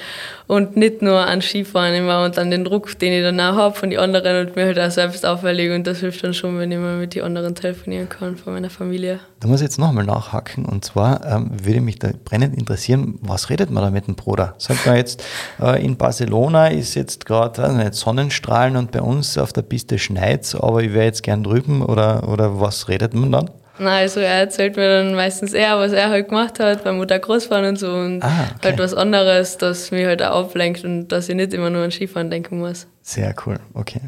Und 0.47 0.77
nicht 0.77 1.01
nur 1.01 1.19
an 1.19 1.41
Skifahren 1.41 1.93
immer 1.95 2.23
und 2.23 2.37
an 2.37 2.49
den 2.49 2.63
Druck, 2.63 2.97
den 2.99 3.11
ich 3.11 3.23
dann 3.23 3.39
auch 3.41 3.55
habe 3.55 3.75
von 3.75 3.89
den 3.89 3.99
anderen 3.99 4.47
und 4.47 4.55
mir 4.55 4.67
halt 4.67 4.79
auch 4.79 4.91
selbst 4.91 5.25
auferlege. 5.25 5.75
Und 5.75 5.85
das 5.85 5.99
hilft 5.99 6.23
dann 6.23 6.33
schon, 6.33 6.57
wenn 6.59 6.71
ich 6.71 6.77
mal 6.77 6.97
mit 6.97 7.13
den 7.13 7.23
anderen 7.23 7.55
telefonieren 7.55 8.07
kann, 8.07 8.37
von 8.37 8.53
meiner 8.53 8.69
Familie. 8.69 9.19
Da 9.41 9.49
muss 9.49 9.59
ich 9.59 9.65
jetzt 9.65 9.77
nochmal 9.77 10.05
nachhaken. 10.05 10.65
Und 10.65 10.85
zwar 10.85 11.25
ähm, 11.25 11.51
würde 11.51 11.81
mich 11.81 11.99
da 11.99 12.11
brennend 12.23 12.57
interessieren, 12.57 13.19
was 13.21 13.49
redet 13.49 13.69
man 13.69 13.83
da 13.83 13.89
mit 13.89 14.07
dem 14.07 14.15
Bruder? 14.15 14.55
Sagt 14.57 14.85
man 14.85 14.95
jetzt, 14.95 15.25
äh, 15.61 15.83
in 15.83 15.97
Barcelona 15.97 16.67
ist 16.67 16.95
jetzt 16.95 17.25
gerade 17.25 17.91
Sonnenstrahlen 17.91 18.77
und 18.77 18.91
bei 18.91 19.01
uns 19.01 19.37
auf 19.37 19.51
der 19.51 19.63
Piste 19.63 19.99
schneit 19.99 20.45
aber 20.53 20.83
ich 20.83 20.93
wäre 20.93 21.05
jetzt 21.05 21.23
gern 21.23 21.43
drüben 21.43 21.81
oder, 21.81 22.27
oder 22.27 22.59
was 22.59 22.87
redet 22.87 23.13
man 23.13 23.31
dann? 23.31 23.49
Na, 23.77 23.97
also 23.97 24.21
er 24.21 24.39
erzählt 24.39 24.77
mir 24.77 24.87
dann 24.87 25.15
meistens 25.15 25.53
eher, 25.53 25.77
was 25.77 25.91
er 25.91 26.09
halt 26.09 26.29
gemacht 26.29 26.59
hat 26.59 26.83
beim 26.83 26.97
Muttergroßfahren 26.97 27.65
und 27.65 27.79
so 27.79 27.91
und 27.91 28.23
ah, 28.23 28.47
okay. 28.55 28.69
halt 28.69 28.79
was 28.79 28.93
anderes, 28.93 29.57
das 29.57 29.91
mich 29.91 30.05
halt 30.05 30.23
auch 30.23 30.45
ablenkt 30.45 30.85
und 30.85 31.09
dass 31.09 31.27
ich 31.27 31.35
nicht 31.35 31.53
immer 31.53 31.69
nur 31.69 31.83
an 31.83 31.91
Skifahren 31.91 32.29
denken 32.29 32.59
muss. 32.59 32.87
Sehr 33.01 33.35
cool, 33.45 33.59
okay. 33.73 34.01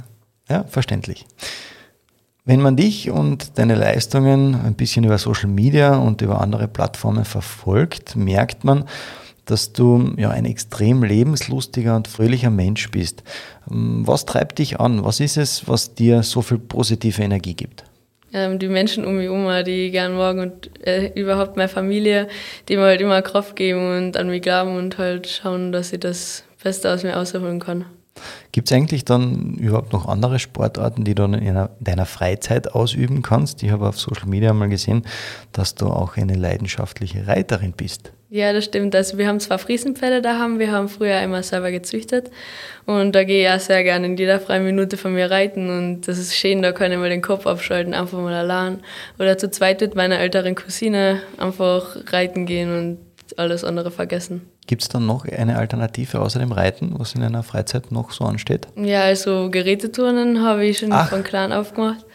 Ja, 0.49 0.63
verständlich. 0.63 1.25
Wenn 2.45 2.61
man 2.61 2.77
dich 2.77 3.11
und 3.11 3.57
deine 3.57 3.75
Leistungen 3.75 4.55
ein 4.55 4.75
bisschen 4.75 5.03
über 5.03 5.17
Social 5.17 5.49
Media 5.49 5.97
und 5.97 6.21
über 6.21 6.39
andere 6.39 6.69
Plattformen 6.69 7.25
verfolgt, 7.25 8.15
merkt 8.15 8.63
man, 8.63 8.85
dass 9.43 9.73
du 9.73 10.13
ja 10.17 10.29
ein 10.29 10.45
extrem 10.45 11.03
lebenslustiger 11.03 11.97
und 11.97 12.07
fröhlicher 12.07 12.49
Mensch 12.49 12.89
bist. 12.89 13.23
Was 13.65 14.25
treibt 14.25 14.59
dich 14.59 14.79
an? 14.79 15.03
Was 15.03 15.19
ist 15.19 15.35
es, 15.35 15.67
was 15.67 15.93
dir 15.93 16.23
so 16.23 16.41
viel 16.41 16.57
positive 16.57 17.21
Energie 17.21 17.53
gibt? 17.53 17.83
Ähm, 18.33 18.59
die 18.59 18.67
Menschen 18.67 19.05
um 19.05 19.15
mich 19.15 19.25
herum, 19.25 19.47
die 19.65 19.91
gerne 19.91 20.15
mag 20.15 20.37
und 20.37 20.69
äh, 20.85 21.11
überhaupt 21.19 21.57
meine 21.57 21.69
Familie, 21.69 22.27
die 22.67 22.77
mir 22.77 22.83
halt 22.83 23.01
immer 23.01 23.21
Kraft 23.21 23.55
geben 23.55 23.97
und 23.97 24.17
an 24.17 24.27
mich 24.29 24.41
glauben 24.41 24.75
und 24.77 24.97
halt 24.97 25.27
schauen, 25.27 25.71
dass 25.71 25.93
ich 25.93 25.99
das 25.99 26.43
Beste 26.61 26.91
aus 26.93 27.03
mir 27.03 27.13
rausholen 27.13 27.59
kann. 27.59 27.85
Gibt 28.51 28.69
es 28.69 28.75
eigentlich 28.75 29.05
dann 29.05 29.55
überhaupt 29.55 29.93
noch 29.93 30.07
andere 30.07 30.39
Sportarten, 30.39 31.03
die 31.03 31.13
du 31.13 31.25
in 31.25 31.67
deiner 31.79 32.05
Freizeit 32.05 32.71
ausüben 32.71 33.21
kannst? 33.21 33.61
Ich 33.61 33.71
habe 33.71 33.87
auf 33.87 33.99
Social 33.99 34.27
Media 34.27 34.53
mal 34.53 34.69
gesehen, 34.69 35.03
dass 35.51 35.75
du 35.75 35.85
auch 35.85 36.17
eine 36.17 36.35
leidenschaftliche 36.35 37.27
Reiterin 37.27 37.73
bist. 37.73 38.11
Ja, 38.29 38.51
das 38.51 38.65
stimmt. 38.65 38.93
Also 38.93 39.17
wir 39.17 39.27
haben 39.27 39.39
zwar 39.39 39.57
Friesenpferde 39.57 40.21
da 40.21 40.37
haben, 40.37 40.59
wir 40.59 40.71
haben 40.71 40.89
früher 40.89 41.21
immer 41.21 41.43
selber 41.43 41.71
gezüchtet 41.71 42.29
und 42.85 43.13
da 43.15 43.23
gehe 43.23 43.47
ich 43.47 43.49
auch 43.49 43.59
sehr 43.59 43.83
gerne 43.83 44.05
in 44.05 44.17
jeder 44.17 44.41
freien 44.41 44.65
Minute 44.65 44.97
von 44.97 45.13
mir 45.13 45.31
reiten 45.31 45.69
und 45.69 46.07
das 46.09 46.17
ist 46.17 46.35
schön, 46.35 46.61
da 46.61 46.73
kann 46.73 46.91
ich 46.91 46.97
mal 46.97 47.09
den 47.09 47.21
Kopf 47.21 47.47
abschalten, 47.47 47.93
einfach 47.93 48.19
mal 48.19 48.33
allein 48.33 48.81
oder 49.17 49.37
zu 49.37 49.49
zweit 49.49 49.79
mit 49.79 49.95
meiner 49.95 50.19
älteren 50.19 50.55
Cousine 50.55 51.21
einfach 51.37 51.97
reiten 52.11 52.45
gehen 52.45 52.77
und 52.77 52.97
alles 53.37 53.63
andere 53.63 53.91
vergessen. 53.91 54.41
Gibt 54.67 54.81
es 54.81 54.89
dann 54.89 55.05
noch 55.05 55.25
eine 55.25 55.57
Alternative 55.57 56.19
außer 56.19 56.39
dem 56.39 56.51
Reiten, 56.51 56.95
was 56.97 57.15
in 57.15 57.23
einer 57.23 57.43
Freizeit 57.43 57.91
noch 57.93 58.11
so 58.11 58.25
ansteht? 58.25 58.67
Ja, 58.75 59.03
also 59.03 59.49
Geräteturnen 59.49 60.43
habe 60.43 60.65
ich 60.65 60.79
schon 60.79 60.91
Ach. 60.91 61.09
von 61.09 61.23
klein 61.23 61.53
auf 61.53 61.73
gemacht. 61.73 62.05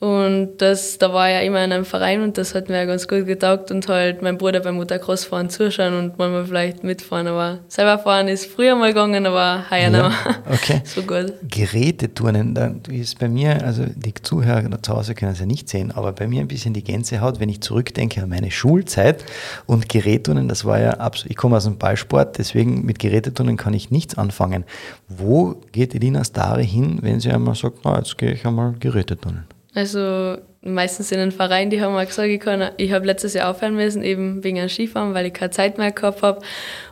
Und 0.00 0.58
das, 0.58 0.98
da 0.98 1.12
war 1.12 1.28
ja 1.28 1.40
immer 1.40 1.64
in 1.64 1.72
einem 1.72 1.84
Verein 1.84 2.22
und 2.22 2.38
das 2.38 2.54
hat 2.54 2.68
mir 2.68 2.86
ganz 2.86 3.08
gut 3.08 3.26
getaugt 3.26 3.72
und 3.72 3.88
halt 3.88 4.22
mein 4.22 4.38
Bruder 4.38 4.60
beim 4.60 4.76
Motocross-Fahren 4.76 5.50
zuschauen 5.50 5.98
und 5.98 6.18
manchmal 6.18 6.46
vielleicht 6.46 6.84
mitfahren. 6.84 7.26
Aber 7.26 7.58
selber 7.66 7.98
fahren 7.98 8.28
ist 8.28 8.46
früher 8.46 8.76
mal 8.76 8.88
gegangen, 8.88 9.26
aber 9.26 9.64
heuer 9.68 9.90
ja. 9.90 10.12
Okay. 10.48 10.82
so 10.84 11.02
gut. 11.02 11.32
Geräteturnen, 11.42 12.54
da 12.54 12.72
ist 12.88 13.18
bei 13.18 13.28
mir, 13.28 13.64
also 13.64 13.86
die 13.92 14.14
Zuhörer 14.14 14.80
zu 14.80 14.94
Hause 14.94 15.16
können 15.16 15.32
es 15.32 15.40
ja 15.40 15.46
nicht 15.46 15.68
sehen, 15.68 15.90
aber 15.90 16.12
bei 16.12 16.28
mir 16.28 16.42
ein 16.42 16.48
bisschen 16.48 16.74
die 16.74 16.84
Gänsehaut, 16.84 17.40
wenn 17.40 17.48
ich 17.48 17.60
zurückdenke 17.60 18.22
an 18.22 18.28
meine 18.28 18.52
Schulzeit 18.52 19.24
und 19.66 19.88
Geräteturnen, 19.88 20.46
das 20.46 20.64
war 20.64 20.78
ja 20.78 20.90
absolut, 20.92 21.32
ich 21.32 21.36
komme 21.36 21.56
aus 21.56 21.64
dem 21.64 21.76
Ballsport, 21.76 22.38
deswegen 22.38 22.86
mit 22.86 23.00
Geräteturnen 23.00 23.56
kann 23.56 23.74
ich 23.74 23.90
nichts 23.90 24.16
anfangen. 24.16 24.64
Wo 25.08 25.60
geht 25.72 25.96
Elina 25.96 26.22
Stare 26.22 26.62
hin, 26.62 26.98
wenn 27.02 27.18
sie 27.18 27.32
einmal 27.32 27.56
sagt, 27.56 27.78
na, 27.82 27.98
jetzt 27.98 28.16
gehe 28.16 28.30
ich 28.30 28.46
einmal 28.46 28.74
Geräteturnen? 28.78 29.57
Also 29.78 30.38
meistens 30.60 31.12
in 31.12 31.18
den 31.18 31.30
Verein, 31.30 31.70
die 31.70 31.80
haben 31.80 31.92
mal 31.92 32.04
gesagt, 32.04 32.26
ich, 32.26 32.40
kann, 32.40 32.70
ich 32.78 32.92
habe 32.92 33.06
letztes 33.06 33.34
Jahr 33.34 33.48
aufhören 33.48 33.76
müssen, 33.76 34.02
eben 34.02 34.42
wegen 34.42 34.58
einem 34.58 34.68
Skifahren, 34.68 35.14
weil 35.14 35.26
ich 35.26 35.32
keine 35.32 35.50
Zeit 35.50 35.78
mehr 35.78 35.92
gehabt 35.92 36.20
habe. 36.22 36.40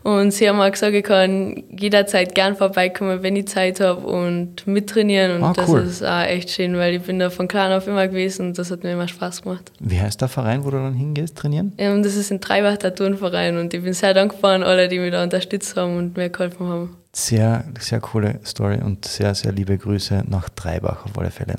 Und 0.05 0.31
sie 0.31 0.49
haben 0.49 0.57
mal 0.57 0.71
gesagt, 0.71 0.95
ich 0.95 1.03
kann 1.03 1.65
jederzeit 1.77 2.37
gern 2.37 2.55
vorbeikommen, 2.55 3.25
wenn 3.25 3.35
ich 3.35 3.49
Zeit 3.49 3.81
habe 3.81 4.07
und 4.07 4.69
mittrainieren. 4.69 5.43
Und 5.43 5.43
ah, 5.43 5.65
cool. 5.67 5.81
das 5.81 5.91
ist 5.91 6.05
auch 6.05 6.23
echt 6.23 6.51
schön, 6.51 6.77
weil 6.77 6.95
ich 6.95 7.03
bin 7.03 7.19
da 7.19 7.29
von 7.29 7.49
klein 7.49 7.73
auf 7.73 7.89
immer 7.89 8.07
gewesen 8.07 8.47
und 8.47 8.59
das 8.59 8.71
hat 8.71 8.85
mir 8.85 8.93
immer 8.93 9.09
Spaß 9.09 9.43
gemacht. 9.43 9.73
Wie 9.81 10.01
heißt 10.01 10.21
der 10.21 10.29
Verein, 10.29 10.65
wo 10.65 10.71
du 10.71 10.77
dann 10.77 10.95
hingehst, 10.95 11.37
trainieren? 11.37 11.73
Ähm, 11.77 12.05
das 12.05 12.15
ist 12.15 12.31
ein 12.31 12.41
Treibach, 12.41 12.77
der 12.77 12.95
Turnverein 12.95 13.59
und 13.59 13.75
ich 13.75 13.83
bin 13.83 13.95
sehr 13.95 14.15
dankbar 14.15 14.55
an 14.55 14.63
alle, 14.63 14.87
die 14.87 15.01
mich 15.01 15.11
da 15.11 15.25
unterstützt 15.25 15.77
haben 15.77 15.97
und 15.97 16.17
mir 16.17 16.31
geholfen 16.31 16.69
haben. 16.69 16.97
Sehr, 17.19 17.65
sehr 17.81 18.01
coole 18.01 18.41
Story 18.45 18.77
und 18.77 19.07
sehr, 19.07 19.35
sehr 19.35 19.51
liebe 19.51 19.79
Grüße 19.79 20.25
nach 20.29 20.51
Treibach 20.51 21.07
auf 21.07 21.19
alle 21.19 21.31
Fälle. 21.31 21.55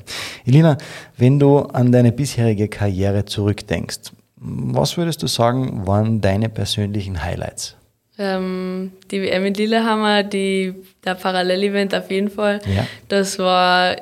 Elina, 0.46 0.78
wenn 1.16 1.40
du 1.40 1.58
an 1.58 1.90
deine 1.90 2.12
bisherige 2.12 2.68
Karriere 2.68 3.24
zurückdenkst, 3.24 4.12
was 4.36 4.96
würdest 4.96 5.20
du 5.20 5.26
sagen, 5.26 5.84
waren 5.84 6.20
deine 6.20 6.48
persönlichen 6.48 7.24
Highlights? 7.24 7.74
Ähm, 8.18 8.92
die 9.10 9.20
WM 9.20 9.46
in 9.46 9.54
Lillehammer, 9.54 10.22
die, 10.22 10.74
der 11.04 11.16
Parallel-Event 11.16 11.92
auf 11.92 12.08
jeden 12.08 12.30
Fall. 12.30 12.60
Ja. 12.72 12.86
Das 13.08 13.40
war 13.40 13.96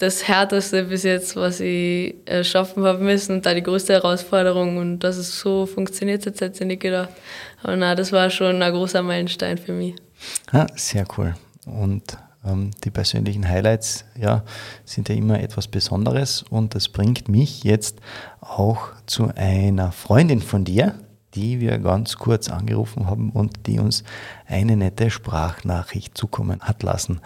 das 0.00 0.26
Härteste 0.26 0.84
bis 0.84 1.02
jetzt, 1.02 1.36
was 1.36 1.60
ich 1.60 2.16
äh, 2.24 2.42
schaffen 2.42 2.84
habe 2.84 3.04
müssen 3.04 3.36
und 3.36 3.46
da 3.46 3.52
die 3.52 3.62
größte 3.62 3.92
Herausforderung. 3.92 4.78
Und 4.78 5.00
dass 5.00 5.16
es 5.16 5.38
so 5.38 5.66
funktioniert 5.66 6.24
hat, 6.24 6.40
hätte 6.40 6.62
ich 6.62 6.66
nicht 6.66 6.80
gedacht. 6.80 7.10
Aber 7.62 7.76
na, 7.76 7.94
das 7.94 8.10
war 8.10 8.30
schon 8.30 8.62
ein 8.62 8.72
großer 8.72 9.02
Meilenstein 9.02 9.58
für 9.58 9.72
mich. 9.72 9.94
Ja, 10.52 10.66
sehr 10.74 11.04
cool. 11.18 11.34
Und 11.66 12.16
ähm, 12.46 12.70
die 12.82 12.90
persönlichen 12.90 13.46
Highlights 13.46 14.06
ja, 14.18 14.42
sind 14.86 15.10
ja 15.10 15.14
immer 15.14 15.40
etwas 15.40 15.68
Besonderes 15.68 16.44
und 16.48 16.74
das 16.74 16.88
bringt 16.88 17.28
mich 17.28 17.64
jetzt 17.64 17.98
auch 18.40 18.88
zu 19.04 19.30
einer 19.36 19.92
Freundin 19.92 20.40
von 20.40 20.64
dir, 20.64 20.94
die 21.34 21.60
wir 21.60 21.78
ganz 21.78 22.16
kurz 22.16 22.48
angerufen 22.48 23.06
haben 23.06 23.30
und 23.30 23.66
die 23.66 23.78
uns 23.78 24.02
eine 24.46 24.76
nette 24.76 25.10
Sprachnachricht 25.10 26.16
zukommen 26.16 26.60
hat 26.60 26.82
lassen. 26.82 27.20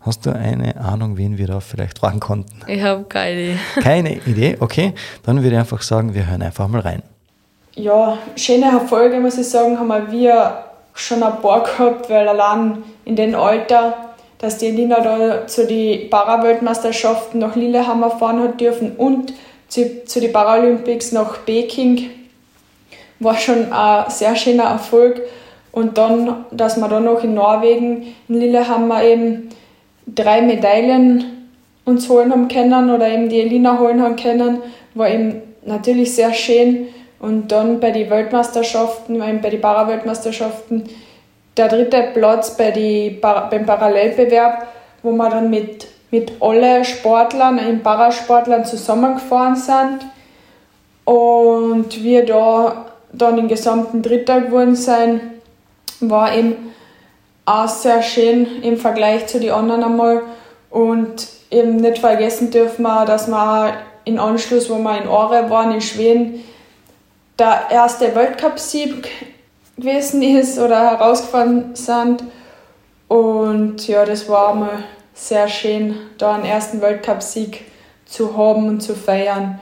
Hast 0.00 0.26
du 0.26 0.30
eine 0.30 0.76
Ahnung, 0.76 1.16
wen 1.16 1.38
wir 1.38 1.48
da 1.48 1.60
vielleicht 1.60 1.98
fragen 1.98 2.20
konnten? 2.20 2.60
Ich 2.66 2.82
habe 2.82 3.04
keine. 3.04 3.58
Keine 3.82 4.16
Idee, 4.16 4.56
okay. 4.60 4.94
Dann 5.24 5.42
würde 5.42 5.56
ich 5.56 5.58
einfach 5.58 5.82
sagen, 5.82 6.14
wir 6.14 6.26
hören 6.26 6.42
einfach 6.42 6.68
mal 6.68 6.80
rein. 6.80 7.02
Ja, 7.74 8.18
schöne 8.36 8.66
Erfolge, 8.66 9.18
muss 9.20 9.38
ich 9.38 9.48
sagen, 9.48 9.78
haben 9.78 10.10
wir 10.10 10.64
schon 10.94 11.22
ein 11.22 11.40
paar 11.40 11.62
gehabt, 11.62 12.10
weil 12.10 12.28
allein 12.28 12.82
in 13.04 13.16
dem 13.16 13.34
Alter, 13.34 13.94
dass 14.38 14.58
die 14.58 14.66
Elina 14.66 15.00
da 15.00 15.46
zu 15.46 15.66
den 15.66 16.10
Paraweltmeisterschaften 16.10 17.40
nach 17.40 17.56
Lillehammer 17.56 18.10
fahren 18.10 18.40
hat 18.40 18.60
dürfen 18.60 18.96
und 18.96 19.32
zu, 19.68 20.04
zu 20.04 20.20
den 20.20 20.32
Paralympics 20.32 21.12
nach 21.12 21.44
Peking, 21.44 22.10
war 23.20 23.36
schon 23.36 23.72
ein 23.72 24.10
sehr 24.10 24.36
schöner 24.36 24.64
Erfolg. 24.64 25.20
Und 25.70 25.98
dann, 25.98 26.46
dass 26.50 26.76
wir 26.76 26.88
dann 26.88 27.04
noch 27.04 27.22
in 27.22 27.34
Norwegen, 27.34 28.14
in 28.28 28.34
Lillehammer 28.34 29.02
eben 29.02 29.50
drei 30.14 30.42
Medaillen 30.42 31.48
uns 31.84 32.08
holen 32.08 32.30
haben 32.30 32.48
können 32.48 32.90
oder 32.90 33.08
eben 33.08 33.28
die 33.28 33.40
Elina 33.40 33.78
holen 33.78 34.02
haben 34.02 34.16
können, 34.16 34.58
war 34.94 35.08
eben 35.08 35.42
natürlich 35.64 36.14
sehr 36.14 36.32
schön. 36.32 36.88
Und 37.20 37.50
dann 37.50 37.80
bei 37.80 37.90
den 37.90 38.10
Weltmeisterschaften, 38.10 39.18
bei 39.18 39.50
den 39.50 39.60
Paraweltmeisterschaften, 39.60 40.84
der 41.56 41.68
dritte 41.68 42.10
Platz 42.14 42.56
bei 42.56 42.70
die, 42.70 43.18
beim 43.20 43.66
Parallelbewerb, 43.66 44.68
wo 45.02 45.10
wir 45.12 45.28
dann 45.28 45.50
mit, 45.50 45.88
mit 46.10 46.32
allen 46.40 46.84
Sportlern, 46.84 47.58
in 47.58 47.82
Parasportlern 47.82 48.64
zusammengefahren 48.64 49.56
sind. 49.56 50.06
Und 51.04 52.02
wir 52.02 52.24
da 52.24 52.86
dann 53.12 53.38
im 53.38 53.48
gesamten 53.48 54.02
Dritter 54.02 54.42
geworden 54.42 54.76
sind, 54.76 55.20
war 56.00 56.36
eben 56.36 56.68
auch 57.48 57.68
sehr 57.68 58.02
schön 58.02 58.62
im 58.62 58.76
Vergleich 58.76 59.26
zu 59.26 59.40
den 59.40 59.52
anderen 59.52 59.82
einmal. 59.82 60.22
Und 60.70 61.28
eben 61.50 61.76
nicht 61.76 61.98
vergessen 61.98 62.50
dürfen 62.50 62.82
wir, 62.82 63.06
dass 63.06 63.26
wir 63.28 63.74
in 64.04 64.18
Anschluss, 64.18 64.68
wo 64.68 64.78
wir 64.78 65.00
in 65.00 65.08
Ore 65.08 65.48
waren, 65.48 65.72
in 65.72 65.80
Schweden, 65.80 66.44
der 67.38 67.62
erste 67.70 68.14
Weltcup-Sieg 68.14 69.08
gewesen 69.76 70.22
ist 70.22 70.58
oder 70.58 70.90
herausgefahren 70.90 71.74
sind. 71.74 72.24
Und 73.06 73.88
ja, 73.88 74.04
das 74.04 74.28
war 74.28 74.54
mal 74.54 74.82
sehr 75.14 75.48
schön, 75.48 75.96
da 76.18 76.34
einen 76.34 76.44
ersten 76.44 76.82
Weltcup-Sieg 76.82 77.64
zu 78.04 78.36
haben 78.36 78.68
und 78.68 78.80
zu 78.80 78.94
feiern. 78.94 79.60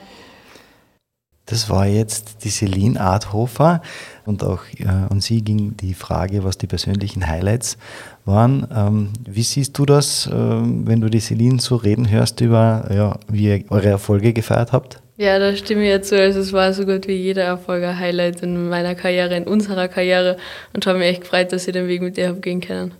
Das 1.46 1.70
war 1.70 1.86
jetzt 1.86 2.42
die 2.42 2.50
Celine 2.50 3.00
Arthofer 3.00 3.80
und 4.24 4.42
auch 4.42 4.62
äh, 4.78 4.86
an 4.88 5.20
Sie 5.20 5.42
ging 5.42 5.76
die 5.76 5.94
Frage, 5.94 6.42
was 6.42 6.58
die 6.58 6.66
persönlichen 6.66 7.24
Highlights 7.24 7.78
waren. 8.24 8.66
Ähm, 8.74 9.12
wie 9.24 9.44
siehst 9.44 9.78
du 9.78 9.86
das, 9.86 10.26
äh, 10.26 10.32
wenn 10.32 11.00
du 11.00 11.08
die 11.08 11.20
Celine 11.20 11.60
so 11.60 11.76
reden 11.76 12.10
hörst 12.10 12.40
über, 12.40 12.88
ja, 12.92 13.18
wie 13.28 13.44
ihr 13.44 13.64
eure 13.70 13.90
Erfolge 13.90 14.32
gefeiert 14.32 14.72
habt? 14.72 15.00
Ja, 15.18 15.38
da 15.38 15.54
stimme 15.54 15.84
ich 15.84 15.88
jetzt 15.88 16.08
zu. 16.08 16.20
Also 16.20 16.40
es 16.40 16.52
war 16.52 16.72
so 16.72 16.84
gut 16.84 17.06
wie 17.06 17.14
jeder 17.14 17.44
Erfolg 17.44 17.84
ein 17.84 17.96
Highlight 17.96 18.42
in 18.42 18.68
meiner 18.68 18.96
Karriere, 18.96 19.36
in 19.36 19.44
unserer 19.44 19.86
Karriere 19.86 20.38
und 20.74 20.84
habe 20.84 20.98
mich 20.98 21.08
echt 21.08 21.20
gefreut, 21.22 21.52
dass 21.52 21.68
ich 21.68 21.72
den 21.72 21.86
Weg 21.86 22.02
mit 22.02 22.16
dir 22.16 22.28
habe 22.28 22.40
gehen 22.40 22.60
können. 22.60 22.92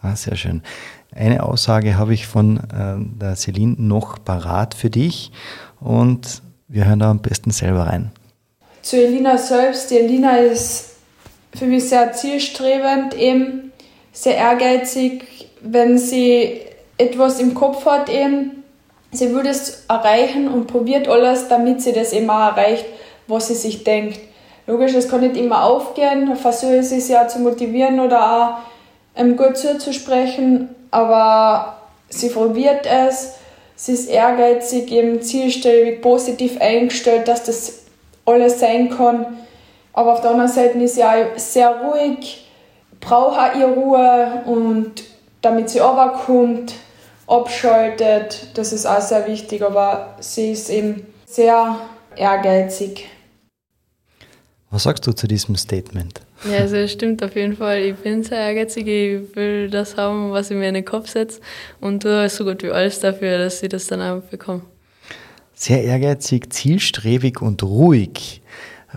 Ah, 0.00 0.16
sehr 0.16 0.36
schön. 0.36 0.62
Eine 1.14 1.42
Aussage 1.42 1.98
habe 1.98 2.14
ich 2.14 2.26
von 2.26 2.56
äh, 2.56 2.96
der 3.20 3.36
Celine 3.36 3.76
noch 3.78 4.24
parat 4.24 4.74
für 4.74 4.88
dich 4.88 5.32
und 5.80 6.42
wir 6.70 6.86
hören 6.86 7.00
da 7.00 7.10
am 7.10 7.18
besten 7.18 7.50
selber 7.50 7.82
rein. 7.88 8.12
Zu 8.82 8.96
Elina 8.96 9.36
selbst. 9.36 9.90
Die 9.90 9.98
Elina 9.98 10.36
ist 10.36 10.90
für 11.54 11.66
mich 11.66 11.88
sehr 11.88 12.12
zielstrebend, 12.12 13.14
eben 13.14 13.72
sehr 14.12 14.36
ehrgeizig, 14.36 15.48
wenn 15.60 15.98
sie 15.98 16.60
etwas 16.96 17.40
im 17.40 17.54
Kopf 17.54 17.84
hat, 17.86 18.08
eben 18.08 18.62
sie 19.10 19.34
will 19.34 19.46
es 19.46 19.84
erreichen 19.88 20.48
und 20.48 20.68
probiert 20.68 21.08
alles, 21.08 21.48
damit 21.48 21.82
sie 21.82 21.92
das 21.92 22.12
immer 22.12 22.50
erreicht, 22.50 22.86
was 23.26 23.48
sie 23.48 23.54
sich 23.54 23.82
denkt. 23.82 24.20
Logisch, 24.66 24.94
es 24.94 25.08
kann 25.08 25.20
nicht 25.20 25.36
immer 25.36 25.64
aufgehen, 25.64 26.36
versuche 26.36 26.82
sie 26.84 27.12
ja 27.12 27.26
zu 27.26 27.40
motivieren 27.40 27.98
oder 27.98 28.32
auch 28.32 28.58
ähm, 29.16 29.36
gut 29.36 29.56
zuzusprechen, 29.56 30.68
aber 30.92 31.78
sie 32.08 32.28
probiert 32.28 32.86
es, 32.86 33.34
sie 33.80 33.92
ist 33.92 34.10
ehrgeizig, 34.10 34.92
eben 34.92 35.22
zielstrebig, 35.22 36.02
positiv 36.02 36.60
eingestellt, 36.60 37.28
dass 37.28 37.44
das 37.44 37.84
alles 38.26 38.60
sein 38.60 38.90
kann. 38.90 39.38
Aber 39.94 40.12
auf 40.12 40.20
der 40.20 40.32
anderen 40.32 40.50
Seite 40.50 40.78
ist 40.78 40.96
sie 40.96 41.04
auch 41.04 41.36
sehr 41.36 41.80
ruhig, 41.80 42.46
braucht 43.00 43.38
auch 43.38 43.58
ihre 43.58 43.72
Ruhe 43.72 44.42
und 44.44 45.02
damit 45.40 45.70
sie 45.70 45.78
runterkommt, 45.78 46.74
abschaltet. 47.26 48.48
Das 48.54 48.74
ist 48.74 48.84
auch 48.84 49.00
sehr 49.00 49.26
wichtig, 49.26 49.62
aber 49.62 50.14
sie 50.20 50.52
ist 50.52 50.68
eben 50.68 51.06
Sehr 51.26 51.76
ehrgeizig. 52.16 53.08
Was 54.70 54.82
sagst 54.82 55.06
du 55.06 55.12
zu 55.12 55.26
diesem 55.26 55.56
Statement? 55.56 56.20
Ja, 56.44 56.58
also 56.58 56.76
es 56.76 56.92
stimmt 56.92 57.22
auf 57.22 57.34
jeden 57.36 57.56
Fall. 57.56 57.80
Ich 57.80 57.96
bin 57.96 58.22
sehr 58.22 58.38
ehrgeizig. 58.38 58.86
Ich 58.86 59.36
will 59.36 59.68
das 59.68 59.96
haben, 59.96 60.30
was 60.30 60.50
ich 60.50 60.56
mir 60.56 60.68
in 60.68 60.74
den 60.74 60.84
Kopf 60.84 61.08
setze 61.08 61.40
und 61.80 62.02
tue 62.02 62.28
so 62.30 62.44
gut 62.44 62.62
wie 62.62 62.70
alles 62.70 63.00
dafür, 63.00 63.38
dass 63.38 63.62
ich 63.62 63.68
das 63.68 63.86
dann 63.88 64.00
auch 64.00 64.22
bekomme. 64.22 64.62
Sehr 65.54 65.84
ehrgeizig, 65.84 66.50
zielstrebig 66.50 67.42
und 67.42 67.62
ruhig 67.62 68.40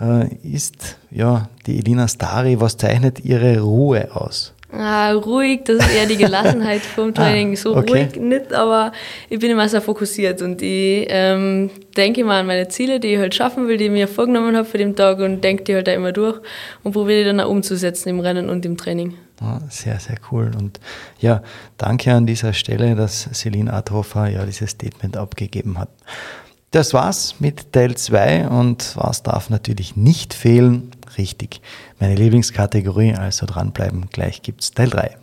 äh, 0.00 0.34
ist 0.42 0.96
ja 1.10 1.50
die 1.66 1.78
Elina 1.78 2.08
Stari. 2.08 2.60
Was 2.60 2.78
zeichnet 2.78 3.20
ihre 3.22 3.60
Ruhe 3.60 4.14
aus? 4.16 4.54
Ah, 4.76 5.12
ruhig, 5.12 5.64
das 5.64 5.76
ist 5.76 5.94
eher 5.94 6.06
die 6.06 6.16
Gelassenheit 6.16 6.80
vom 6.80 7.08
ah, 7.10 7.12
Training. 7.12 7.56
So 7.56 7.76
okay. 7.76 7.92
ruhig 7.92 8.16
nicht, 8.16 8.52
aber 8.52 8.92
ich 9.28 9.38
bin 9.38 9.50
immer 9.50 9.68
sehr 9.68 9.80
fokussiert 9.80 10.42
und 10.42 10.60
ich 10.62 11.06
ähm, 11.08 11.70
denke 11.96 12.22
immer 12.22 12.34
an 12.34 12.46
meine 12.46 12.68
Ziele, 12.68 12.98
die 12.98 13.08
ich 13.08 13.18
halt 13.18 13.34
schaffen 13.34 13.68
will, 13.68 13.76
die 13.76 13.84
ich 13.84 13.90
mir 13.90 14.08
vorgenommen 14.08 14.56
habe 14.56 14.66
für 14.66 14.78
den 14.78 14.96
Tag 14.96 15.18
und 15.20 15.42
denke 15.42 15.64
die 15.64 15.74
halt 15.74 15.88
auch 15.88 15.94
immer 15.94 16.12
durch 16.12 16.40
und 16.82 16.92
probiere 16.92 17.20
die 17.20 17.24
dann 17.24 17.40
auch 17.40 17.48
umzusetzen 17.48 18.08
im 18.08 18.20
Rennen 18.20 18.48
und 18.48 18.66
im 18.66 18.76
Training. 18.76 19.14
Ah, 19.40 19.60
sehr, 19.68 19.98
sehr 20.00 20.16
cool. 20.30 20.50
Und 20.56 20.80
ja, 21.18 21.42
danke 21.76 22.12
an 22.12 22.26
dieser 22.26 22.52
Stelle, 22.52 22.94
dass 22.94 23.28
Celine 23.32 23.72
Adhofer 23.72 24.28
ja 24.28 24.44
dieses 24.44 24.70
Statement 24.70 25.16
abgegeben 25.16 25.78
hat. 25.78 25.90
Das 26.74 26.92
war's 26.92 27.36
mit 27.38 27.72
Teil 27.72 27.96
2 27.96 28.48
und 28.48 28.96
was 28.96 29.22
darf 29.22 29.48
natürlich 29.48 29.94
nicht 29.94 30.34
fehlen? 30.34 30.90
Richtig, 31.16 31.60
meine 32.00 32.14
Lieblingskategorie, 32.14 33.14
also 33.14 33.46
dranbleiben, 33.46 34.08
gleich 34.10 34.42
gibt's 34.42 34.72
Teil 34.72 34.90
3. 34.90 35.16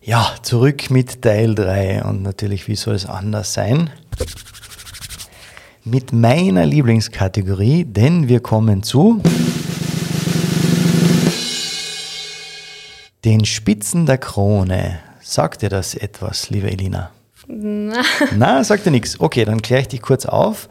Ja, 0.00 0.34
zurück 0.42 0.90
mit 0.90 1.22
Teil 1.22 1.54
3 1.54 2.04
und 2.04 2.22
natürlich, 2.22 2.68
wie 2.68 2.76
soll 2.76 2.94
es 2.94 3.06
anders 3.06 3.52
sein? 3.52 3.90
Mit 5.84 6.12
meiner 6.12 6.66
Lieblingskategorie, 6.66 7.84
denn 7.84 8.28
wir 8.28 8.40
kommen 8.40 8.82
zu 8.82 9.22
den 13.24 13.44
Spitzen 13.44 14.06
der 14.06 14.18
Krone. 14.18 14.98
Sagt 15.20 15.62
dir 15.62 15.68
das 15.68 15.94
etwas, 15.94 16.50
liebe 16.50 16.70
Elina? 16.70 17.10
Na. 17.46 18.02
Na, 18.36 18.64
sagt 18.64 18.86
dir 18.86 18.90
nichts. 18.90 19.20
Okay, 19.20 19.44
dann 19.44 19.62
kläre 19.62 19.82
ich 19.82 19.88
dich 19.88 20.02
kurz 20.02 20.26
auf. 20.26 20.68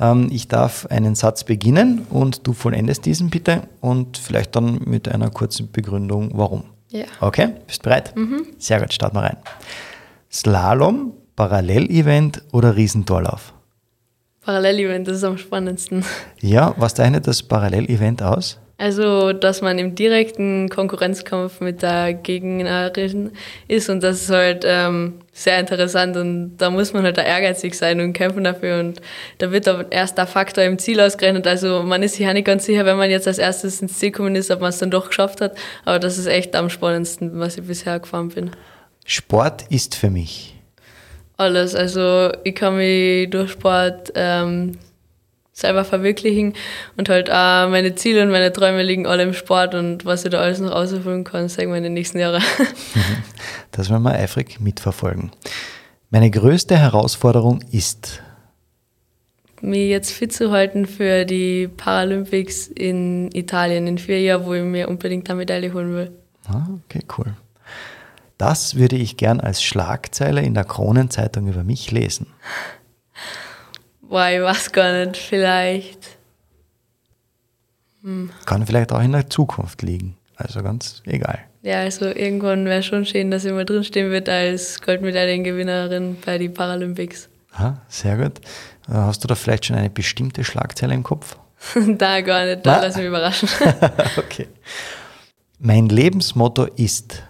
Ähm, 0.00 0.28
ich 0.30 0.48
darf 0.48 0.86
einen 0.86 1.14
Satz 1.14 1.44
beginnen 1.44 2.06
und 2.10 2.46
du 2.46 2.52
vollendest 2.52 3.06
diesen 3.06 3.30
bitte 3.30 3.62
und 3.80 4.18
vielleicht 4.18 4.56
dann 4.56 4.80
mit 4.84 5.08
einer 5.08 5.30
kurzen 5.30 5.70
Begründung, 5.70 6.30
warum. 6.34 6.64
Ja. 6.90 7.06
Okay, 7.20 7.48
bist 7.66 7.82
bereit? 7.82 8.14
Mhm. 8.16 8.46
Sehr 8.58 8.80
gut, 8.80 8.92
starten 8.92 9.16
wir 9.16 9.22
rein. 9.22 9.36
Slalom, 10.30 11.12
Parallelevent 11.36 12.42
oder 12.52 12.76
Riesentorlauf? 12.76 13.52
Parallelevent, 14.40 15.08
das 15.08 15.18
ist 15.18 15.24
am 15.24 15.38
spannendsten. 15.38 16.04
Ja, 16.40 16.74
was 16.76 16.94
zeichnet 16.94 17.26
das 17.26 17.42
Parallelevent 17.42 18.22
aus? 18.22 18.58
Also, 18.76 19.32
dass 19.32 19.62
man 19.62 19.78
im 19.78 19.94
direkten 19.94 20.68
Konkurrenzkampf 20.68 21.60
mit 21.60 21.82
der 21.82 22.12
Gegnerin 22.12 23.30
ist 23.68 23.88
und 23.88 24.02
das 24.02 24.22
ist 24.22 24.30
halt 24.30 24.64
ähm, 24.66 25.20
sehr 25.32 25.60
interessant 25.60 26.16
und 26.16 26.56
da 26.56 26.70
muss 26.70 26.92
man 26.92 27.04
halt 27.04 27.16
da 27.16 27.22
ehrgeizig 27.22 27.74
sein 27.74 28.00
und 28.00 28.14
kämpfen 28.14 28.42
dafür 28.42 28.80
und 28.80 29.00
da 29.38 29.52
wird 29.52 29.68
aber 29.68 29.92
erst 29.92 30.18
der 30.18 30.26
Faktor 30.26 30.64
im 30.64 30.78
Ziel 30.80 31.00
ausgerechnet. 31.00 31.46
Also 31.46 31.84
man 31.84 32.02
ist 32.02 32.16
sich 32.16 32.26
ja 32.26 32.32
nicht 32.32 32.46
ganz 32.46 32.66
sicher, 32.66 32.84
wenn 32.84 32.96
man 32.96 33.10
jetzt 33.10 33.28
als 33.28 33.38
erstes 33.38 33.80
ins 33.80 33.96
Ziel 33.98 34.10
gekommen 34.10 34.34
ist, 34.34 34.50
ob 34.50 34.60
man 34.60 34.70
es 34.70 34.78
dann 34.78 34.90
doch 34.90 35.06
geschafft 35.06 35.40
hat, 35.40 35.56
aber 35.84 36.00
das 36.00 36.18
ist 36.18 36.26
echt 36.26 36.56
am 36.56 36.68
spannendsten, 36.68 37.38
was 37.38 37.56
ich 37.56 37.64
bisher 37.64 38.00
gefahren 38.00 38.30
bin. 38.30 38.50
Sport 39.06 39.66
ist 39.70 39.94
für 39.94 40.10
mich? 40.10 40.56
Alles, 41.36 41.76
also 41.76 42.32
ich 42.42 42.56
kann 42.56 42.76
mich 42.76 43.30
durch 43.30 43.52
Sport 43.52 44.12
ähm, 44.16 44.78
selber 45.54 45.84
verwirklichen 45.84 46.52
und 46.96 47.08
halt 47.08 47.30
auch 47.30 47.70
meine 47.70 47.94
Ziele 47.94 48.22
und 48.22 48.30
meine 48.30 48.52
Träume 48.52 48.82
liegen 48.82 49.06
alle 49.06 49.22
im 49.22 49.32
Sport 49.32 49.74
und 49.74 50.04
was 50.04 50.24
ich 50.24 50.30
da 50.32 50.40
alles 50.40 50.58
noch 50.58 50.72
ausholen 50.72 51.22
kann, 51.24 51.48
sagen 51.48 51.70
wir 51.70 51.78
in 51.78 51.84
den 51.84 51.94
nächsten 51.94 52.18
Jahren. 52.18 52.42
Das 53.70 53.90
werden 53.90 54.04
wir 54.04 54.12
eifrig 54.12 54.60
mitverfolgen. 54.60 55.32
Meine 56.10 56.30
größte 56.30 56.76
Herausforderung 56.76 57.60
ist, 57.72 58.22
mich 59.60 59.88
jetzt 59.88 60.12
fit 60.12 60.32
zu 60.32 60.52
halten 60.52 60.86
für 60.86 61.24
die 61.24 61.68
Paralympics 61.68 62.68
in 62.68 63.32
Italien 63.32 63.88
in 63.88 63.98
vier 63.98 64.20
Jahren, 64.20 64.46
wo 64.46 64.54
ich 64.54 64.62
mir 64.62 64.88
unbedingt 64.88 65.28
eine 65.28 65.38
Medaille 65.38 65.72
holen 65.72 65.94
will. 65.94 66.12
Ah, 66.46 66.68
okay, 66.84 67.02
cool. 67.18 67.34
Das 68.38 68.76
würde 68.76 68.96
ich 68.96 69.16
gern 69.16 69.40
als 69.40 69.62
Schlagzeile 69.62 70.42
in 70.42 70.54
der 70.54 70.64
Kronenzeitung 70.64 71.48
über 71.48 71.64
mich 71.64 71.90
lesen. 71.90 72.26
Boah, 74.08 74.28
ich 74.28 74.40
weiß 74.40 74.72
gar 74.72 75.04
nicht, 75.04 75.16
vielleicht. 75.16 76.18
Hm. 78.02 78.30
Kann 78.44 78.66
vielleicht 78.66 78.92
auch 78.92 79.02
in 79.02 79.12
der 79.12 79.28
Zukunft 79.28 79.82
liegen. 79.82 80.16
Also 80.36 80.62
ganz 80.62 81.02
egal. 81.06 81.38
Ja, 81.62 81.80
also 81.80 82.06
irgendwann 82.06 82.66
wäre 82.66 82.82
schon 82.82 83.06
schön, 83.06 83.30
dass 83.30 83.44
ich 83.44 83.52
mal 83.52 83.64
drinstehen 83.64 84.10
wird 84.10 84.28
als 84.28 84.82
Goldmedaillengewinnerin 84.82 86.18
bei 86.24 86.36
den 86.36 86.52
Paralympics. 86.52 87.28
Ah, 87.52 87.74
sehr 87.88 88.16
gut. 88.16 88.38
Äh, 88.88 88.92
hast 88.92 89.24
du 89.24 89.28
da 89.28 89.34
vielleicht 89.34 89.66
schon 89.66 89.76
eine 89.76 89.88
bestimmte 89.88 90.44
Schlagzeile 90.44 90.92
im 90.92 91.02
Kopf? 91.02 91.38
da 91.86 92.20
gar 92.20 92.44
nicht, 92.44 92.66
da 92.66 92.82
lass 92.82 92.96
mich 92.96 93.06
überraschen. 93.06 93.48
okay. 94.18 94.48
Mein 95.58 95.88
Lebensmotto 95.88 96.64
ist 96.64 97.22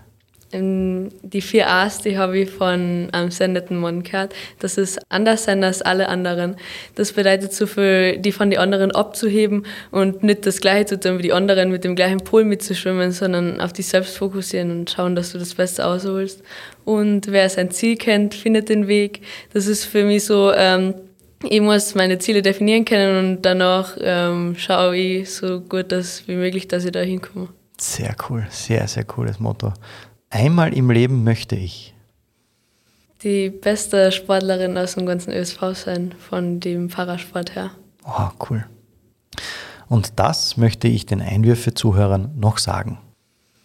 die 0.61 1.41
vier 1.41 1.69
A's, 1.69 1.99
die 1.99 2.17
habe 2.17 2.39
ich 2.39 2.51
von 2.51 3.09
einem 3.13 3.31
sendeten 3.31 3.79
Mann 3.79 4.03
gehört. 4.03 4.35
Das 4.61 4.79
ist 4.79 5.01
anders 5.09 5.45
sein 5.45 5.65
als 5.65 5.83
alle 5.83 6.09
anderen. 6.09 6.57
Das 6.95 7.13
bedeutet 7.13 7.53
so 7.53 7.67
viel, 7.67 8.19
die 8.19 8.33
von 8.33 8.51
den 8.51 8.59
anderen 8.59 8.93
abzuheben 8.93 9.67
und 9.91 10.23
nicht 10.23 10.47
das 10.47 10.61
Gleiche 10.61 10.87
zu 10.87 11.01
tun 11.01 11.19
wie 11.19 11.23
die 11.23 11.33
anderen, 11.33 11.71
mit 11.71 11.85
dem 11.85 11.97
gleichen 11.97 12.19
Pol 12.19 12.45
mitzuschwimmen, 12.45 13.13
sondern 13.13 13.61
auf 13.61 13.73
dich 13.73 13.87
selbst 13.87 14.17
fokussieren 14.17 14.71
und 14.71 14.91
schauen, 14.91 15.17
dass 15.17 15.33
du 15.33 15.39
das 15.39 15.55
Beste 15.55 15.85
ausholst. 15.87 16.43
Und 16.85 17.31
wer 17.31 17.49
sein 17.49 17.71
Ziel 17.71 17.97
kennt, 17.97 18.35
findet 18.35 18.69
den 18.69 18.89
Weg. 18.89 19.23
Das 19.53 19.67
ist 19.67 19.85
für 19.85 20.05
mich 20.05 20.25
so, 20.25 20.53
ähm, 20.53 20.95
ich 21.49 21.61
muss 21.61 21.95
meine 21.95 22.19
Ziele 22.19 22.43
definieren 22.43 22.85
können 22.85 23.19
und 23.19 23.43
danach 23.43 23.97
ähm, 24.01 24.55
schaue 24.57 24.97
ich 24.97 25.31
so 25.31 25.61
gut 25.61 25.93
dass, 25.93 26.27
wie 26.29 26.37
möglich, 26.37 26.69
dass 26.69 26.85
ich 26.85 26.93
da 26.93 27.01
hinkomme. 27.01 27.49
Sehr 27.79 28.15
cool, 28.29 28.47
sehr, 28.51 28.87
sehr 28.87 29.05
cooles 29.05 29.41
Motto. 29.41 29.73
Einmal 30.35 30.75
im 30.75 30.91
Leben 30.91 31.23
möchte 31.23 31.55
ich. 31.55 31.95
Die 33.23 33.51
beste 33.51 34.11
Sportlerin 34.11 34.77
aus 34.77 34.95
dem 34.95 35.07
ganzen 35.07 35.33
ÖSV 35.33 35.75
sein, 35.75 36.13
von 36.19 36.59
dem 36.59 36.89
Parasport 36.89 37.55
her. 37.55 37.71
Oh, 38.05 38.31
cool. 38.51 38.67
Und 39.89 40.19
das 40.19 40.57
möchte 40.57 40.89
ich 40.89 41.07
den 41.07 41.23
Einwürfe-Zuhörern 41.23 42.33
noch 42.37 42.59
sagen. 42.59 42.99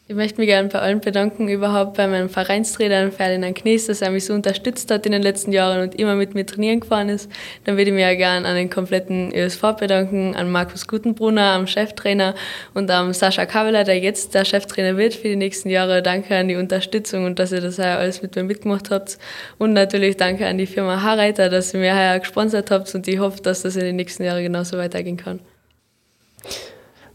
Ich 0.09 0.15
möchte 0.15 0.41
mich 0.41 0.47
gerne 0.47 0.69
bei 0.69 0.79
allen 0.79 1.01
bedanken, 1.01 1.49
überhaupt 1.49 1.95
bei 1.95 2.07
meinem 2.07 2.29
Vereinstrainer 2.29 3.11
Ferdinand 3.11 3.55
Knies, 3.55 3.85
dass 3.85 4.01
er 4.01 4.09
mich 4.09 4.25
so 4.25 4.33
unterstützt 4.33 4.89
hat 4.89 5.05
in 5.05 5.11
den 5.11 5.21
letzten 5.21 5.51
Jahren 5.51 5.83
und 5.83 5.93
immer 5.93 6.15
mit 6.15 6.33
mir 6.33 6.47
trainieren 6.47 6.79
gefahren 6.79 7.09
ist. 7.09 7.29
Dann 7.65 7.77
würde 7.77 7.91
ich 7.91 7.93
mich 7.93 8.01
ja 8.01 8.15
gerne 8.15 8.47
an 8.47 8.55
den 8.55 8.71
kompletten 8.71 9.31
ÖSV 9.31 9.61
bedanken, 9.79 10.35
an 10.35 10.51
Markus 10.51 10.87
Gutenbrunner, 10.87 11.51
am 11.53 11.67
Cheftrainer 11.67 12.33
und 12.73 12.89
am 12.89 13.13
Sascha 13.13 13.45
Kaveler, 13.45 13.83
der 13.83 13.99
jetzt 13.99 14.33
der 14.33 14.45
Cheftrainer 14.45 14.97
wird 14.97 15.13
für 15.13 15.27
die 15.27 15.35
nächsten 15.35 15.69
Jahre. 15.69 16.01
Danke 16.01 16.35
an 16.35 16.47
die 16.47 16.55
Unterstützung 16.55 17.25
und 17.25 17.37
dass 17.37 17.51
ihr 17.51 17.61
das 17.61 17.79
alles 17.79 18.23
mit 18.23 18.35
mir 18.35 18.41
mitgemacht 18.41 18.89
habt. 18.89 19.19
Und 19.59 19.73
natürlich 19.73 20.17
danke 20.17 20.47
an 20.47 20.57
die 20.57 20.65
Firma 20.65 21.03
Harreiter, 21.03 21.49
dass 21.49 21.71
ihr 21.75 21.81
mir 21.81 21.95
heuer 21.95 22.17
gesponsert 22.17 22.71
habt 22.71 22.95
und 22.95 23.07
ich 23.07 23.19
hoffe, 23.19 23.43
dass 23.43 23.61
das 23.61 23.75
in 23.75 23.83
den 23.83 23.97
nächsten 23.97 24.23
Jahren 24.23 24.41
genauso 24.41 24.75
weitergehen 24.75 25.17
kann. 25.17 25.39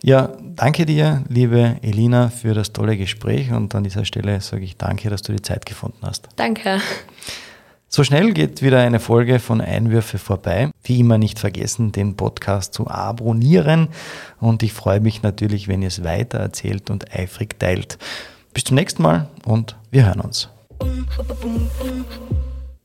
Ja, 0.06 0.32
danke 0.38 0.84
dir, 0.84 1.24
liebe 1.30 1.78
Elina, 1.80 2.28
für 2.28 2.52
das 2.52 2.74
tolle 2.74 2.98
Gespräch 2.98 3.50
und 3.52 3.74
an 3.74 3.84
dieser 3.84 4.04
Stelle 4.04 4.38
sage 4.42 4.62
ich 4.62 4.76
danke, 4.76 5.08
dass 5.08 5.22
du 5.22 5.32
die 5.32 5.40
Zeit 5.40 5.64
gefunden 5.64 5.96
hast. 6.02 6.28
Danke. 6.36 6.78
So 7.88 8.04
schnell 8.04 8.34
geht 8.34 8.60
wieder 8.60 8.80
eine 8.80 9.00
Folge 9.00 9.38
von 9.38 9.62
Einwürfe 9.62 10.18
vorbei. 10.18 10.68
Wie 10.82 11.00
immer 11.00 11.16
nicht 11.16 11.38
vergessen, 11.38 11.90
den 11.90 12.16
Podcast 12.16 12.74
zu 12.74 12.86
abonnieren 12.86 13.88
und 14.40 14.62
ich 14.62 14.74
freue 14.74 15.00
mich 15.00 15.22
natürlich, 15.22 15.68
wenn 15.68 15.80
ihr 15.80 15.88
es 15.88 16.04
weiter 16.04 16.36
erzählt 16.36 16.90
und 16.90 17.10
eifrig 17.14 17.58
teilt. 17.58 17.96
Bis 18.52 18.64
zum 18.64 18.74
nächsten 18.74 19.02
Mal 19.02 19.30
und 19.46 19.74
wir 19.90 20.04
hören 20.04 20.20
uns. 20.20 20.50